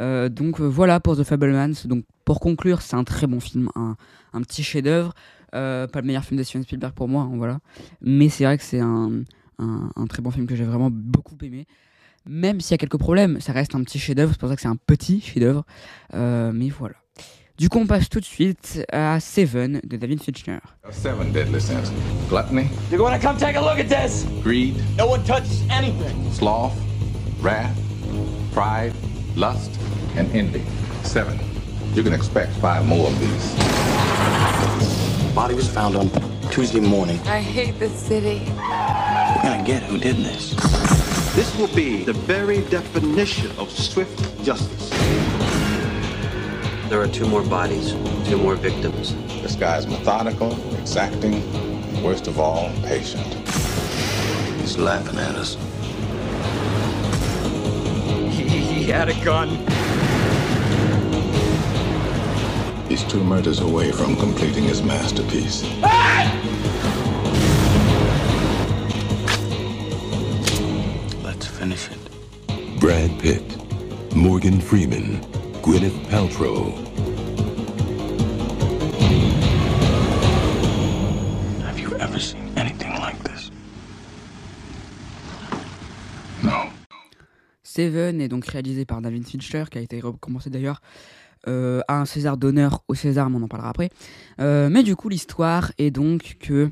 Euh, 0.00 0.28
donc 0.28 0.60
voilà 0.60 1.00
pour 1.00 1.16
The 1.16 1.24
Fablemans. 1.24 1.74
Donc 1.86 2.04
pour 2.24 2.40
conclure 2.40 2.82
c'est 2.82 2.96
un 2.96 3.04
très 3.04 3.26
bon 3.26 3.40
film 3.40 3.68
un, 3.74 3.96
un 4.32 4.42
petit 4.42 4.62
chef 4.62 4.82
d'œuvre 4.82 5.14
pas 5.50 5.88
le 5.94 6.02
meilleur 6.02 6.24
film 6.24 6.38
de 6.38 6.42
Steven 6.42 6.62
Spielberg 6.62 6.92
pour 6.92 7.08
moi 7.08 7.22
hein, 7.22 7.36
voilà. 7.36 7.58
Mais 8.00 8.28
c'est 8.28 8.44
vrai 8.44 8.58
que 8.58 8.64
c'est 8.64 8.80
un, 8.80 9.22
un, 9.58 9.90
un, 9.96 10.06
très 10.06 10.22
bon 10.22 10.30
film 10.30 10.46
que 10.46 10.56
j'ai 10.56 10.64
vraiment 10.64 10.90
beaucoup 10.90 11.36
aimé 11.42 11.66
même 12.26 12.60
s'il 12.60 12.72
y 12.72 12.74
a 12.74 12.78
quelques 12.78 12.98
problèmes 12.98 13.40
ça 13.40 13.52
reste 13.52 13.74
un 13.74 13.82
petit 13.82 13.98
chef 13.98 14.16
d'œuvre 14.16 14.32
c'est 14.32 14.40
pour 14.40 14.48
ça 14.48 14.56
que 14.56 14.62
c'est 14.62 14.68
un 14.68 14.76
petit 14.76 15.20
chef 15.20 15.38
d'œuvre 15.38 15.64
mais 16.12 16.68
voilà 16.68 16.96
Du 17.58 17.68
coup, 17.68 17.80
on 17.80 17.86
passe 17.88 18.08
tout 18.08 18.20
de 18.20 18.24
suite 18.24 18.86
à 18.92 19.18
Seven 19.18 19.80
de 19.82 19.96
David 19.96 20.22
Fincher. 20.22 20.60
Seven 20.92 21.32
deadly 21.32 21.60
sins. 21.60 21.90
Gluttony. 22.28 22.70
You're 22.88 22.98
going 23.00 23.12
to 23.12 23.18
come 23.18 23.36
take 23.36 23.56
a 23.56 23.60
look 23.60 23.80
at 23.80 23.88
this. 23.88 24.24
Greed. 24.44 24.76
No 24.96 25.08
one 25.08 25.24
touches 25.24 25.62
anything. 25.68 26.32
Sloth. 26.32 26.78
Wrath. 27.42 27.76
Pride. 28.52 28.92
Lust. 29.34 29.72
And 30.16 30.32
envy. 30.32 30.62
Seven. 31.02 31.36
You 31.94 32.04
can 32.04 32.12
expect 32.12 32.52
five 32.60 32.86
more 32.86 33.08
of 33.08 33.18
these. 33.18 33.54
Body 35.34 35.56
was 35.56 35.68
found 35.68 35.96
on 35.96 36.10
Tuesday 36.50 36.80
morning. 36.80 37.20
I 37.26 37.40
hate 37.40 37.78
this 37.78 37.92
city. 37.92 38.40
We're 38.46 39.42
gonna 39.42 39.62
get 39.64 39.82
who 39.82 39.98
did 39.98 40.16
this. 40.16 40.54
This 41.34 41.56
will 41.56 41.72
be 41.74 42.04
the 42.04 42.12
very 42.12 42.62
definition 42.62 43.50
of 43.58 43.70
swift 43.70 44.42
justice. 44.42 44.90
There 46.88 47.00
are 47.00 47.06
two 47.06 47.26
more 47.26 47.42
bodies, 47.42 47.92
two 48.26 48.38
more 48.38 48.56
victims. 48.56 49.14
This 49.42 49.54
guy's 49.54 49.86
methodical, 49.86 50.52
exacting, 50.78 51.34
and 51.34 52.02
worst 52.02 52.26
of 52.26 52.40
all, 52.40 52.70
patient. 52.82 53.26
He's 54.60 54.78
laughing 54.78 55.18
at 55.18 55.34
us. 55.34 55.56
He, 58.34 58.84
had 58.84 59.10
a 59.10 59.24
gun. 59.24 59.48
He's 62.88 63.04
two 63.04 63.22
murders 63.22 63.60
away 63.60 63.92
from 63.92 64.16
completing 64.16 64.64
his 64.64 64.82
masterpiece. 64.82 65.62
Let's 71.22 71.46
finish 71.46 71.90
it. 71.90 72.80
Brad 72.80 73.10
Pitt, 73.20 73.44
Morgan 74.16 74.58
Freeman, 74.60 75.20
Gwyneth 75.60 75.98
Paltrow. 76.08 76.72
Have 81.66 81.78
you 81.78 81.94
ever 81.98 82.18
seen 82.18 82.50
anything 82.56 82.92
like 83.00 83.22
this? 83.22 83.50
Non. 86.42 86.70
Seven 87.62 88.22
est 88.22 88.28
donc 88.28 88.46
réalisé 88.46 88.86
par 88.86 89.02
David 89.02 89.28
Fincher, 89.28 89.64
qui 89.70 89.76
a 89.76 89.82
été 89.82 90.00
recommencé 90.00 90.48
d'ailleurs 90.48 90.80
à 91.46 92.00
un 92.00 92.04
César 92.04 92.36
d'honneur 92.36 92.82
au 92.88 92.94
César, 92.94 93.30
mais 93.30 93.36
on 93.36 93.42
en 93.42 93.48
parlera 93.48 93.70
après. 93.70 93.90
Euh, 94.40 94.68
mais 94.70 94.82
du 94.82 94.96
coup, 94.96 95.08
l'histoire 95.08 95.72
est 95.78 95.90
donc 95.90 96.36
que 96.40 96.70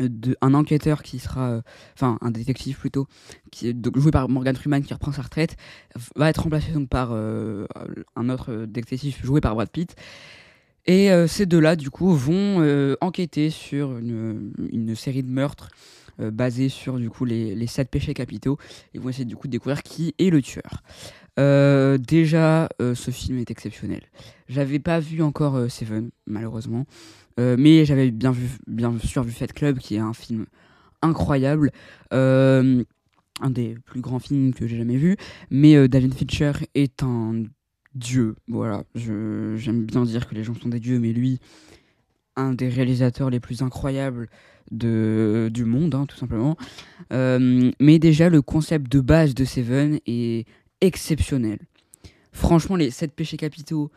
de, 0.00 0.36
un 0.40 0.54
enquêteur 0.54 1.02
qui 1.02 1.18
sera, 1.18 1.50
euh, 1.50 1.62
enfin 1.94 2.18
un 2.20 2.30
détective 2.30 2.78
plutôt, 2.78 3.06
qui 3.50 3.68
est 3.68 3.76
joué 3.96 4.10
par 4.10 4.28
Morgan 4.28 4.56
Freeman 4.56 4.82
qui 4.82 4.92
reprend 4.92 5.12
sa 5.12 5.22
retraite, 5.22 5.56
va 6.16 6.30
être 6.30 6.42
remplacé 6.42 6.72
donc 6.72 6.88
par 6.88 7.10
euh, 7.12 7.66
un 8.16 8.28
autre 8.28 8.66
détective 8.66 9.16
joué 9.22 9.40
par 9.40 9.54
Brad 9.54 9.70
Pitt. 9.70 9.94
Et 10.86 11.10
euh, 11.10 11.26
ces 11.26 11.46
deux-là, 11.46 11.76
du 11.76 11.90
coup, 11.90 12.12
vont 12.12 12.96
enquêter 13.00 13.50
sur 13.50 13.96
une, 13.96 14.94
série 14.96 15.22
de 15.22 15.30
meurtres 15.30 15.70
basés 16.18 16.68
sur 16.68 16.98
du 16.98 17.10
coup 17.10 17.24
les, 17.24 17.54
les 17.54 17.66
sept 17.66 17.90
péchés 17.90 18.14
capitaux 18.14 18.58
et 18.92 18.98
vont 18.98 19.08
essayer 19.08 19.24
du 19.24 19.36
coup 19.36 19.46
de 19.46 19.52
découvrir 19.52 19.82
qui 19.82 20.14
est 20.18 20.30
le 20.30 20.42
tueur. 20.42 20.82
déjà, 21.36 22.68
ce 22.78 23.10
film 23.10 23.38
est 23.38 23.50
exceptionnel. 23.50 24.02
J'avais 24.48 24.78
pas 24.78 25.00
vu 25.00 25.22
encore 25.22 25.70
Seven, 25.70 26.10
malheureusement. 26.26 26.86
Euh, 27.40 27.56
mais 27.58 27.84
j'avais 27.84 28.10
bien, 28.10 28.30
vu, 28.30 28.48
bien 28.66 28.96
sûr 28.98 29.22
vu 29.22 29.32
Fight 29.32 29.52
Club, 29.52 29.78
qui 29.78 29.96
est 29.96 30.00
un 30.00 30.14
film 30.14 30.46
incroyable. 31.02 31.70
Euh, 32.12 32.84
un 33.40 33.50
des 33.50 33.76
plus 33.84 34.00
grands 34.00 34.20
films 34.20 34.54
que 34.54 34.66
j'ai 34.66 34.76
jamais 34.76 34.96
vu. 34.96 35.16
Mais 35.50 35.74
euh, 35.74 35.88
David 35.88 36.14
Fincher 36.14 36.52
est 36.74 37.02
un 37.02 37.44
dieu. 37.94 38.36
Voilà, 38.48 38.84
j'aime 38.94 39.84
bien 39.84 40.02
dire 40.04 40.28
que 40.28 40.34
les 40.34 40.44
gens 40.44 40.54
sont 40.54 40.68
des 40.68 40.80
dieux, 40.80 40.98
mais 40.98 41.12
lui, 41.12 41.40
un 42.36 42.52
des 42.54 42.68
réalisateurs 42.68 43.30
les 43.30 43.40
plus 43.40 43.62
incroyables 43.62 44.28
de, 44.70 45.50
du 45.52 45.64
monde, 45.64 45.94
hein, 45.94 46.06
tout 46.06 46.16
simplement. 46.16 46.56
mais 47.10 47.98
déjà, 47.98 48.28
le 48.28 48.42
concept 48.42 48.90
de 48.90 49.00
base 49.00 49.34
de 49.34 49.44
Seven 49.44 50.00
est 50.06 50.46
exceptionnel. 50.80 51.58
Franchement, 52.32 52.76
les 52.76 52.90
7 52.90 53.12
péchés 53.12 53.36
capitaux, 53.36 53.90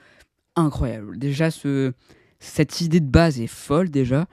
incroyable. 0.56 1.18
Déjà, 1.18 1.52
ce, 1.52 1.94
cette 2.40 2.82
idée 2.82 3.00
de 3.00 3.10
base 3.10 3.40
est 3.40 3.48
folle 3.48 3.90
déjà. 3.90 4.28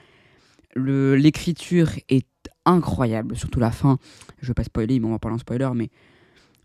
L'écriture 0.77 1.90
est 2.09 2.27
incroyable, 2.64 3.37
surtout 3.37 3.61
la 3.61 3.70
fin. 3.70 3.99
Je 4.40 4.49
vais 4.49 4.55
pas 4.55 4.64
spoiler, 4.64 4.99
mais 4.99 5.07
on 5.07 5.12
va 5.12 5.18
parler 5.18 5.37
en 5.37 5.38
spoiler, 5.38 5.70
mais 5.75 5.90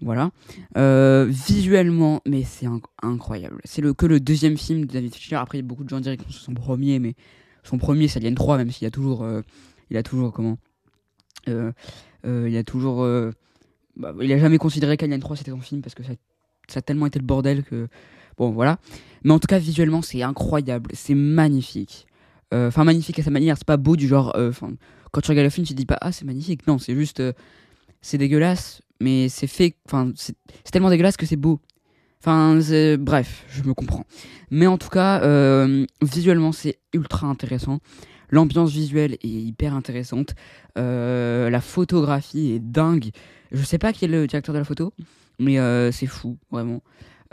voilà. 0.01 0.32
Euh, 0.77 1.27
visuellement, 1.29 2.21
mais 2.25 2.43
c'est 2.43 2.67
incroyable. 3.01 3.62
C'est 3.65 3.82
le, 3.82 3.93
que 3.93 4.05
le 4.05 4.19
deuxième 4.19 4.58
film 4.58 4.86
de 4.86 4.93
David 4.93 5.13
Fincher. 5.13 5.36
Après, 5.36 5.62
beaucoup 5.62 5.84
de 5.84 5.89
gens 5.89 5.99
diraient 5.99 6.17
que 6.17 6.23
c'est 6.29 6.39
son 6.39 6.53
premier, 6.53 6.99
mais 6.99 7.15
son 7.69 7.77
premier, 7.77 8.08
c'est 8.08 8.19
Alien 8.19 8.36
3, 8.36 8.58
même 8.58 8.71
s'il 8.71 8.88
a 8.88 8.91
toujours. 8.91 9.23
Euh, 9.23 9.41
il 9.89 9.97
a 9.97 10.03
toujours. 10.03 10.34
Comment 10.34 10.58
euh, 11.47 11.71
Il 12.25 12.58
a 12.58 12.63
toujours. 12.63 13.05
Bah, 13.95 14.13
il 14.21 14.32
a 14.32 14.38
jamais 14.38 14.58
considéré 14.58 14.97
qu'Alien 14.97 15.19
3 15.19 15.36
c'était 15.36 15.51
son 15.51 15.60
film 15.60 15.82
parce 15.82 15.93
que 15.93 16.03
ça, 16.03 16.13
ça 16.67 16.79
a 16.79 16.82
tellement 16.82 17.05
été 17.05 17.19
le 17.19 17.25
bordel 17.25 17.63
que 17.63 17.88
Bon, 18.39 18.51
voilà. 18.51 18.79
Mais 19.23 19.34
en 19.34 19.39
tout 19.39 19.47
cas, 19.47 19.60
visuellement, 19.60 20.01
c'est 20.01 20.23
incroyable. 20.23 20.89
C'est 20.93 21.13
magnifique. 21.13 22.08
Euh, 22.53 22.69
enfin, 22.69 22.86
magnifique 22.86 23.19
à 23.19 23.23
sa 23.23 23.29
manière. 23.29 23.58
C'est 23.58 23.67
pas 23.67 23.77
beau 23.77 23.97
du 23.97 24.08
genre. 24.08 24.34
Euh, 24.38 24.49
enfin, 24.49 24.71
quand 25.12 25.19
tu 25.21 25.29
regardes 25.29 25.43
le 25.43 25.49
film, 25.49 25.67
tu 25.67 25.73
te 25.73 25.77
dis 25.77 25.86
pas 25.86 25.97
Ah, 25.99 26.13
c'est 26.13 26.25
magnifique. 26.25 26.65
Non, 26.65 26.79
c'est 26.79 26.95
juste. 26.95 27.19
Euh, 27.19 27.34
c'est 28.01 28.17
dégueulasse, 28.17 28.82
mais 29.01 29.27
c'est 29.27 29.45
fait. 29.45 29.75
Enfin, 29.86 30.13
c'est 30.15 30.36
tellement 30.71 30.89
dégueulasse 30.89 31.17
que 31.17 31.25
c'est 31.25 31.36
beau. 31.36 31.60
Enfin, 32.21 32.60
bref, 32.99 33.45
je 33.49 33.63
me 33.63 33.73
comprends. 33.73 34.05
Mais 34.51 34.67
en 34.67 34.77
tout 34.77 34.89
cas, 34.89 35.21
visuellement, 36.01 36.51
c'est 36.51 36.79
ultra 36.93 37.27
intéressant. 37.27 37.79
L'ambiance 38.32 38.71
visuelle 38.71 39.13
est 39.13 39.27
hyper 39.27 39.73
intéressante. 39.73 40.36
la 40.75 41.62
photographie 41.62 42.51
est 42.51 42.60
dingue. 42.60 43.12
Je 43.51 43.63
sais 43.63 43.77
pas 43.77 43.93
qui 43.93 44.05
est 44.05 44.10
le 44.10 44.27
directeur 44.27 44.53
de 44.53 44.60
la 44.60 44.65
photo, 44.65 44.93
mais 45.39 45.58
c'est 45.91 46.08
fou, 46.08 46.38
vraiment. 46.51 46.82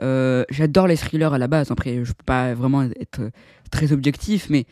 Euh, 0.02 0.44
j'adore 0.50 0.86
les 0.86 0.96
thrillers 0.96 1.32
à 1.32 1.38
la 1.38 1.48
base. 1.48 1.70
Après, 1.70 2.04
je 2.04 2.12
peux 2.12 2.24
pas 2.24 2.54
vraiment 2.54 2.82
être 2.82 3.30
très 3.70 3.92
objectif, 3.92 4.48
mais 4.50 4.66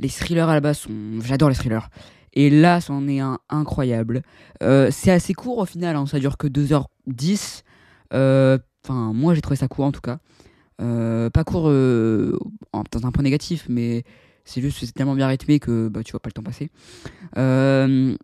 Les 0.00 0.08
thrillers 0.08 0.48
à 0.48 0.54
la 0.54 0.60
base 0.60 0.78
sont. 0.78 1.20
J'adore 1.24 1.48
les 1.48 1.54
thrillers. 1.54 1.88
Et 2.32 2.50
là, 2.50 2.80
c'en 2.80 3.06
est 3.06 3.20
un 3.20 3.38
incroyable. 3.48 4.22
Euh, 4.60 4.88
c'est 4.90 5.12
assez 5.12 5.34
court 5.34 5.58
au 5.58 5.66
final, 5.66 5.94
hein, 5.94 6.04
ça 6.06 6.18
dure 6.18 6.36
que 6.36 6.48
2h10. 6.48 7.62
Euh, 8.12 8.58
Enfin, 8.84 9.12
moi 9.14 9.34
j'ai 9.34 9.40
trouvé 9.40 9.56
ça 9.56 9.68
court 9.68 9.86
en 9.86 9.92
tout 9.92 10.02
cas. 10.02 10.18
Euh, 10.80 11.30
pas 11.30 11.44
court 11.44 11.68
euh, 11.68 12.38
dans 12.72 13.06
un 13.06 13.12
point 13.12 13.22
négatif, 13.22 13.66
mais 13.68 14.04
c'est 14.44 14.60
juste 14.60 14.78
c'est 14.80 14.92
tellement 14.92 15.14
bien 15.14 15.26
rythmé 15.26 15.58
que 15.58 15.88
bah, 15.88 16.02
tu 16.02 16.12
vois 16.12 16.20
pas 16.20 16.28
le 16.28 16.32
temps 16.32 16.42
passer. 16.42 16.70
Euh, 17.38 18.14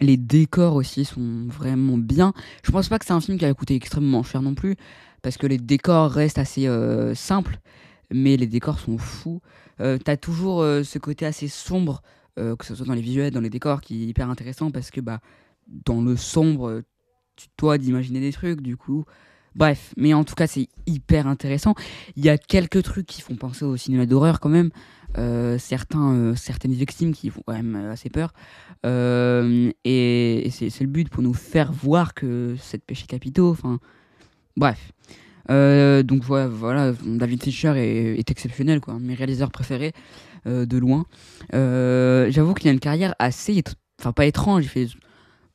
les 0.00 0.16
décors 0.16 0.76
aussi 0.76 1.04
sont 1.04 1.46
vraiment 1.48 1.98
bien. 1.98 2.32
Je 2.64 2.70
pense 2.70 2.88
pas 2.88 2.98
que 2.98 3.04
c'est 3.04 3.12
un 3.12 3.20
film 3.20 3.38
qui 3.38 3.44
a 3.44 3.52
coûté 3.52 3.74
extrêmement 3.74 4.22
cher 4.22 4.40
non 4.42 4.54
plus, 4.54 4.76
parce 5.20 5.36
que 5.36 5.46
les 5.46 5.58
décors 5.58 6.10
restent 6.10 6.38
assez 6.38 6.66
simples, 7.14 7.58
mais 8.10 8.36
les 8.36 8.46
décors 8.46 8.80
sont 8.80 8.98
fous. 8.98 9.40
T'as 9.78 10.16
toujours 10.16 10.62
ce 10.62 10.98
côté 10.98 11.24
assez 11.24 11.46
sombre, 11.46 12.02
que 12.36 12.64
ce 12.64 12.74
soit 12.74 12.86
dans 12.86 12.94
les 12.94 13.02
visuels, 13.02 13.32
dans 13.32 13.40
les 13.40 13.50
décors, 13.50 13.80
qui 13.80 14.02
est 14.02 14.06
hyper 14.06 14.28
intéressant 14.28 14.72
parce 14.72 14.90
que 14.90 15.00
bah, 15.00 15.20
dans 15.68 16.00
le 16.00 16.16
sombre, 16.16 16.82
tu 17.36 17.46
dois 17.56 17.78
d'imaginer 17.78 18.20
des 18.20 18.32
trucs, 18.32 18.60
du 18.60 18.76
coup. 18.76 19.04
Bref, 19.54 19.92
mais 19.96 20.14
en 20.14 20.24
tout 20.24 20.34
cas, 20.34 20.46
c'est 20.46 20.68
hyper 20.86 21.26
intéressant. 21.26 21.74
Il 22.16 22.24
y 22.24 22.28
a 22.28 22.38
quelques 22.38 22.82
trucs 22.82 23.06
qui 23.06 23.20
font 23.20 23.36
penser 23.36 23.64
au 23.64 23.76
cinéma 23.76 24.06
d'horreur 24.06 24.40
quand 24.40 24.48
même. 24.48 24.70
Euh, 25.18 25.58
certains, 25.58 26.14
euh, 26.14 26.34
certaines 26.34 26.72
victimes 26.72 27.12
qui 27.12 27.28
font 27.28 27.42
quand 27.46 27.52
même 27.52 27.76
euh, 27.76 27.92
assez 27.92 28.08
peur. 28.08 28.32
Et 28.84 30.48
c'est 30.50 30.80
le 30.80 30.86
but 30.86 31.08
pour 31.10 31.22
nous 31.22 31.34
faire 31.34 31.70
voir 31.72 32.14
que 32.14 32.56
c'est 32.60 32.82
péché 32.82 33.06
capitaux. 33.06 33.50
Enfin, 33.50 33.78
bref. 34.56 34.92
Donc 35.48 36.22
voilà, 36.22 36.92
David 37.04 37.42
Fincher 37.42 37.74
est, 37.76 38.30
exceptionnel, 38.30 38.80
quoi. 38.80 38.98
Mes 38.98 39.14
réalisateurs 39.14 39.50
préférés 39.50 39.92
de 40.46 40.78
loin. 40.78 41.04
J'avoue 41.52 42.54
qu'il 42.54 42.68
a 42.68 42.72
une 42.72 42.80
carrière 42.80 43.14
assez, 43.18 43.62
enfin 44.00 44.12
pas 44.12 44.24
étrange. 44.26 44.66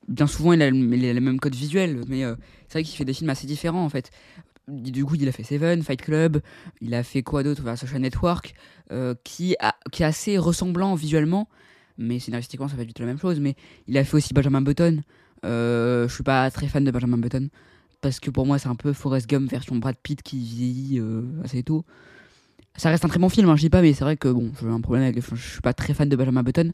Bien 0.08 0.28
souvent 0.28 0.54
il 0.54 0.62
a, 0.62 0.70
le- 0.70 1.20
même 1.20 1.40
code 1.40 1.56
visuel, 1.56 2.02
mais 2.08 2.24
euh, 2.24 2.36
c'est 2.68 2.80
vrai 2.80 2.84
qu'il 2.84 2.96
fait 2.96 3.06
des 3.06 3.14
films 3.14 3.30
assez 3.30 3.48
différents 3.48 3.84
en 3.84 3.90
fait. 3.90 4.12
Du 4.68 5.06
coup, 5.06 5.16
il 5.16 5.28
a 5.30 5.32
fait 5.32 5.44
Seven, 5.44 5.82
Fight 5.82 6.02
Club, 6.02 6.42
il 6.82 6.94
a 6.94 7.02
fait 7.02 7.24
quoi 7.24 7.42
d'autre? 7.42 7.62
Voilà, 7.62 7.78
Social 7.78 8.02
Network, 8.02 8.54
euh, 8.92 9.16
qui, 9.24 9.54
est 9.54 10.04
assez 10.04 10.38
ressemblant 10.38 10.94
visuellement, 10.94 11.48
mais 11.98 12.20
scénaristiquement, 12.20 12.68
ça 12.68 12.76
être 12.76 12.86
du 12.86 12.94
tout 12.94 13.02
la 13.02 13.08
même 13.08 13.20
chose. 13.20 13.40
Mais 13.40 13.56
il 13.88 13.98
a 13.98 14.04
fait 14.04 14.16
aussi 14.18 14.34
Benjamin 14.34 14.62
Button. 14.62 15.04
Euh, 15.46 16.10
je 16.10 16.14
suis 16.14 16.24
pas 16.24 16.52
très 16.52 16.68
fan 16.68 16.84
de 16.84 16.92
Benjamin 16.92 17.18
Button, 17.18 17.48
parce 18.02 18.20
que 18.20 18.30
pour 18.30 18.46
moi, 18.46 18.60
c'est 18.60 18.68
un 18.68 18.76
peu 18.76 18.92
Forrest 18.92 19.30
Gump 19.30 19.50
version 19.50 19.78
Brad 19.78 19.96
Pitt 20.04 20.22
qui 20.22 20.38
vieillit 20.38 21.00
euh, 21.00 21.22
assez 21.46 21.64
tôt. 21.64 21.86
Ça 22.76 22.90
reste 22.90 23.06
un 23.06 23.08
très 23.08 23.20
bon 23.20 23.30
film, 23.30 23.50
hein, 23.50 23.56
je 23.56 23.62
dis 23.62 23.70
pas, 23.70 23.82
mais 23.82 23.94
c'est 23.94 24.04
vrai 24.04 24.18
que 24.18 24.28
bon, 24.28 24.52
j'ai 24.62 24.68
un 24.68 24.82
problème 24.82 25.06
avec. 25.06 25.24
Je 25.34 25.36
suis 25.36 25.62
pas 25.62 25.74
très 25.74 25.94
fan 25.94 26.10
de 26.10 26.16
Benjamin 26.18 26.44
Button. 26.44 26.74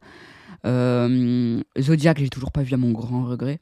Euh, 0.66 1.62
Zodiac, 1.80 2.20
j'ai 2.20 2.30
toujours 2.30 2.52
pas 2.52 2.64
vu 2.64 2.74
à 2.74 2.78
mon 2.78 2.92
grand 2.92 3.26
regret. 3.26 3.60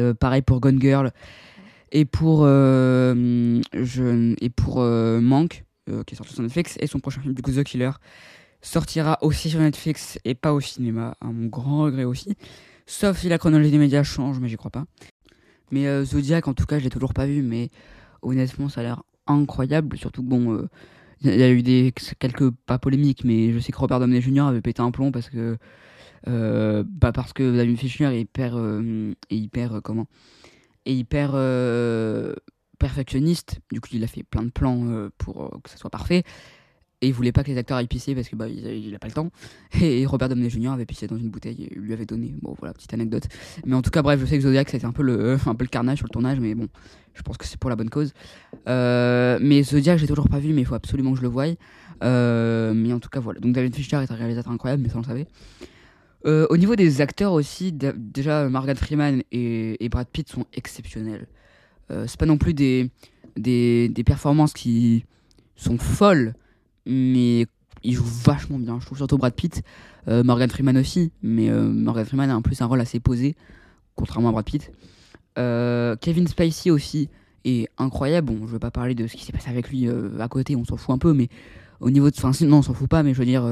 Euh, 0.00 0.14
pareil 0.14 0.42
pour 0.42 0.60
Gone 0.60 0.80
Girl. 0.80 1.12
Et 1.92 2.04
pour 2.04 2.42
euh, 2.44 3.60
je, 3.74 4.34
et 4.40 4.48
pour 4.48 4.80
Manque 4.80 5.64
qui 6.06 6.14
est 6.14 6.16
sorti 6.16 6.32
sur 6.32 6.42
Netflix 6.42 6.78
et 6.80 6.86
son 6.86 7.00
prochain 7.00 7.20
film 7.20 7.34
du 7.34 7.42
coup 7.42 7.50
The 7.50 7.64
Killer 7.64 7.90
sortira 8.62 9.18
aussi 9.20 9.50
sur 9.50 9.60
Netflix 9.60 10.18
et 10.24 10.34
pas 10.34 10.54
au 10.54 10.60
cinéma 10.60 11.16
à 11.20 11.26
mon 11.26 11.46
grand 11.46 11.82
regret 11.82 12.04
aussi. 12.04 12.34
Sauf 12.86 13.18
si 13.18 13.28
la 13.28 13.36
chronologie 13.36 13.72
des 13.72 13.78
médias 13.78 14.04
change 14.04 14.40
mais 14.40 14.48
j'y 14.48 14.56
crois 14.56 14.70
pas. 14.70 14.84
Mais 15.70 16.04
Zodiac 16.04 16.48
en 16.48 16.54
tout 16.54 16.64
cas 16.64 16.78
je 16.78 16.84
l'ai 16.84 16.90
toujours 16.90 17.12
pas 17.12 17.26
vu 17.26 17.42
mais 17.42 17.68
honnêtement 18.22 18.70
ça 18.70 18.80
a 18.80 18.84
l'air 18.84 19.02
incroyable. 19.26 19.98
Surtout 19.98 20.22
que 20.22 20.28
bon 20.28 20.66
il 21.20 21.34
y 21.36 21.42
a 21.42 21.50
eu 21.50 21.62
des 21.62 21.92
quelques 22.18 22.50
pas 22.50 22.78
polémiques 22.78 23.24
mais 23.24 23.52
je 23.52 23.58
sais 23.58 23.70
que 23.70 23.76
Robert 23.76 24.00
Downey 24.00 24.22
Jr 24.22 24.42
avait 24.42 24.62
pété 24.62 24.80
un 24.80 24.92
plomb 24.92 25.12
parce 25.12 25.28
que 25.28 25.58
bah 26.26 27.12
parce 27.12 27.32
que 27.32 27.56
David 27.56 27.78
Fincher 27.78 28.06
est 28.06 28.20
hyper 28.20 28.56
euh, 28.56 29.14
est 29.30 29.36
hyper 29.36 29.74
euh, 29.74 29.80
comment 29.80 30.06
est 30.86 30.94
hyper 30.94 31.32
perfectionniste. 32.78 33.60
Du 33.70 33.80
coup 33.80 33.90
il 33.92 34.02
a 34.04 34.06
fait 34.06 34.22
plein 34.22 34.42
de 34.42 34.50
plans 34.50 35.08
pour 35.18 35.60
que 35.62 35.70
ça 35.70 35.76
soit 35.76 35.90
parfait. 35.90 36.24
Et 37.04 37.08
il 37.08 37.14
voulait 37.14 37.32
pas 37.32 37.42
que 37.42 37.50
les 37.50 37.58
acteurs 37.58 37.76
aillent 37.76 37.88
pisser 37.88 38.14
parce 38.14 38.28
que 38.28 38.36
bah 38.36 38.48
il, 38.48 38.96
pas 39.00 39.08
le 39.08 39.12
temps. 39.12 39.30
Et 39.80 40.06
Robert 40.06 40.28
Downey 40.28 40.48
Jr 40.48 40.68
avait 40.68 40.86
pissé 40.86 41.08
dans 41.08 41.16
une 41.16 41.30
bouteille 41.30 41.68
et 41.68 41.74
lui 41.74 41.92
avait 41.92 42.06
donné. 42.06 42.32
Bon 42.40 42.54
voilà 42.58 42.72
petite 42.74 42.94
anecdote. 42.94 43.24
Mais 43.66 43.74
en 43.74 43.82
tout 43.82 43.90
cas 43.90 44.02
bref 44.02 44.20
je 44.20 44.26
sais 44.26 44.36
que 44.36 44.44
Zodiac 44.44 44.70
c'était 44.70 44.86
un 44.86 44.92
peu 44.92 45.02
le 45.02 45.36
un 45.46 45.54
peu 45.56 45.64
le 45.64 45.68
carnage 45.68 45.98
sur 45.98 46.06
le 46.06 46.12
tournage 46.12 46.38
mais 46.38 46.54
bon 46.54 46.68
je 47.14 47.22
pense 47.22 47.36
que 47.36 47.44
c'est 47.44 47.58
pour 47.58 47.70
la 47.70 47.76
bonne 47.76 47.90
cause. 47.90 48.12
Mais 48.66 49.62
Zodiac 49.64 49.98
j'ai 49.98 50.06
toujours 50.06 50.28
pas 50.28 50.38
vu 50.38 50.52
mais 50.52 50.60
il 50.62 50.66
faut 50.66 50.76
absolument 50.76 51.10
que 51.12 51.18
je 51.18 51.22
le 51.22 51.28
voie. 51.28 51.46
Mais 52.00 52.92
en 52.92 53.00
tout 53.00 53.10
cas 53.10 53.20
voilà. 53.20 53.40
Donc 53.40 53.52
David 53.52 53.74
Fincher 53.74 54.02
est 54.02 54.10
un 54.12 54.16
réalisateur 54.16 54.52
incroyable 54.52 54.82
mais 54.82 54.88
ça 54.88 54.96
on 54.96 55.02
le 55.02 55.06
savait 55.06 55.26
euh, 56.24 56.46
au 56.50 56.56
niveau 56.56 56.76
des 56.76 57.00
acteurs 57.00 57.32
aussi, 57.32 57.72
déjà 57.72 58.48
Morgan 58.48 58.76
Freeman 58.76 59.22
et, 59.32 59.88
Brad 59.90 60.06
Pitt 60.06 60.28
sont 60.28 60.46
exceptionnels. 60.52 61.26
Euh, 61.90 62.06
c'est 62.06 62.18
pas 62.18 62.26
non 62.26 62.38
plus 62.38 62.54
des, 62.54 62.90
des, 63.36 64.04
performances 64.04 64.52
qui 64.52 65.04
sont 65.56 65.78
folles, 65.78 66.34
mais 66.86 67.46
ils 67.82 67.94
jouent 67.94 68.04
vachement 68.04 68.58
bien. 68.58 68.78
Je 68.80 68.86
trouve 68.86 68.98
surtout 68.98 69.18
Brad 69.18 69.34
Pitt, 69.34 69.62
euh, 70.08 70.22
Morgan 70.22 70.48
Freeman 70.48 70.76
aussi, 70.78 71.10
mais 71.22 71.50
euh, 71.50 71.64
Morgan 71.64 72.04
Freeman 72.04 72.30
a 72.30 72.36
en 72.36 72.42
plus 72.42 72.60
un 72.62 72.66
rôle 72.66 72.80
assez 72.80 73.00
posé, 73.00 73.34
contrairement 73.96 74.28
à 74.28 74.32
Brad 74.32 74.44
Pitt. 74.44 74.70
Euh, 75.38 75.96
Kevin 76.00 76.26
Spacey 76.28 76.70
aussi 76.70 77.08
est 77.44 77.68
incroyable. 77.78 78.28
Bon, 78.32 78.46
je 78.46 78.52
veux 78.52 78.58
pas 78.58 78.70
parler 78.70 78.94
de 78.94 79.06
ce 79.06 79.16
qui 79.16 79.24
s'est 79.24 79.32
passé 79.32 79.50
avec 79.50 79.70
lui 79.70 79.88
à 80.20 80.28
côté, 80.28 80.56
on 80.56 80.64
s'en 80.64 80.76
fout 80.76 80.94
un 80.94 80.98
peu, 80.98 81.12
mais 81.12 81.28
au 81.80 81.90
niveau 81.90 82.10
de. 82.10 82.16
Enfin, 82.16 82.30
non, 82.46 82.58
on 82.58 82.62
s'en 82.62 82.74
fout 82.74 82.88
pas, 82.88 83.02
mais 83.02 83.12
je 83.12 83.18
veux 83.18 83.24
dire, 83.24 83.44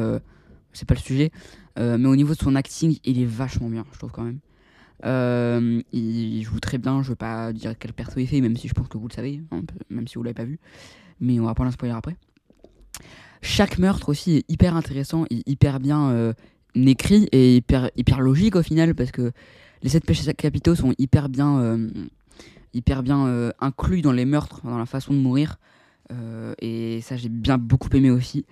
c'est 0.72 0.86
pas 0.86 0.94
le 0.94 1.00
sujet. 1.00 1.30
Euh, 1.78 1.98
mais 1.98 2.08
au 2.08 2.16
niveau 2.16 2.34
de 2.34 2.38
son 2.38 2.54
acting, 2.56 2.98
il 3.04 3.20
est 3.20 3.26
vachement 3.26 3.68
bien, 3.68 3.84
je 3.92 3.98
trouve 3.98 4.10
quand 4.10 4.24
même. 4.24 4.40
Euh, 5.06 5.80
il 5.92 6.42
joue 6.42 6.60
très 6.60 6.78
bien, 6.78 7.02
je 7.02 7.10
veux 7.10 7.16
pas 7.16 7.52
dire 7.52 7.74
quel 7.78 7.92
perso 7.92 8.20
il 8.20 8.26
fait, 8.26 8.40
même 8.40 8.56
si 8.56 8.68
je 8.68 8.74
pense 8.74 8.88
que 8.88 8.98
vous 8.98 9.08
le 9.08 9.14
savez, 9.14 9.40
peu, 9.50 9.74
même 9.88 10.06
si 10.06 10.16
vous 10.16 10.22
l'avez 10.22 10.34
pas 10.34 10.44
vu. 10.44 10.58
Mais 11.20 11.38
on 11.40 11.44
va 11.44 11.54
pas 11.54 11.64
le 11.64 11.70
spoiler 11.70 11.94
après. 11.94 12.16
Chaque 13.42 13.78
meurtre 13.78 14.10
aussi 14.10 14.36
est 14.36 14.50
hyper 14.50 14.76
intéressant, 14.76 15.24
hyper 15.30 15.80
bien 15.80 16.10
euh, 16.10 16.32
écrit 16.74 17.28
et 17.32 17.56
hyper, 17.56 17.90
hyper 17.96 18.20
logique 18.20 18.56
au 18.56 18.62
final, 18.62 18.94
parce 18.94 19.10
que 19.10 19.32
les 19.82 19.88
sept 19.88 20.04
péchés 20.04 20.34
capitaux 20.34 20.74
sont 20.74 20.92
hyper 20.98 21.30
bien, 21.30 21.78
hyper 22.74 23.02
bien 23.02 23.50
inclus 23.60 24.02
dans 24.02 24.12
les 24.12 24.26
meurtres, 24.26 24.60
dans 24.64 24.76
la 24.76 24.84
façon 24.84 25.14
de 25.14 25.18
mourir. 25.18 25.58
Et 26.60 27.00
ça, 27.00 27.16
j'ai 27.16 27.30
bien 27.30 27.56
beaucoup 27.56 27.88
aimé 27.94 28.10
aussi. 28.10 28.44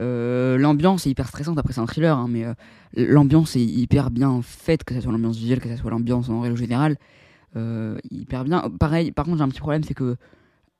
Euh, 0.00 0.56
l'ambiance 0.58 1.06
est 1.06 1.10
hyper 1.10 1.28
stressante, 1.28 1.58
après 1.58 1.72
c'est 1.72 1.80
un 1.80 1.86
thriller, 1.86 2.16
hein, 2.16 2.26
mais 2.28 2.44
euh, 2.44 2.54
l'ambiance 2.96 3.56
est 3.56 3.64
hyper 3.64 4.10
bien 4.10 4.40
faite, 4.42 4.84
que 4.84 4.94
ce 4.94 5.00
soit 5.00 5.12
l'ambiance 5.12 5.36
visuelle, 5.36 5.60
que 5.60 5.68
ce 5.68 5.76
soit 5.76 5.90
l'ambiance 5.90 6.28
en 6.28 6.40
règle 6.40 6.56
générale. 6.56 6.96
Euh, 7.56 7.98
hyper 8.10 8.44
bien. 8.44 8.70
Pareil, 8.80 9.12
par 9.12 9.26
contre, 9.26 9.38
j'ai 9.38 9.44
un 9.44 9.48
petit 9.48 9.60
problème, 9.60 9.84
c'est 9.84 9.94
que 9.94 10.16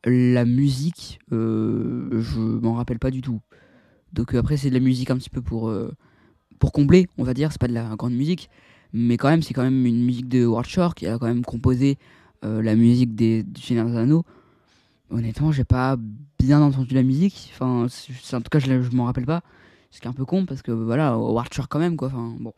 la 0.05 0.45
musique, 0.45 1.21
je 1.31 2.39
m'en 2.39 2.75
rappelle 2.75 2.99
pas 2.99 3.11
du 3.11 3.21
tout. 3.21 3.41
Donc 4.13 4.35
après, 4.35 4.57
c'est 4.57 4.69
de 4.69 4.75
la 4.75 4.81
musique 4.81 5.11
un 5.11 5.17
petit 5.17 5.31
peu 5.31 5.43
pour, 5.43 5.73
pour 6.59 6.73
combler, 6.73 7.09
on 7.19 7.25
va 7.25 7.35
dire, 7.35 7.53
c'est 7.53 7.61
pas 7.61 7.69
de 7.69 7.73
la 7.73 7.95
grande 7.97 8.15
musique, 8.15 8.51
mais 8.93 9.17
quand 9.17 9.29
même, 9.29 9.43
c'est 9.43 9.55
quand 9.55 9.63
même 9.63 9.87
une 9.87 10.05
musique 10.05 10.29
de 10.29 10.45
Howard 10.45 10.67
Shore 10.67 10.95
qui 10.95 11.07
a 11.07 11.19
quand 11.19 11.27
même 11.27 11.45
composé 11.45 11.99
la 12.43 12.75
musique 12.75 13.15
des, 13.15 13.45
des 13.45 13.79
Anneaux. 13.79 14.25
Honnêtement, 15.13 15.53
j'ai 15.53 15.65
pas 15.65 15.97
bien 16.39 16.61
entendu 16.61 16.95
la 16.95 17.03
musique. 17.03 17.53
Enfin, 17.55 17.87
en 17.87 18.41
tout 18.41 18.51
cas, 18.51 18.59
je, 18.59 18.97
m'en 18.97 19.05
rappelle 19.05 19.27
pas. 19.27 19.43
Ce 19.91 20.01
qui 20.01 20.07
est 20.07 20.11
un 20.11 20.15
peu 20.15 20.25
con 20.25 20.47
parce 20.47 20.63
que 20.63 20.73
voilà, 20.73 21.11
Howard 21.13 21.49
quand 21.69 21.79
même 21.79 21.97
quoi. 21.97 22.09
Enfin, 22.09 22.35
bon, 22.41 22.55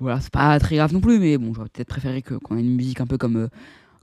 voilà, 0.00 0.20
c'est 0.20 0.32
pas 0.32 0.58
très 0.58 0.76
grave 0.76 0.92
non 0.92 1.00
plus, 1.00 1.20
mais 1.20 1.38
bon, 1.38 1.54
j'aurais 1.54 1.68
peut-être 1.68 1.88
préféré 1.88 2.22
qu'on 2.22 2.56
ait 2.56 2.60
une 2.60 2.74
musique 2.74 3.00
un 3.00 3.06
peu 3.06 3.16
comme 3.16 3.36
euh, 3.36 3.48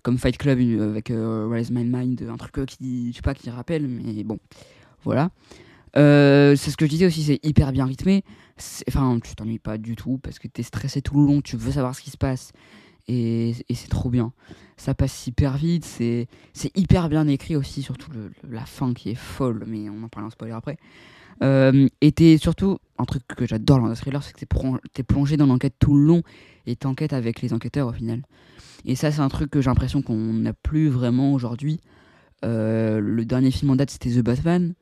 comme 0.04 0.17
Fight 0.17 0.38
Club 0.38 0.60
avec 0.82 1.10
euh, 1.10 1.48
Rise 1.50 1.72
My 1.72 1.86
Mind, 1.86 2.22
un 2.30 2.38
truc 2.38 2.60
euh, 2.60 2.65
qui, 2.65 3.13
je 3.13 3.22
pas, 3.22 3.34
qui 3.34 3.50
rappelle, 3.50 3.88
mais 3.88 4.24
bon, 4.24 4.38
voilà. 5.04 5.32
Euh, 5.96 6.56
c'est 6.56 6.72
ce 6.72 6.78
que 6.78 6.86
je 6.86 6.89
disais 6.89 7.06
aussi, 7.06 7.24
c'est 7.24 7.39
hyper 7.43 7.72
bien 7.72 7.86
rythmé. 7.86 8.24
Enfin, 8.88 9.19
tu 9.24 9.34
t'ennuies 9.36 9.60
pas 9.60 9.78
du 9.78 9.96
tout 9.96 10.19
parce 10.22 10.39
que 10.39 10.48
t'es 10.48 10.63
stressé 10.63 11.02
tout 11.02 11.19
le 11.19 11.26
long, 11.26 11.41
tu 11.41 11.56
veux 11.56 11.72
savoir 11.72 11.96
ce 11.96 12.02
qui 12.02 12.12
se 12.12 12.17
passe 12.17 12.52
et, 13.07 13.53
c'est 13.73 13.89
trop 13.89 14.09
bien. 14.09 14.33
Ça 14.77 14.93
passe 14.93 15.27
hyper 15.27 15.57
vite, 15.57 15.85
c'est 15.85 16.27
hyper 16.75 17.09
bien 17.09 17.27
écrit 17.27 17.55
aussi, 17.55 17.81
surtout 17.81 18.11
le- 18.11 18.31
le- 18.43 18.49
la 18.53 18.65
fin 18.65 18.93
qui 18.93 19.09
est 19.09 19.15
folle, 19.15 19.63
mais 19.67 19.89
on 19.89 20.04
en 20.04 20.10
parlera 20.10 20.27
en 20.27 20.31
spoiler 20.31 20.54
après. 20.54 20.77
Euh, 21.41 21.87
et 22.01 22.37
surtout, 22.37 22.77
un 22.97 23.06
truc 23.06 23.23
que 23.27 23.45
j'adore 23.45 23.79
dans 23.79 23.87
un 23.87 23.95
thriller, 23.95 24.23
c'est 24.23 24.33
que 24.33 24.45
t'es 24.93 25.04
plongé 25.04 25.37
dans 25.37 25.47
l'enquête 25.47 25.75
tout 25.79 25.95
le 25.95 26.06
long 26.06 26.21
et 26.65 26.75
t'enquêtes 26.75 27.13
avec 27.13 27.41
les 27.41 27.54
enquêteurs 27.54 27.87
au 27.87 27.93
final. 27.93 28.21
Et 28.85 28.95
ça, 28.95 29.12
c'est 29.12 29.21
un 29.21 29.29
truc 29.29 29.49
que 29.49 29.62
j'ai 29.62 29.69
l'impression 29.69 30.01
qu'on 30.01 30.17
n'a 30.33 30.54
plus 30.54 30.89
vraiment 30.89 31.33
aujourd'hui. 31.33 31.79
Euh, 32.45 32.99
le 32.99 33.25
dernier 33.25 33.51
film 33.51 33.71
en 33.71 33.75
date, 33.75 33.91
c'était 33.91 34.12
The 34.12 34.19
Batman. 34.23 34.73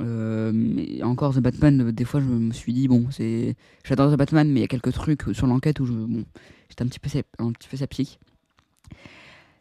Euh, 0.00 1.00
encore 1.02 1.34
The 1.34 1.40
Batman, 1.40 1.80
euh, 1.80 1.92
des 1.92 2.04
fois, 2.04 2.20
je 2.20 2.26
me 2.26 2.52
suis 2.52 2.72
dit, 2.72 2.88
bon, 2.88 3.06
c'est. 3.10 3.56
J'adore 3.84 4.12
The 4.12 4.16
Batman, 4.16 4.48
mais 4.48 4.60
il 4.60 4.62
y 4.62 4.64
a 4.64 4.68
quelques 4.68 4.92
trucs 4.92 5.22
sur 5.32 5.46
l'enquête 5.46 5.80
où 5.80 5.86
je. 5.86 5.92
Bon, 5.92 6.24
j'étais 6.68 6.82
un 6.82 6.86
petit 6.86 6.98
peu, 6.98 7.08
un 7.38 7.52
petit 7.52 7.68
peu 7.68 7.76
sceptique. 7.76 8.18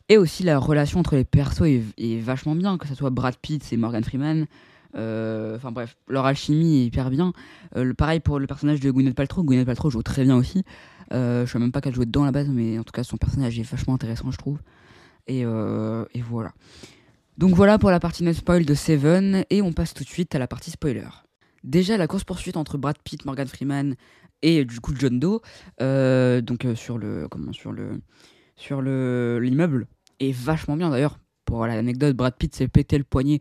Et 0.07 0.17
aussi, 0.17 0.43
la 0.43 0.59
relation 0.59 0.99
entre 0.99 1.15
les 1.15 1.23
persos 1.23 1.63
est, 1.97 2.19
vachement 2.19 2.55
bien, 2.55 2.77
que 2.77 2.87
ce 2.87 2.93
soit 2.93 3.09
Brad 3.09 3.35
Pitt 3.37 3.73
et 3.73 3.77
Morgan 3.77 4.03
Freeman. 4.03 4.45
Euh, 4.95 5.55
Enfin 5.57 5.71
bref, 5.71 5.97
leur 6.07 6.25
alchimie 6.25 6.81
est 6.81 6.85
hyper 6.85 7.09
bien. 7.09 7.33
Euh, 7.75 7.83
le, 7.83 7.93
pareil 7.93 8.19
pour 8.19 8.39
le 8.39 8.47
personnage 8.47 8.79
de 8.79 8.91
Gwyneth 8.91 9.15
Paltrow. 9.15 9.43
Gwyneth 9.43 9.65
Paltrow 9.65 9.89
joue 9.89 10.03
très 10.03 10.23
bien 10.23 10.35
aussi. 10.35 10.63
Euh, 11.13 11.45
je 11.45 11.51
sais 11.51 11.59
même 11.59 11.71
pas 11.71 11.81
qu'elle 11.81 11.95
jouait 11.95 12.05
dedans 12.05 12.23
à 12.23 12.27
la 12.27 12.31
base, 12.31 12.49
mais 12.49 12.77
en 12.77 12.83
tout 12.83 12.91
cas 12.91 13.03
son 13.03 13.17
personnage 13.17 13.57
est 13.59 13.63
vachement 13.63 13.95
intéressant, 13.95 14.31
je 14.31 14.37
trouve. 14.37 14.59
Euh, 15.29 16.05
et 16.13 16.21
voilà. 16.21 16.53
Donc 17.37 17.53
voilà 17.53 17.77
pour 17.77 17.91
la 17.91 17.99
partie 17.99 18.23
no 18.23 18.31
spoil 18.31 18.65
de 18.65 18.73
Seven, 18.73 19.43
et 19.49 19.61
on 19.61 19.73
passe 19.73 19.93
tout 19.93 20.05
de 20.05 20.09
suite 20.09 20.33
à 20.35 20.39
la 20.39 20.47
partie 20.47 20.71
spoiler. 20.71 21.07
Déjà 21.65 21.97
la 21.97 22.07
course 22.07 22.23
poursuite 22.23 22.55
entre 22.55 22.77
Brad 22.77 22.97
Pitt, 23.03 23.25
Morgan 23.25 23.47
Freeman 23.47 23.95
et 24.41 24.63
du 24.63 24.79
coup 24.79 24.93
John 24.97 25.19
Doe, 25.19 25.41
euh, 25.81 26.39
donc 26.39 26.63
euh, 26.63 26.75
sur 26.75 26.97
le 26.97 27.27
sur 28.55 28.81
le 28.81 29.39
l'immeuble 29.39 29.87
est 30.21 30.31
vachement 30.31 30.77
bien 30.77 30.89
d'ailleurs. 30.89 31.19
Pour 31.43 31.67
l'anecdote, 31.67 32.15
Brad 32.15 32.35
Pitt 32.37 32.55
s'est 32.55 32.69
pété 32.69 32.97
le 32.97 33.03
poignet 33.03 33.39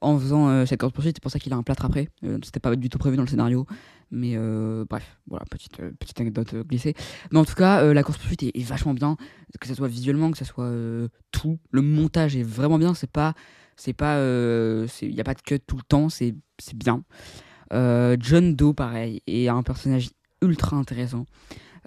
en 0.00 0.18
faisant 0.18 0.48
euh, 0.48 0.66
cette 0.66 0.80
course 0.80 0.92
poursuite, 0.92 1.16
c'est 1.16 1.22
pour 1.22 1.30
ça 1.30 1.38
qu'il 1.38 1.52
a 1.52 1.56
un 1.56 1.62
plâtre 1.62 1.84
après. 1.84 2.08
C'était 2.42 2.60
pas 2.60 2.74
du 2.74 2.88
tout 2.88 2.98
prévu 2.98 3.16
dans 3.16 3.22
le 3.22 3.28
scénario, 3.28 3.64
mais 4.10 4.34
euh, 4.36 4.84
bref, 4.88 5.18
voilà 5.26 5.44
petite 5.50 5.80
euh, 5.80 5.90
petite 5.98 6.20
anecdote 6.20 6.54
euh, 6.54 6.62
glissée. 6.62 6.94
Mais 7.32 7.38
en 7.38 7.44
tout 7.44 7.54
cas, 7.54 7.92
la 7.92 8.02
course 8.02 8.18
poursuite 8.18 8.42
est, 8.44 8.56
est 8.56 8.62
vachement 8.62 8.94
bien, 8.94 9.16
que 9.60 9.66
ce 9.66 9.74
soit 9.74 9.88
visuellement, 9.88 10.30
que 10.30 10.38
ce 10.38 10.44
soit 10.44 10.72
tout. 11.32 11.58
Le 11.70 11.82
montage 11.82 12.36
est 12.36 12.42
vraiment 12.42 12.78
bien. 12.78 12.94
C'est 12.94 13.10
pas 13.10 13.34
c'est 13.76 13.92
pas 13.92 14.18
il 14.18 15.14
y 15.14 15.20
a 15.20 15.24
pas 15.24 15.34
de 15.34 15.42
cut 15.42 15.60
tout 15.60 15.76
le 15.76 15.82
temps, 15.82 16.08
c'est 16.08 16.34
bien. 16.74 17.02
John 17.72 18.54
Doe, 18.54 18.74
pareil, 18.74 19.22
est 19.26 19.48
un 19.48 19.62
personnage 19.62 20.10
ultra 20.40 20.76
intéressant. 20.76 21.26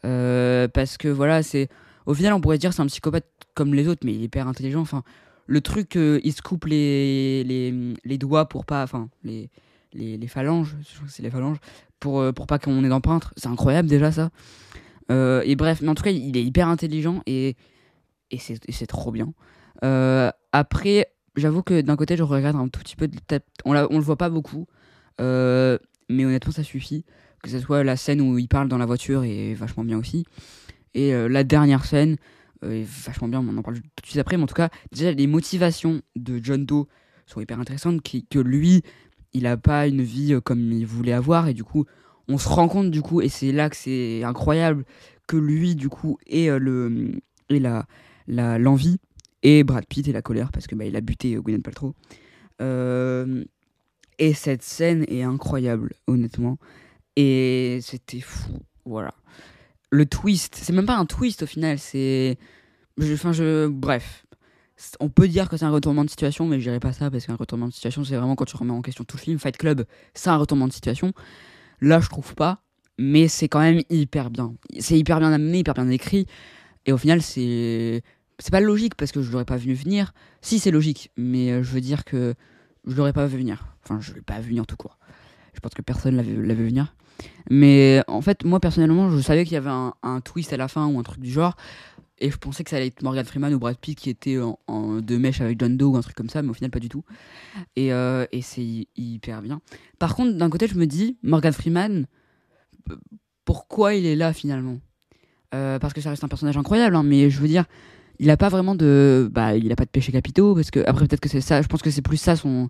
Parce 0.01 0.97
que 0.97 1.07
voilà, 1.07 1.43
c'est. 1.43 1.69
Au 2.05 2.13
final, 2.13 2.33
on 2.33 2.41
pourrait 2.41 2.57
dire 2.57 2.73
c'est 2.73 2.81
un 2.81 2.87
psychopathe 2.87 3.27
comme 3.53 3.73
les 3.73 3.87
autres, 3.87 4.01
mais 4.03 4.13
il 4.13 4.21
est 4.21 4.25
hyper 4.25 4.47
intelligent. 4.47 4.81
Enfin, 4.81 5.03
le 5.47 5.61
truc, 5.61 5.95
il 5.95 6.33
se 6.33 6.41
coupe 6.41 6.65
les, 6.65 7.43
les, 7.43 7.95
les 8.03 8.17
doigts 8.17 8.49
pour 8.49 8.65
pas. 8.65 8.83
Enfin, 8.83 9.09
les, 9.23 9.49
les, 9.93 10.17
les 10.17 10.27
phalanges, 10.27 10.75
c'est 11.07 11.23
les 11.23 11.29
phalanges, 11.29 11.57
pour, 11.99 12.19
euh, 12.19 12.31
pour 12.31 12.47
pas 12.47 12.59
qu'on 12.59 12.83
ait 12.83 12.89
d'empreinte. 12.89 13.31
C'est 13.37 13.47
incroyable 13.47 13.87
déjà 13.89 14.11
ça. 14.11 14.29
Euh, 15.11 15.41
et 15.45 15.55
bref, 15.55 15.81
mais 15.81 15.89
en 15.89 15.95
tout 15.95 16.03
cas, 16.03 16.11
il 16.11 16.37
est 16.37 16.43
hyper 16.43 16.67
intelligent 16.67 17.21
et, 17.25 17.55
et 18.31 18.37
c'est 18.39 18.85
trop 18.87 19.11
bien. 19.11 19.33
Euh, 19.83 20.29
après, 20.51 21.07
j'avoue 21.35 21.63
que 21.63 21.81
d'un 21.81 21.95
côté, 21.95 22.15
je 22.17 22.23
regrette 22.23 22.55
un 22.55 22.67
tout 22.67 22.79
petit 22.79 22.95
peu. 22.95 23.09
On, 23.65 23.73
la- 23.73 23.91
on 23.91 23.97
le 23.97 24.03
voit 24.03 24.17
pas 24.17 24.29
beaucoup. 24.29 24.67
Mais 25.19 26.25
honnêtement, 26.25 26.51
ça 26.51 26.63
suffit. 26.63 27.05
Que 27.43 27.49
ce 27.49 27.59
soit 27.59 27.83
la 27.83 27.95
scène 27.95 28.19
où 28.21 28.37
il 28.37 28.47
parle 28.47 28.67
dans 28.67 28.77
la 28.77 28.85
voiture 28.85 29.23
est 29.23 29.53
vachement 29.53 29.83
bien 29.83 29.97
aussi. 29.97 30.25
Et 30.93 31.11
la 31.13 31.43
dernière 31.43 31.85
scène 31.85 32.17
est 32.63 32.83
vachement 33.05 33.27
bien, 33.29 33.39
on 33.39 33.57
en 33.57 33.61
parle 33.61 33.77
tout 33.77 34.01
de 34.01 34.05
suite 34.07 34.17
après. 34.19 34.37
Mais 34.37 34.43
en 34.43 34.47
tout 34.47 34.55
cas, 34.55 34.69
déjà, 34.91 35.11
les 35.11 35.27
motivations 35.27 36.01
de 36.15 36.39
John 36.43 36.65
Doe 36.65 36.87
sont 37.25 37.39
hyper 37.41 37.59
intéressantes. 37.59 38.01
qui- 38.01 38.25
que 38.27 38.39
lui, 38.39 38.81
il 39.33 39.47
a 39.47 39.57
pas 39.57 39.87
une 39.87 40.01
vie 40.01 40.33
euh, 40.33 40.41
comme 40.41 40.71
il 40.71 40.85
voulait 40.85 41.13
avoir. 41.13 41.47
Et 41.47 41.53
du 41.53 41.63
coup, 41.63 41.85
on 42.27 42.37
se 42.37 42.47
rend 42.47 42.67
compte, 42.67 42.91
du 42.91 43.01
coup, 43.01 43.21
et 43.21 43.29
c'est 43.29 43.51
là 43.51 43.69
que 43.69 43.75
c'est 43.75 44.23
incroyable, 44.23 44.85
que 45.27 45.37
lui, 45.37 45.75
du 45.75 45.89
coup, 45.89 46.17
ait, 46.27 46.49
euh, 46.49 46.59
le, 46.59 47.11
ait 47.49 47.59
la, 47.59 47.87
l'envie 48.57 48.97
et 49.41 49.63
Brad 49.63 49.85
Pitt 49.85 50.07
et 50.07 50.11
la 50.11 50.21
colère 50.21 50.51
parce 50.51 50.67
que 50.67 50.75
bah, 50.75 50.85
il 50.85 50.95
a 50.95 51.01
buté 51.01 51.35
euh, 51.35 51.41
Gwyneth 51.41 51.63
Paltrow. 51.63 51.95
Et 54.19 54.33
cette 54.33 54.63
scène 54.63 55.05
est 55.07 55.23
incroyable, 55.23 55.93
honnêtement. 56.07 56.57
Et 57.15 57.79
c'était 57.81 58.19
fou, 58.19 58.59
voilà. 58.85 59.13
Le 59.91 60.05
twist, 60.05 60.55
c'est 60.61 60.73
même 60.73 60.85
pas 60.85 60.97
un 60.97 61.05
twist 61.05 61.43
au 61.43 61.45
final, 61.45 61.79
c'est. 61.79 62.37
Enfin, 63.01 63.31
je. 63.31 63.67
Bref. 63.67 64.25
On 64.99 65.09
peut 65.09 65.27
dire 65.27 65.49
que 65.49 65.57
c'est 65.57 65.65
un 65.65 65.71
retournement 65.71 66.05
de 66.05 66.09
situation, 66.09 66.45
mais 66.45 66.59
je 66.59 66.63
dirais 66.63 66.79
pas 66.79 66.93
ça 66.93 67.11
parce 67.11 67.25
qu'un 67.25 67.35
retournement 67.35 67.67
de 67.67 67.73
situation, 67.73 68.03
c'est 68.03 68.15
vraiment 68.15 68.35
quand 68.35 68.45
tu 68.45 68.55
remets 68.55 68.71
en 68.71 68.81
question 68.81 69.03
tout 69.03 69.17
le 69.17 69.21
film. 69.21 69.39
Fight 69.39 69.57
Club, 69.57 69.85
c'est 70.13 70.29
un 70.29 70.37
retournement 70.37 70.67
de 70.67 70.73
situation. 70.73 71.13
Là, 71.81 71.99
je 71.99 72.09
trouve 72.09 72.33
pas, 72.35 72.63
mais 72.97 73.27
c'est 73.27 73.47
quand 73.47 73.59
même 73.59 73.81
hyper 73.89 74.29
bien. 74.29 74.53
C'est 74.79 74.97
hyper 74.97 75.19
bien 75.19 75.31
amené, 75.31 75.59
hyper 75.59 75.73
bien 75.73 75.89
écrit. 75.89 76.25
Et 76.85 76.91
au 76.93 76.97
final, 76.97 77.21
c'est. 77.21 78.03
C'est 78.41 78.51
pas 78.51 78.61
logique 78.61 78.95
parce 78.95 79.11
que 79.11 79.21
je 79.21 79.29
l'aurais 79.33 79.43
pas 79.43 79.57
vu 79.57 79.73
venir. 79.73 80.13
Si, 80.39 80.59
c'est 80.59 80.71
logique, 80.71 81.11
mais 81.17 81.51
euh, 81.51 81.61
je 81.61 81.71
veux 81.71 81.81
dire 81.81 82.05
que 82.05 82.35
je 82.87 82.95
l'aurais 82.95 83.11
pas 83.11 83.25
vu 83.25 83.37
venir. 83.37 83.75
Enfin, 83.83 83.99
je 83.99 84.13
l'ai 84.13 84.21
pas 84.21 84.39
vu 84.39 84.49
venir 84.49 84.65
tout 84.65 84.77
court. 84.77 84.97
Je 85.53 85.59
pense 85.59 85.73
que 85.73 85.81
personne 85.81 86.15
l'avait 86.15 86.31
vu 86.53 86.65
venir. 86.65 86.95
Mais 87.49 88.01
en 88.07 88.21
fait, 88.21 88.45
moi 88.45 88.61
personnellement, 88.61 89.09
je 89.09 89.19
savais 89.19 89.43
qu'il 89.43 89.55
y 89.55 89.57
avait 89.57 89.69
un, 89.69 89.93
un 90.03 90.21
twist 90.21 90.53
à 90.53 90.57
la 90.57 90.69
fin 90.69 90.87
ou 90.87 90.97
un 90.99 91.03
truc 91.03 91.19
du 91.19 91.29
genre. 91.29 91.57
Et 92.21 92.29
je 92.31 92.37
pensais 92.37 92.63
que 92.63 92.69
ça 92.69 92.75
allait 92.77 92.87
être 92.87 93.01
Morgan 93.01 93.25
Freeman 93.25 93.53
ou 93.53 93.59
Brad 93.59 93.77
Pitt 93.77 93.97
qui 93.97 94.09
était 94.09 94.37
en, 94.67 95.01
deux 95.01 95.17
mèches 95.17 95.41
avec 95.41 95.59
John 95.59 95.77
Doe 95.77 95.85
ou 95.91 95.95
un 95.97 96.01
truc 96.01 96.15
comme 96.15 96.29
ça, 96.29 96.41
mais 96.41 96.49
au 96.49 96.53
final, 96.53 96.69
pas 96.71 96.79
du 96.79 96.89
tout. 96.89 97.03
Et, 97.75 97.93
euh, 97.93 98.25
et 98.31 98.41
c'est 98.41 98.61
hy- 98.61 98.87
hyper 98.97 99.41
bien. 99.41 99.61
Par 99.99 100.15
contre, 100.15 100.33
d'un 100.37 100.49
côté, 100.49 100.67
je 100.67 100.75
me 100.75 100.85
dis, 100.85 101.17
Morgan 101.23 101.53
Freeman, 101.53 102.05
pourquoi 103.45 103.95
il 103.95 104.05
est 104.05 104.15
là 104.15 104.33
finalement? 104.33 104.79
Euh, 105.55 105.79
Parce 105.79 105.93
que 105.93 106.01
ça 106.01 106.09
reste 106.11 106.23
un 106.23 106.27
personnage 106.27 106.57
incroyable, 106.57 106.95
hein, 106.95 107.03
mais 107.03 107.29
je 107.29 107.39
veux 107.39 107.47
dire, 107.47 107.65
il 108.19 108.29
a 108.29 108.37
pas 108.37 108.49
vraiment 108.49 108.75
de. 108.75 109.29
Bah, 109.31 109.55
il 109.55 109.71
a 109.71 109.75
pas 109.75 109.85
de 109.85 109.89
péché 109.89 110.11
capitaux, 110.11 110.53
parce 110.55 110.71
que, 110.71 110.81
après, 110.85 111.07
peut-être 111.07 111.21
que 111.21 111.29
c'est 111.29 111.41
ça, 111.41 111.61
je 111.61 111.67
pense 111.67 111.81
que 111.81 111.89
c'est 111.89 112.01
plus 112.01 112.17
ça 112.17 112.35
son, 112.35 112.69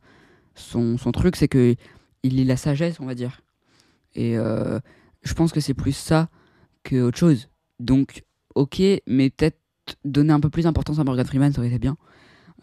son, 0.56 0.98
son 0.98 1.12
truc, 1.12 1.36
c'est 1.36 1.48
que 1.48 1.76
il 2.24 2.40
est 2.40 2.46
la 2.46 2.58
sagesse, 2.58 3.00
on 3.00 3.06
va 3.06 3.16
dire. 3.16 3.42
Et 4.16 4.38
euh, 4.38 4.80
je 5.24 5.34
pense 5.34 5.52
que 5.52 5.60
c'est 5.60 5.74
plus 5.74 5.94
ça 5.94 6.30
que 6.84 7.02
autre 7.02 7.18
chose. 7.18 7.50
Donc, 7.80 8.24
ok, 8.56 8.82
mais 9.08 9.30
peut-être 9.30 9.58
donner 10.06 10.34
un 10.34 10.40
peu 10.40 10.50
plus 10.50 10.64
d'importance 10.64 11.00
à 11.00 11.04
Morgan 11.04 11.26
Freeman, 11.26 11.52
ça 11.52 11.60
aurait 11.60 11.70
été 11.70 11.80
bien. 11.80 11.98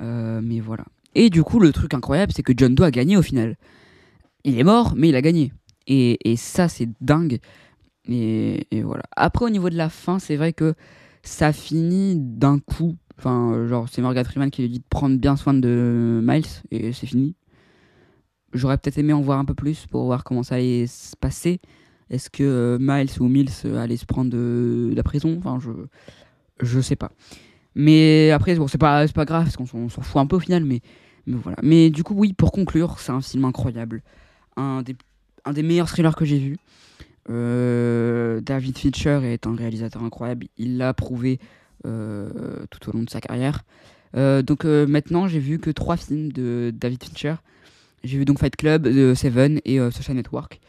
Euh, 0.01 0.41
mais 0.43 0.61
voilà. 0.61 0.85
Et 1.15 1.31
du 1.31 1.43
coup, 1.43 1.59
le 1.59 1.73
truc 1.73 1.95
incroyable, 1.95 2.33
c'est 2.35 2.43
que 2.43 2.53
John 2.57 2.75
Doe 2.75 2.85
a 2.85 2.91
gagné 2.91 3.17
au 3.17 3.23
final. 3.23 3.57
Il 4.45 4.59
est 4.59 4.65
mort, 4.65 4.95
mais 4.97 5.09
il 5.09 5.17
a 5.17 5.23
gagné. 5.23 5.53
Et, 5.87 6.37
ça, 6.37 6.69
c'est 6.69 6.89
dingue. 7.01 7.39
Et, 8.09 8.67
et 8.71 8.83
voilà. 8.83 9.05
Après, 9.17 9.45
au 9.45 9.51
niveau 9.51 9.71
de 9.71 9.77
la 9.77 9.89
fin, 9.89 10.19
c'est 10.19 10.37
vrai 10.37 10.53
que 10.53 10.75
ça 11.23 11.53
finit 11.53 12.17
d'un 12.17 12.59
coup. 12.59 12.97
Enfin, 13.19 13.67
genre, 13.67 13.89
c'est 13.91 14.03
Morgan 14.03 14.25
Freeman 14.25 14.51
qui 14.51 14.63
lui 14.63 14.69
dit 14.69 14.79
de 14.79 14.85
prendre 14.89 15.17
bien 15.19 15.37
soin 15.37 15.55
de 15.55 16.21
Miles, 16.23 16.45
et 16.71 16.93
c'est 16.93 17.07
fini. 17.07 17.35
J'aurais 18.53 18.79
peut-être 18.79 18.99
aimé 18.99 19.13
en 19.13 19.21
voir 19.21 19.39
un 19.39 19.45
peu 19.45 19.55
plus 19.55 19.87
pour 19.87 20.05
voir 20.05 20.25
comment 20.25 20.43
ça 20.43 20.57
allait 20.57 20.87
se 20.87 21.17
passer. 21.17 21.61
Est-ce 22.11 22.31
que 22.31 22.43
euh, 22.43 22.79
Miles 22.81 23.11
ou 23.21 23.29
Mills 23.29 23.51
euh, 23.65 23.79
allaient 23.79 23.97
se 23.97 24.07
prendre 24.07 24.31
de, 24.31 24.89
de 24.91 24.95
la 24.95 25.03
prison? 25.03 25.37
Enfin, 25.39 25.59
je, 25.61 25.71
je 26.65 26.81
sais 26.81 26.97
pas. 26.97 27.11
Mais 27.75 28.31
après, 28.31 28.55
bon, 28.55 28.69
c'est 28.69 28.79
pas, 28.79 29.07
pas 29.09 29.25
grave, 29.25 29.45
parce 29.45 29.57
qu'on 29.57 29.67
s'en 29.67 30.03
fout 30.03 30.17
un 30.21 30.27
peu 30.27 30.37
au 30.37 30.41
final, 30.41 30.65
mais, 30.65 30.81
mais 31.27 31.37
voilà. 31.37 31.59
Mais 31.63 31.91
du 31.91 32.03
coup, 32.05 32.15
oui, 32.15 32.33
pour 32.33 32.53
conclure, 32.53 32.99
c'est 32.99 33.13
un 33.13 33.21
film 33.21 33.45
incroyable. 33.45 34.03
Un 34.57 34.83
des, 34.83 34.97
un 35.45 35.53
des 35.53 35.63
meilleurs 35.63 35.89
thrillers 35.89 36.17
que 36.17 36.25
j'ai 36.25 36.39
vu. 36.39 36.57
Euh, 37.29 38.41
David 38.41 38.79
Fincher 38.79 39.21
est 39.25 39.47
un 39.47 39.55
réalisateur 39.55 40.03
incroyable. 40.05 40.47
Il 40.57 40.79
l'a 40.79 40.95
prouvé 40.95 41.41
euh, 41.87 42.31
tout 42.71 42.89
au 42.89 42.93
long 42.93 43.03
de 43.03 43.11
sa 43.11 43.21
carrière. 43.21 43.65
Euh, 44.17 44.43
donc 44.43 44.65
euh, 44.65 44.87
maintenant, 44.87 45.27
j'ai 45.27 45.41
vu 45.41 45.59
que 45.59 45.71
trois 45.71 45.97
films 45.97 46.33
de 46.33 46.73
David 46.75 47.03
Fincher. 47.03 47.35
J'ai 48.05 48.19
vu 48.19 48.25
donc 48.25 48.39
Fight 48.39 48.55
Club, 48.57 48.87
euh, 48.87 49.15
Seven 49.15 49.61
et 49.65 49.81
euh, 49.81 49.91
Social 49.91 50.17
Network. 50.17 50.61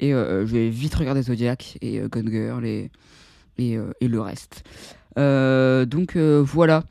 Et 0.00 0.12
euh, 0.14 0.46
je 0.46 0.52
vais 0.52 0.68
vite 0.68 0.94
regarder 0.94 1.22
Zodiac 1.22 1.78
et 1.80 2.00
euh, 2.00 2.08
Gone 2.08 2.30
Girl 2.30 2.64
et, 2.66 2.90
euh, 3.60 3.92
le 4.00 4.20
reste. 4.20 4.64
Euh, 5.18 5.84
donc 5.84 6.16
euh, 6.16 6.42
voilà. 6.44 6.84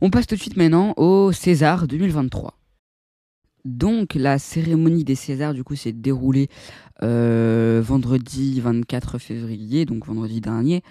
On 0.00 0.10
passe 0.10 0.26
tout 0.26 0.36
de 0.36 0.40
suite 0.40 0.56
maintenant 0.56 0.94
au 0.96 1.32
César 1.32 1.86
2023. 1.86 2.54
Donc 3.64 4.14
la 4.14 4.38
cérémonie 4.38 5.04
des 5.04 5.16
Césars 5.16 5.52
du 5.52 5.64
coup 5.64 5.76
s'est 5.76 5.92
déroulée 5.92 6.48
euh, 7.02 7.82
vendredi 7.84 8.60
24 8.60 9.18
février, 9.18 9.84
donc 9.84 10.06
vendredi 10.06 10.40
dernier. 10.40 10.82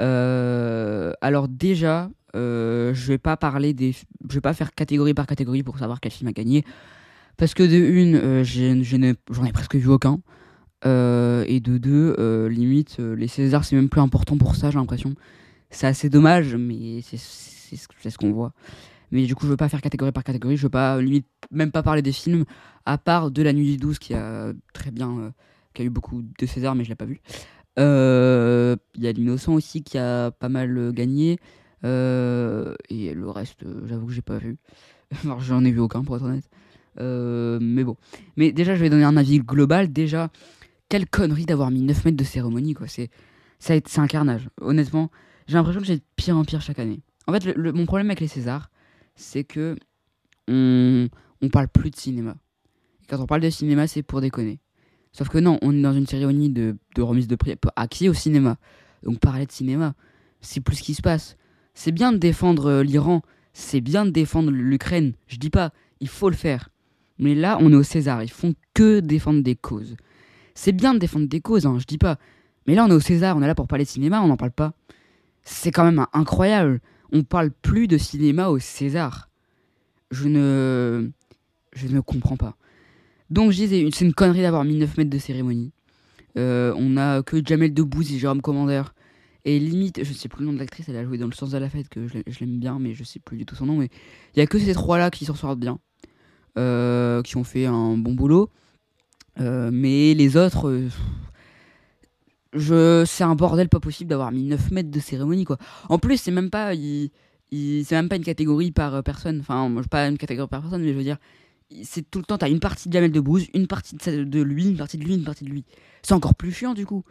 Euh, 0.00 1.12
alors 1.20 1.48
déjà, 1.48 2.10
euh, 2.36 2.92
je 2.94 3.08
vais 3.08 3.18
pas 3.18 3.36
parler 3.36 3.72
des, 3.72 3.92
je 4.28 4.34
vais 4.34 4.40
pas 4.40 4.54
faire 4.54 4.74
catégorie 4.74 5.14
par 5.14 5.26
catégorie 5.26 5.62
pour 5.62 5.78
savoir 5.78 6.00
quel 6.00 6.12
film 6.12 6.28
a 6.28 6.32
gagné, 6.32 6.64
parce 7.36 7.54
que 7.54 7.62
de 7.62 7.76
une, 7.76 8.16
euh, 8.16 8.44
j'en 8.44 9.44
ai 9.44 9.52
presque 9.52 9.76
vu 9.76 9.88
aucun, 9.88 10.20
Euh, 10.86 11.44
et 11.48 11.58
de 11.60 11.76
deux, 11.76 12.14
euh, 12.20 12.48
limite 12.48 13.00
euh, 13.00 13.16
les 13.16 13.26
Césars 13.26 13.64
c'est 13.64 13.74
même 13.74 13.88
plus 13.88 14.00
important 14.00 14.38
pour 14.38 14.54
ça, 14.54 14.70
j'ai 14.70 14.78
l'impression. 14.78 15.14
C'est 15.70 15.86
assez 15.86 16.08
dommage, 16.08 16.54
mais 16.54 17.00
c'est 17.02 17.16
ce 17.18 18.18
qu'on 18.18 18.32
voit. 18.32 18.52
Mais 19.10 19.26
du 19.26 19.34
coup, 19.34 19.46
je 19.46 19.50
veux 19.50 19.56
pas 19.56 19.68
faire 19.68 19.80
catégorie 19.80 20.12
par 20.12 20.24
catégorie, 20.24 20.56
je 20.56 20.62
veux 20.62 20.70
pas, 20.70 21.00
limite, 21.00 21.26
même 21.50 21.72
pas 21.72 21.82
parler 21.82 22.02
des 22.02 22.12
films, 22.12 22.44
à 22.86 22.98
part 22.98 23.30
de 23.30 23.42
La 23.42 23.52
Nuit 23.52 23.72
du 23.72 23.76
12 23.78 23.98
qui 23.98 24.14
a 24.14 24.52
très 24.72 24.90
bien, 24.90 25.32
qui 25.74 25.82
a 25.82 25.84
eu 25.84 25.90
beaucoup 25.90 26.22
de 26.22 26.46
César, 26.46 26.74
mais 26.74 26.84
je 26.84 26.90
l'ai 26.90 26.94
pas 26.94 27.06
vu. 27.06 27.20
Il 27.76 27.82
y 27.82 29.06
a 29.06 29.12
L'Innocent 29.12 29.54
aussi 29.54 29.82
qui 29.82 29.98
a 29.98 30.30
pas 30.30 30.48
mal 30.48 30.92
gagné. 30.92 31.38
Et 31.84 33.14
le 33.14 33.30
reste, 33.30 33.64
j'avoue 33.86 34.06
que 34.06 34.12
j'ai 34.12 34.22
pas 34.22 34.38
vu. 34.38 34.56
Alors, 35.24 35.40
j'en 35.40 35.64
ai 35.64 35.70
vu 35.70 35.80
aucun 35.80 36.02
pour 36.04 36.16
être 36.16 36.24
honnête. 36.24 36.48
Mais 36.98 37.84
bon. 37.84 37.96
Mais 38.36 38.52
déjà, 38.52 38.74
je 38.74 38.80
vais 38.80 38.90
donner 38.90 39.04
un 39.04 39.16
avis 39.16 39.40
global. 39.40 39.92
Déjà, 39.92 40.30
quelle 40.88 41.08
connerie 41.08 41.46
d'avoir 41.46 41.70
mis 41.70 41.82
9 41.82 42.04
mètres 42.04 42.16
de 42.16 42.24
cérémonie, 42.24 42.74
quoi. 42.74 42.88
C'est 42.88 43.10
ça 43.58 43.74
c'est 43.84 44.00
un 44.00 44.06
carnage. 44.06 44.48
Honnêtement, 44.60 45.10
j'ai 45.46 45.54
l'impression 45.54 45.80
que 45.80 45.86
j'ai 45.86 45.96
de 45.96 46.02
pire 46.16 46.36
en 46.36 46.44
pire 46.44 46.60
chaque 46.60 46.78
année. 46.78 47.00
En 47.26 47.32
fait, 47.32 47.56
mon 47.56 47.86
problème 47.86 48.08
avec 48.08 48.20
les 48.20 48.28
Césars, 48.28 48.70
c'est 49.16 49.44
que 49.44 49.76
on, 50.46 51.08
on 51.42 51.48
parle 51.48 51.68
plus 51.68 51.90
de 51.90 51.96
cinéma. 51.96 52.36
Quand 53.08 53.18
on 53.20 53.26
parle 53.26 53.40
de 53.40 53.50
cinéma, 53.50 53.86
c'est 53.86 54.02
pour 54.02 54.20
déconner. 54.20 54.60
Sauf 55.12 55.28
que 55.28 55.38
non, 55.38 55.58
on 55.62 55.76
est 55.76 55.82
dans 55.82 55.92
une 55.94 56.06
cérémonie 56.06 56.50
de, 56.50 56.76
de 56.94 57.02
remise 57.02 57.26
de 57.26 57.36
prix 57.36 57.54
acquis 57.76 58.08
au 58.08 58.14
cinéma. 58.14 58.56
Donc 59.02 59.18
parler 59.18 59.46
de 59.46 59.52
cinéma, 59.52 59.94
c'est 60.40 60.60
plus 60.60 60.76
ce 60.76 60.82
qui 60.82 60.94
se 60.94 61.02
passe. 61.02 61.36
C'est 61.74 61.92
bien 61.92 62.12
de 62.12 62.18
défendre 62.18 62.66
euh, 62.66 62.82
l'Iran, 62.82 63.22
c'est 63.52 63.80
bien 63.80 64.04
de 64.04 64.10
défendre 64.10 64.50
l'Ukraine. 64.50 65.14
Je 65.26 65.36
dis 65.36 65.50
pas, 65.50 65.72
il 66.00 66.08
faut 66.08 66.30
le 66.30 66.36
faire. 66.36 66.70
Mais 67.18 67.34
là, 67.34 67.58
on 67.60 67.72
est 67.72 67.76
au 67.76 67.82
César, 67.82 68.22
ils 68.22 68.30
font 68.30 68.54
que 68.74 69.00
défendre 69.00 69.42
des 69.42 69.56
causes. 69.56 69.96
C'est 70.60 70.72
bien 70.72 70.92
de 70.92 70.98
défendre 70.98 71.28
des 71.28 71.40
causes, 71.40 71.66
hein, 71.66 71.76
je 71.78 71.84
dis 71.84 71.98
pas. 71.98 72.18
Mais 72.66 72.74
là, 72.74 72.84
on 72.84 72.90
est 72.90 72.94
au 72.94 72.98
César, 72.98 73.36
on 73.36 73.42
est 73.42 73.46
là 73.46 73.54
pour 73.54 73.68
parler 73.68 73.84
de 73.84 73.88
cinéma, 73.88 74.20
on 74.22 74.26
n'en 74.26 74.36
parle 74.36 74.50
pas. 74.50 74.72
C'est 75.44 75.70
quand 75.70 75.84
même 75.84 76.04
incroyable. 76.12 76.80
On 77.12 77.22
parle 77.22 77.52
plus 77.52 77.86
de 77.86 77.96
cinéma 77.96 78.48
au 78.48 78.58
César. 78.58 79.28
Je 80.10 80.26
ne. 80.26 81.10
Je 81.74 81.86
ne 81.86 82.00
comprends 82.00 82.36
pas. 82.36 82.56
Donc, 83.30 83.52
je 83.52 83.58
disais, 83.58 83.88
c'est 83.94 84.04
une 84.04 84.12
connerie 84.12 84.42
d'avoir 84.42 84.64
mis 84.64 84.74
9 84.74 84.96
mètres 84.96 85.10
de 85.10 85.18
cérémonie. 85.18 85.70
Euh, 86.36 86.74
on 86.76 86.96
a 86.96 87.22
que 87.22 87.36
Jamel 87.44 87.72
Debbouze 87.72 88.12
et 88.12 88.18
Jérôme 88.18 88.42
Commander. 88.42 88.82
Et 89.44 89.60
limite, 89.60 90.02
je 90.02 90.12
sais 90.12 90.28
plus 90.28 90.40
le 90.40 90.46
nom 90.46 90.54
de 90.54 90.58
l'actrice, 90.58 90.88
elle 90.88 90.96
a 90.96 91.04
joué 91.04 91.18
dans 91.18 91.26
Le 91.26 91.34
sens 91.34 91.50
de 91.50 91.58
la 91.58 91.68
fête, 91.68 91.88
que 91.88 92.08
je 92.08 92.40
l'aime 92.40 92.58
bien, 92.58 92.80
mais 92.80 92.94
je 92.94 93.04
sais 93.04 93.20
plus 93.20 93.36
du 93.36 93.46
tout 93.46 93.54
son 93.54 93.66
nom. 93.66 93.76
Mais 93.76 93.90
il 94.34 94.40
y 94.40 94.42
a 94.42 94.46
que 94.48 94.58
ces 94.58 94.74
trois-là 94.74 95.12
qui 95.12 95.24
s'en 95.24 95.36
sortent 95.36 95.60
bien, 95.60 95.78
euh, 96.58 97.22
qui 97.22 97.36
ont 97.36 97.44
fait 97.44 97.66
un 97.66 97.96
bon 97.96 98.14
boulot. 98.14 98.50
Euh, 99.40 99.70
mais 99.72 100.14
les 100.14 100.36
autres, 100.36 100.82
je, 102.52 103.04
c'est 103.06 103.24
un 103.24 103.34
bordel 103.34 103.68
pas 103.68 103.80
possible 103.80 104.10
d'avoir 104.10 104.32
mis 104.32 104.42
9 104.44 104.70
mètres 104.70 104.90
de 104.90 105.00
cérémonie, 105.00 105.44
quoi. 105.44 105.58
En 105.88 105.98
plus, 105.98 106.16
c'est 106.16 106.30
même 106.30 106.50
pas, 106.50 106.72
même 106.74 108.08
pas 108.08 108.16
une 108.16 108.24
catégorie 108.24 108.72
par 108.72 109.02
personne. 109.02 109.40
Enfin, 109.40 109.70
pas 109.90 110.08
une 110.08 110.18
catégorie 110.18 110.48
par 110.48 110.60
personne, 110.62 110.82
mais 110.82 110.92
je 110.92 110.98
veux 110.98 111.04
dire, 111.04 111.18
c'est 111.82 112.10
tout 112.10 112.18
le 112.18 112.24
temps, 112.24 112.38
t'as 112.38 112.48
une 112.48 112.60
partie 112.60 112.88
de 112.88 112.94
Jamel 112.94 113.12
Debbouze, 113.12 113.46
une 113.54 113.66
partie 113.66 113.96
de, 113.96 114.42
lui, 114.42 114.68
une 114.68 114.76
partie 114.76 114.96
de 114.98 115.04
lui, 115.04 115.14
une 115.14 115.24
partie 115.24 115.44
de 115.44 115.50
lui. 115.50 115.64
C'est 116.02 116.14
encore 116.14 116.34
plus 116.34 116.52
chiant 116.52 116.74
du 116.74 116.86
coup. 116.86 117.04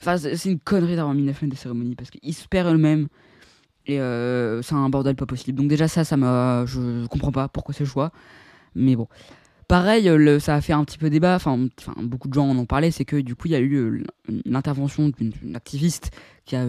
Enfin, 0.00 0.18
c'est 0.18 0.50
une 0.50 0.58
connerie 0.58 0.96
d'avoir 0.96 1.14
mis 1.14 1.22
9 1.22 1.44
de 1.44 1.56
cérémonie 1.56 1.94
parce 1.94 2.10
qu'ils 2.10 2.34
se 2.34 2.46
perdent 2.48 2.74
eux-mêmes. 2.74 3.08
Et 3.86 4.00
euh, 4.00 4.62
c'est 4.62 4.74
un 4.74 4.88
bordel 4.90 5.14
pas 5.14 5.26
possible. 5.26 5.56
Donc, 5.56 5.68
déjà, 5.68 5.88
ça, 5.88 6.04
ça. 6.04 6.16
Je 6.66 7.06
comprends 7.06 7.32
pas 7.32 7.48
pourquoi 7.48 7.72
ce 7.74 7.84
choix. 7.84 8.10
Mais 8.74 8.96
bon. 8.96 9.06
Pareil, 9.68 10.04
le, 10.04 10.38
ça 10.38 10.54
a 10.54 10.60
fait 10.60 10.72
un 10.72 10.84
petit 10.84 10.98
peu 10.98 11.10
débat. 11.10 11.38
Beaucoup 11.98 12.28
de 12.28 12.34
gens 12.34 12.48
en 12.48 12.56
ont 12.56 12.66
parlé. 12.66 12.90
C'est 12.90 13.04
que 13.04 13.16
du 13.16 13.34
coup, 13.34 13.48
il 13.48 13.52
y 13.52 13.56
a 13.56 13.60
eu 13.60 13.74
euh, 13.74 14.04
l'intervention 14.44 15.08
d'une 15.08 15.56
activiste 15.56 16.10
qui 16.44 16.56
a. 16.56 16.64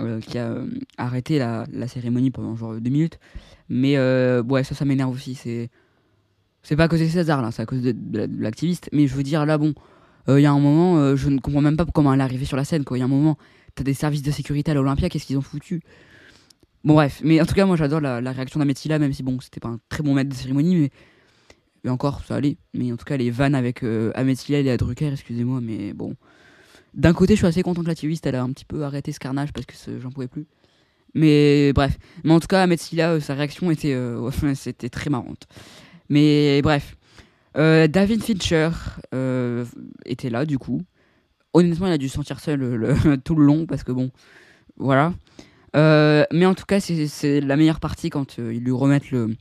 Euh, 0.00 0.68
arrêté 0.96 1.38
la, 1.38 1.88
cérémonie 1.88 2.30
pendant 2.30 2.54
genre 2.54 2.80
deux 2.80 2.90
minutes 2.90 3.18
mais 3.68 3.96
euh, 3.96 4.42
ça, 4.62 4.74
ça 4.74 4.84
m'énerve 4.84 5.14
aussi. 5.14 5.34
C'est 5.34 5.70
c'est 6.62 6.76
pas 6.76 6.84
à 6.84 6.88
cause 6.88 7.00
de 7.00 7.06
César, 7.06 7.40
là, 7.40 7.50
c'est 7.50 7.62
à 7.62 7.66
cause 7.66 7.80
de, 7.82 7.94
l'activiste. 8.38 8.90
Mais 8.92 9.06
je 9.06 9.14
veux 9.14 9.22
dire, 9.22 9.46
là, 9.46 9.58
bon, 9.58 9.74
euh, 10.28 10.40
il 10.40 10.42
y 10.42 10.46
a 10.46 10.52
un 10.52 10.58
moment, 10.58 10.98
euh, 10.98 11.16
je 11.16 11.30
ne 11.30 11.38
comprends 11.38 11.60
même 11.60 11.76
pas 11.76 11.86
comment 11.86 12.12
elle 12.12 12.20
est 12.20 12.24
arrivée 12.24 12.44
sur 12.44 12.56
la 12.56 12.64
scène, 12.64 12.84
quoi. 12.84 12.98
Il 12.98 13.00
y 13.00 13.02
a 13.02 13.06
un 13.06 13.08
moment, 13.08 13.38
t'as 13.74 13.84
des 13.84 13.94
services 13.94 14.22
de 14.22 14.30
sécurité 14.30 14.72
à 14.72 14.74
l'Olympia, 14.74 15.08
qu'est-ce 15.08 15.26
qu'ils 15.26 15.38
ont 15.38 15.42
foutu? 15.42 15.80
Bon, 16.88 16.94
bref, 16.94 17.20
mais 17.22 17.38
en 17.38 17.44
tout 17.44 17.52
cas, 17.52 17.66
moi, 17.66 17.76
j'adore 17.76 18.00
la, 18.00 18.32
réaction 18.32 18.60
d'Ametila, 18.60 18.98
même 18.98 19.12
si, 19.12 19.22
bon, 19.22 19.38
c'était 19.40 19.60
pas 19.60 19.68
un 19.68 19.78
très 19.90 20.02
bon 20.02 20.14
maître 20.14 20.30
de 20.30 20.34
cérémonie, 20.34 20.74
mais, 20.74 20.90
mais 21.84 21.90
encore, 21.90 22.24
ça 22.24 22.36
allait. 22.36 22.56
Mais 22.72 22.90
en 22.90 22.96
tout 22.96 23.04
cas, 23.04 23.18
les 23.18 23.30
vannes 23.30 23.54
avec 23.54 23.82
euh, 23.82 24.10
Ametila 24.14 24.60
et 24.60 24.76
Drucker, 24.78 25.12
excusez-moi, 25.12 25.60
mais 25.60 25.92
bon. 25.92 26.16
D'un 26.94 27.12
côté, 27.12 27.34
je 27.34 27.40
suis 27.40 27.46
assez 27.46 27.62
content 27.62 27.82
que 27.82 27.88
l'activiste, 27.88 28.24
elle 28.24 28.36
a 28.36 28.42
un 28.42 28.50
petit 28.52 28.64
peu 28.64 28.84
arrêté 28.84 29.12
ce 29.12 29.18
carnage 29.18 29.52
parce 29.52 29.66
que 29.66 29.74
j'en 30.00 30.10
pouvais 30.10 30.28
plus. 30.28 30.46
Mais 31.12 31.74
bref. 31.74 31.98
Mais 32.24 32.32
en 32.32 32.40
tout 32.40 32.46
cas, 32.46 32.62
Ahmed 32.62 32.80
Silla, 32.80 33.10
euh, 33.10 33.20
sa 33.20 33.34
réaction 33.34 33.70
était, 33.70 33.92
euh, 33.92 34.30
c'était 34.54 34.88
très 34.88 35.10
marrante. 35.10 35.46
Mais 36.08 36.62
bref. 36.62 36.96
Euh, 37.58 37.86
David 37.86 38.22
Fincher 38.22 38.70
était 40.06 40.30
là, 40.30 40.46
du 40.46 40.56
coup. 40.56 40.80
Honnêtement, 41.52 41.88
il 41.88 41.92
a 41.92 41.98
dû 41.98 42.08
se 42.08 42.14
sentir 42.14 42.40
seul 42.40 43.20
tout 43.26 43.34
le 43.34 43.44
long, 43.44 43.66
parce 43.66 43.84
que 43.84 43.92
bon, 43.92 44.10
voilà. 44.78 45.12
Mais 45.74 46.46
en 46.46 46.54
tout 46.54 46.66
cas, 46.66 46.80
c'est 46.80 47.40
la 47.40 47.56
meilleure 47.56 47.80
partie 47.80 48.10
quand 48.10 48.38
ils 48.38 48.62
lui 48.62 48.72
remettent 48.72 49.10
le, 49.10 49.36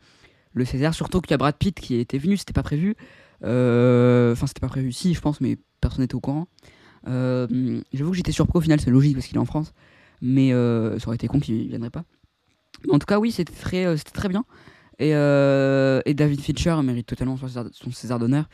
César. 0.65 0.93
Surtout 0.93 1.21
qu'il 1.21 1.32
y 1.32 1.34
a 1.36 1.38
Brad 1.38 1.55
Pitt 1.55 1.80
qui 1.80 1.95
était 1.95 2.17
venu, 2.17 2.38
c'était 2.38 2.53
pas 2.53 2.63
prévu. 2.63 2.95
Enfin, 3.41 4.47
c'était 4.47 4.61
pas 4.61 4.69
prévu, 4.69 4.91
si, 4.91 5.13
je 5.13 5.21
pense, 5.21 5.41
mais 5.41 5.57
personne 5.82 6.01
n'était 6.01 6.15
au 6.15 6.19
courant. 6.19 6.47
J'avoue 7.05 8.11
que 8.11 8.17
j'étais 8.17 8.32
surpris 8.32 8.57
au 8.57 8.61
final, 8.61 8.80
c'est 8.80 8.91
logique 8.91 9.15
parce 9.15 9.28
qu'il 9.28 9.38
est 9.38 9.41
en 9.41 9.45
France 9.45 9.73
mais 10.21 10.53
euh, 10.53 10.97
ça 10.99 11.07
aurait 11.07 11.15
été 11.15 11.28
con 11.28 11.39
qu'il 11.39 11.67
viendrait 11.67 11.89
pas. 11.89 12.03
En 12.91 12.99
tout 12.99 13.05
cas, 13.05 13.19
oui, 13.19 13.32
c'était 13.32 13.53
très, 13.53 13.86
euh, 13.86 13.97
très 14.13 14.30
bien. 14.30 14.45
Et, 14.99 15.13
euh, 15.13 16.01
David 16.05 16.41
Fincher 16.41 16.75
mérite 16.84 17.07
totalement 17.07 17.38
son 17.38 17.91
César, 17.91 18.19
d'honneur. 18.19 18.49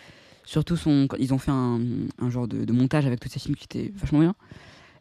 Surtout, 0.46 0.78
ils 1.20 1.34
ont 1.34 1.38
fait 1.38 1.52
un, 1.52 1.80
genre 2.30 2.48
de, 2.48 2.72
montage 2.72 3.06
avec 3.06 3.20
tous 3.20 3.30
ces 3.30 3.40
films 3.40 3.56
qui 3.56 3.64
étaient 3.64 3.94
vachement 3.96 4.20
bien. 4.20 4.36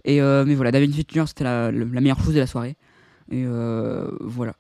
Et 0.05 0.21
mais 0.21 0.55
voilà, 0.55 0.73
David 0.73 0.95
Fincher, 0.95 1.25
c'était 1.27 1.45
la, 1.45 1.71
meilleure 1.73 2.21
chose 2.21 2.35
de 2.35 2.41
la 2.41 2.47
soirée. 2.47 2.77
Et 3.31 3.45
voilà. 4.21 4.55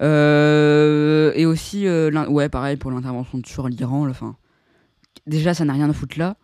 et 0.00 1.46
aussi, 1.46 1.88
ouais, 1.88 2.48
pareil 2.48 2.76
pour 2.76 2.90
l'intervention 2.90 3.40
sur 3.44 3.68
l'Iran. 3.68 4.08
Enfin, 4.08 4.36
déjà, 5.26 5.54
ça 5.54 5.64
n'a 5.64 5.72
rien 5.72 5.90
à 5.90 5.92
foutre 5.92 6.18
là. 6.18 6.36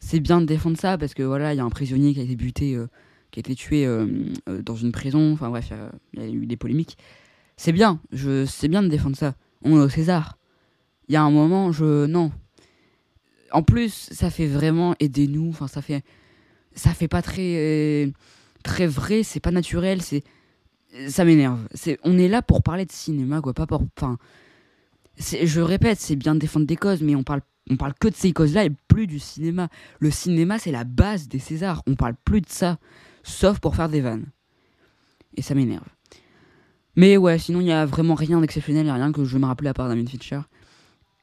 C'est 0.00 0.20
bien 0.20 0.40
de 0.40 0.46
défendre 0.46 0.76
ça 0.76 0.96
parce 0.96 1.14
que 1.14 1.22
voilà, 1.22 1.54
il 1.54 1.56
y 1.56 1.60
a 1.60 1.64
un 1.64 1.70
prisonnier 1.70 2.14
qui 2.14 2.20
a 2.20 2.22
été 2.22 2.36
buté 2.36 2.78
qui 3.30 3.38
a 3.38 3.42
été 3.42 3.54
tué 3.54 3.86
euh, 3.86 4.06
euh, 4.48 4.62
dans 4.62 4.76
une 4.76 4.92
prison. 4.92 5.32
Enfin 5.32 5.48
bref, 5.50 5.72
il 6.14 6.20
y 6.20 6.24
a 6.24 6.28
eu 6.28 6.46
des 6.46 6.56
polémiques. 6.56 6.96
C'est 7.56 7.72
bien, 7.72 8.00
je 8.12 8.44
c'est 8.46 8.68
bien 8.68 8.82
de 8.82 8.88
défendre 8.88 9.16
ça. 9.16 9.34
On 9.62 9.78
est 9.78 9.84
au 9.84 9.88
César. 9.88 10.38
Il 11.08 11.14
y 11.14 11.16
a 11.16 11.22
un 11.22 11.30
moment, 11.30 11.72
je 11.72 12.06
non. 12.06 12.30
En 13.50 13.62
plus, 13.62 14.10
ça 14.12 14.30
fait 14.30 14.46
vraiment 14.46 14.94
aidez-nous. 15.00 15.48
Enfin, 15.48 15.66
ça 15.66 15.82
fait 15.82 16.02
ça 16.78 16.94
fait 16.94 17.08
pas 17.08 17.22
très 17.22 18.10
très 18.62 18.86
vrai. 18.86 19.22
C'est 19.22 19.40
pas 19.40 19.50
naturel. 19.50 20.00
C'est 20.02 20.24
ça 21.08 21.24
m'énerve. 21.24 21.60
C'est 21.74 21.98
on 22.04 22.18
est 22.18 22.28
là 22.28 22.42
pour 22.42 22.62
parler 22.62 22.86
de 22.86 22.92
cinéma, 22.92 23.40
quoi. 23.40 23.52
Pas 23.52 23.66
pour. 23.66 23.82
Enfin, 23.96 24.18
je 25.18 25.60
répète, 25.60 26.00
c'est 26.00 26.16
bien 26.16 26.34
de 26.34 26.40
défendre 26.40 26.66
des 26.66 26.76
causes, 26.76 27.02
mais 27.02 27.14
on 27.14 27.22
parle 27.22 27.42
on 27.70 27.76
parle 27.76 27.92
que 28.00 28.08
de 28.08 28.14
ces 28.14 28.32
causes-là 28.32 28.64
et 28.64 28.70
plus 28.88 29.06
du 29.06 29.18
cinéma. 29.18 29.68
Le 29.98 30.10
cinéma, 30.10 30.58
c'est 30.58 30.72
la 30.72 30.84
base 30.84 31.28
des 31.28 31.38
Césars. 31.38 31.82
On 31.86 31.96
parle 31.96 32.14
plus 32.24 32.40
de 32.40 32.48
ça 32.48 32.78
sauf 33.22 33.58
pour 33.58 33.76
faire 33.76 33.90
des 33.90 34.00
vannes. 34.00 34.26
Et 35.36 35.42
ça 35.42 35.54
m'énerve. 35.54 35.84
Mais 36.96 37.16
ouais, 37.16 37.38
sinon 37.38 37.60
il 37.60 37.64
n'y 37.64 37.72
a 37.72 37.84
vraiment 37.84 38.14
rien 38.14 38.40
d'exceptionnel, 38.40 38.86
il 38.86 38.88
a 38.88 38.94
rien 38.94 39.12
que 39.12 39.24
je 39.24 39.38
me 39.38 39.46
rappeler 39.46 39.68
à 39.68 39.74
part 39.74 39.88
Damien 39.88 40.06
Fincher. 40.06 40.40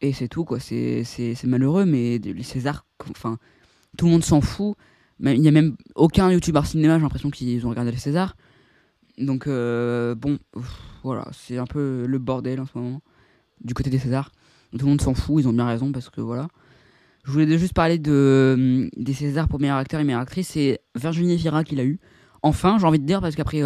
Et 0.02 0.14
c'est 0.14 0.28
tout, 0.28 0.46
quoi. 0.46 0.60
C'est 0.60 1.04
malheureux, 1.44 1.86
mais 1.86 2.20
les 2.20 2.44
Césars, 2.44 2.86
enfin, 3.10 3.40
tout 3.98 4.06
le 4.06 4.12
monde 4.12 4.24
s'en 4.24 4.40
fout. 4.42 4.78
Il 5.20 5.42
n'y 5.42 5.48
a 5.48 5.52
même 5.52 5.76
aucun 5.96 6.30
youtubeur 6.32 6.66
cinéma, 6.66 6.98
j'ai 6.98 7.04
l'impression 7.04 7.30
qu'ils 7.30 7.66
ont 7.66 7.70
regardé 7.70 7.92
les 7.92 7.98
Césars. 7.98 8.36
Donc, 9.18 9.48
euh, 9.48 10.14
bon, 10.14 10.40
voilà, 11.04 11.28
c'est 11.32 11.58
un 11.58 11.66
peu 11.66 12.06
le 12.06 12.20
bordel 12.20 12.60
en 12.60 12.66
ce 12.66 12.78
moment, 12.78 13.02
du 13.62 13.74
côté 13.74 13.90
des 13.90 14.00
Césars. 14.00 14.32
Tout 14.72 14.86
le 14.86 14.90
monde 14.90 15.02
s'en 15.02 15.14
fout, 15.14 15.42
ils 15.42 15.48
ont 15.48 15.54
bien 15.54 15.68
raison, 15.68 15.92
parce 15.92 16.10
que 16.10 16.20
voilà. 16.20 16.48
Je 17.24 17.32
voulais 17.32 17.58
juste 17.58 17.74
parler 17.74 17.98
de, 17.98 18.56
hum, 18.58 18.90
des 18.98 19.14
Césars 19.14 19.48
pour 19.48 19.60
meilleur 19.60 19.78
acteur 19.78 20.00
et 20.00 20.04
meilleure 20.04 20.22
actrice. 20.22 20.50
C'est 20.50 20.82
Virginie 20.96 21.40
Fira 21.40 21.64
qui 21.64 21.76
l'a 21.76 21.86
eu. 21.86 22.00
Enfin, 22.44 22.78
j'ai 22.78 22.86
envie 22.86 23.00
de 23.00 23.06
dire, 23.06 23.22
parce 23.22 23.36
qu'après 23.36 23.62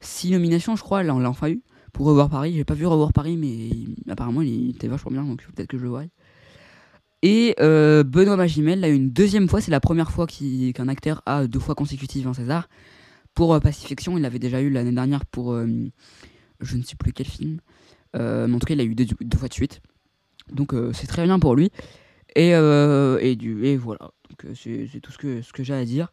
6 0.00 0.28
euh, 0.28 0.32
nominations, 0.32 0.76
je 0.76 0.82
crois, 0.82 1.02
là, 1.02 1.14
on 1.14 1.18
l'a 1.18 1.30
enfin 1.30 1.50
eu. 1.50 1.62
Pour 1.92 2.06
Revoir 2.06 2.30
Paris. 2.30 2.54
J'ai 2.54 2.64
pas 2.64 2.74
vu 2.74 2.86
Revoir 2.86 3.12
Paris, 3.12 3.36
mais 3.36 3.70
apparemment, 4.10 4.42
il 4.42 4.70
était 4.70 4.88
vachement 4.88 5.10
bien, 5.10 5.24
donc 5.24 5.44
peut-être 5.54 5.68
que 5.68 5.76
je 5.76 5.82
le 5.82 5.88
vois. 5.90 6.04
Et 7.22 7.54
euh, 7.60 8.02
Benoît 8.02 8.36
Magimel 8.36 8.80
l'a 8.80 8.88
eu 8.88 8.94
une 8.94 9.10
deuxième 9.10 9.48
fois. 9.48 9.60
C'est 9.60 9.70
la 9.70 9.80
première 9.80 10.10
fois 10.10 10.26
qu'un 10.26 10.88
acteur 10.88 11.22
a 11.26 11.46
deux 11.46 11.60
fois 11.60 11.74
consécutives 11.74 12.26
un 12.26 12.34
César. 12.34 12.68
Pour 13.34 13.54
euh, 13.54 13.60
Pacifiction, 13.60 14.16
il 14.16 14.22
l'avait 14.22 14.38
déjà 14.38 14.60
eu 14.60 14.70
l'année 14.70 14.92
dernière 14.92 15.26
pour 15.26 15.56
je 15.56 16.76
ne 16.76 16.82
sais 16.82 16.96
plus 16.96 17.12
quel 17.12 17.26
film. 17.26 17.60
mais 18.14 18.54
en 18.54 18.58
tout 18.58 18.66
cas, 18.66 18.74
il 18.74 18.78
l'a 18.78 18.84
eu 18.84 18.94
deux, 18.94 19.38
fois 19.38 19.48
de 19.48 19.54
suite. 19.54 19.80
Donc 20.52 20.74
c'est 20.92 21.06
très 21.06 21.24
bien 21.24 21.38
pour 21.38 21.54
lui. 21.54 21.70
Et, 22.36 22.54
euh, 22.54 23.18
voilà, 23.80 24.10
euh, 24.44 24.54
c'est 24.54 25.00
tout 25.00 25.12
ce 25.12 25.18
que, 25.18 25.62
j'ai 25.62 25.74
à 25.74 25.84
dire. 25.84 26.12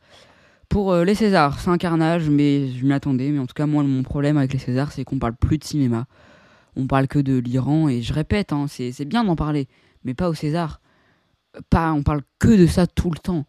Pour 0.70 0.92
euh, 0.92 1.06
les 1.06 1.16
Césars, 1.16 1.60
c'est 1.60 1.70
un 1.70 1.78
carnage, 1.78 2.30
mais 2.30 2.70
je 2.70 2.86
m'y 2.86 2.94
attendais. 2.94 3.30
Mais 3.30 3.40
en 3.40 3.46
tout 3.46 3.54
cas, 3.54 3.66
moi, 3.66 3.84
mon 3.84 4.04
problème 4.04 4.38
avec 4.38 4.54
les 4.54 4.60
Césars, 4.60 4.92
c'est 4.92 5.04
qu'on 5.04 5.20
parle 5.20 5.36
plus 5.36 5.58
de 5.58 5.64
cinéma. 5.64 6.06
On 6.76 6.88
parle 6.88 7.08
que 7.08 7.20
de 7.20 7.38
l'Iran, 7.38 7.90
et 7.90 8.02
je 8.02 8.14
répète, 8.14 8.54
hein, 8.54 8.66
c'est 8.68 9.06
bien 9.06 9.24
d'en 9.24 9.36
parler, 9.36 9.68
mais 10.04 10.14
pas 10.14 10.30
au 10.30 10.34
César. 10.34 10.80
Pas, 11.70 11.94
on 11.94 12.04
parle 12.04 12.22
que 12.40 12.50
de 12.50 12.68
ça 12.68 12.88
tout 12.88 13.12
le 13.12 13.18
temps, 13.18 13.46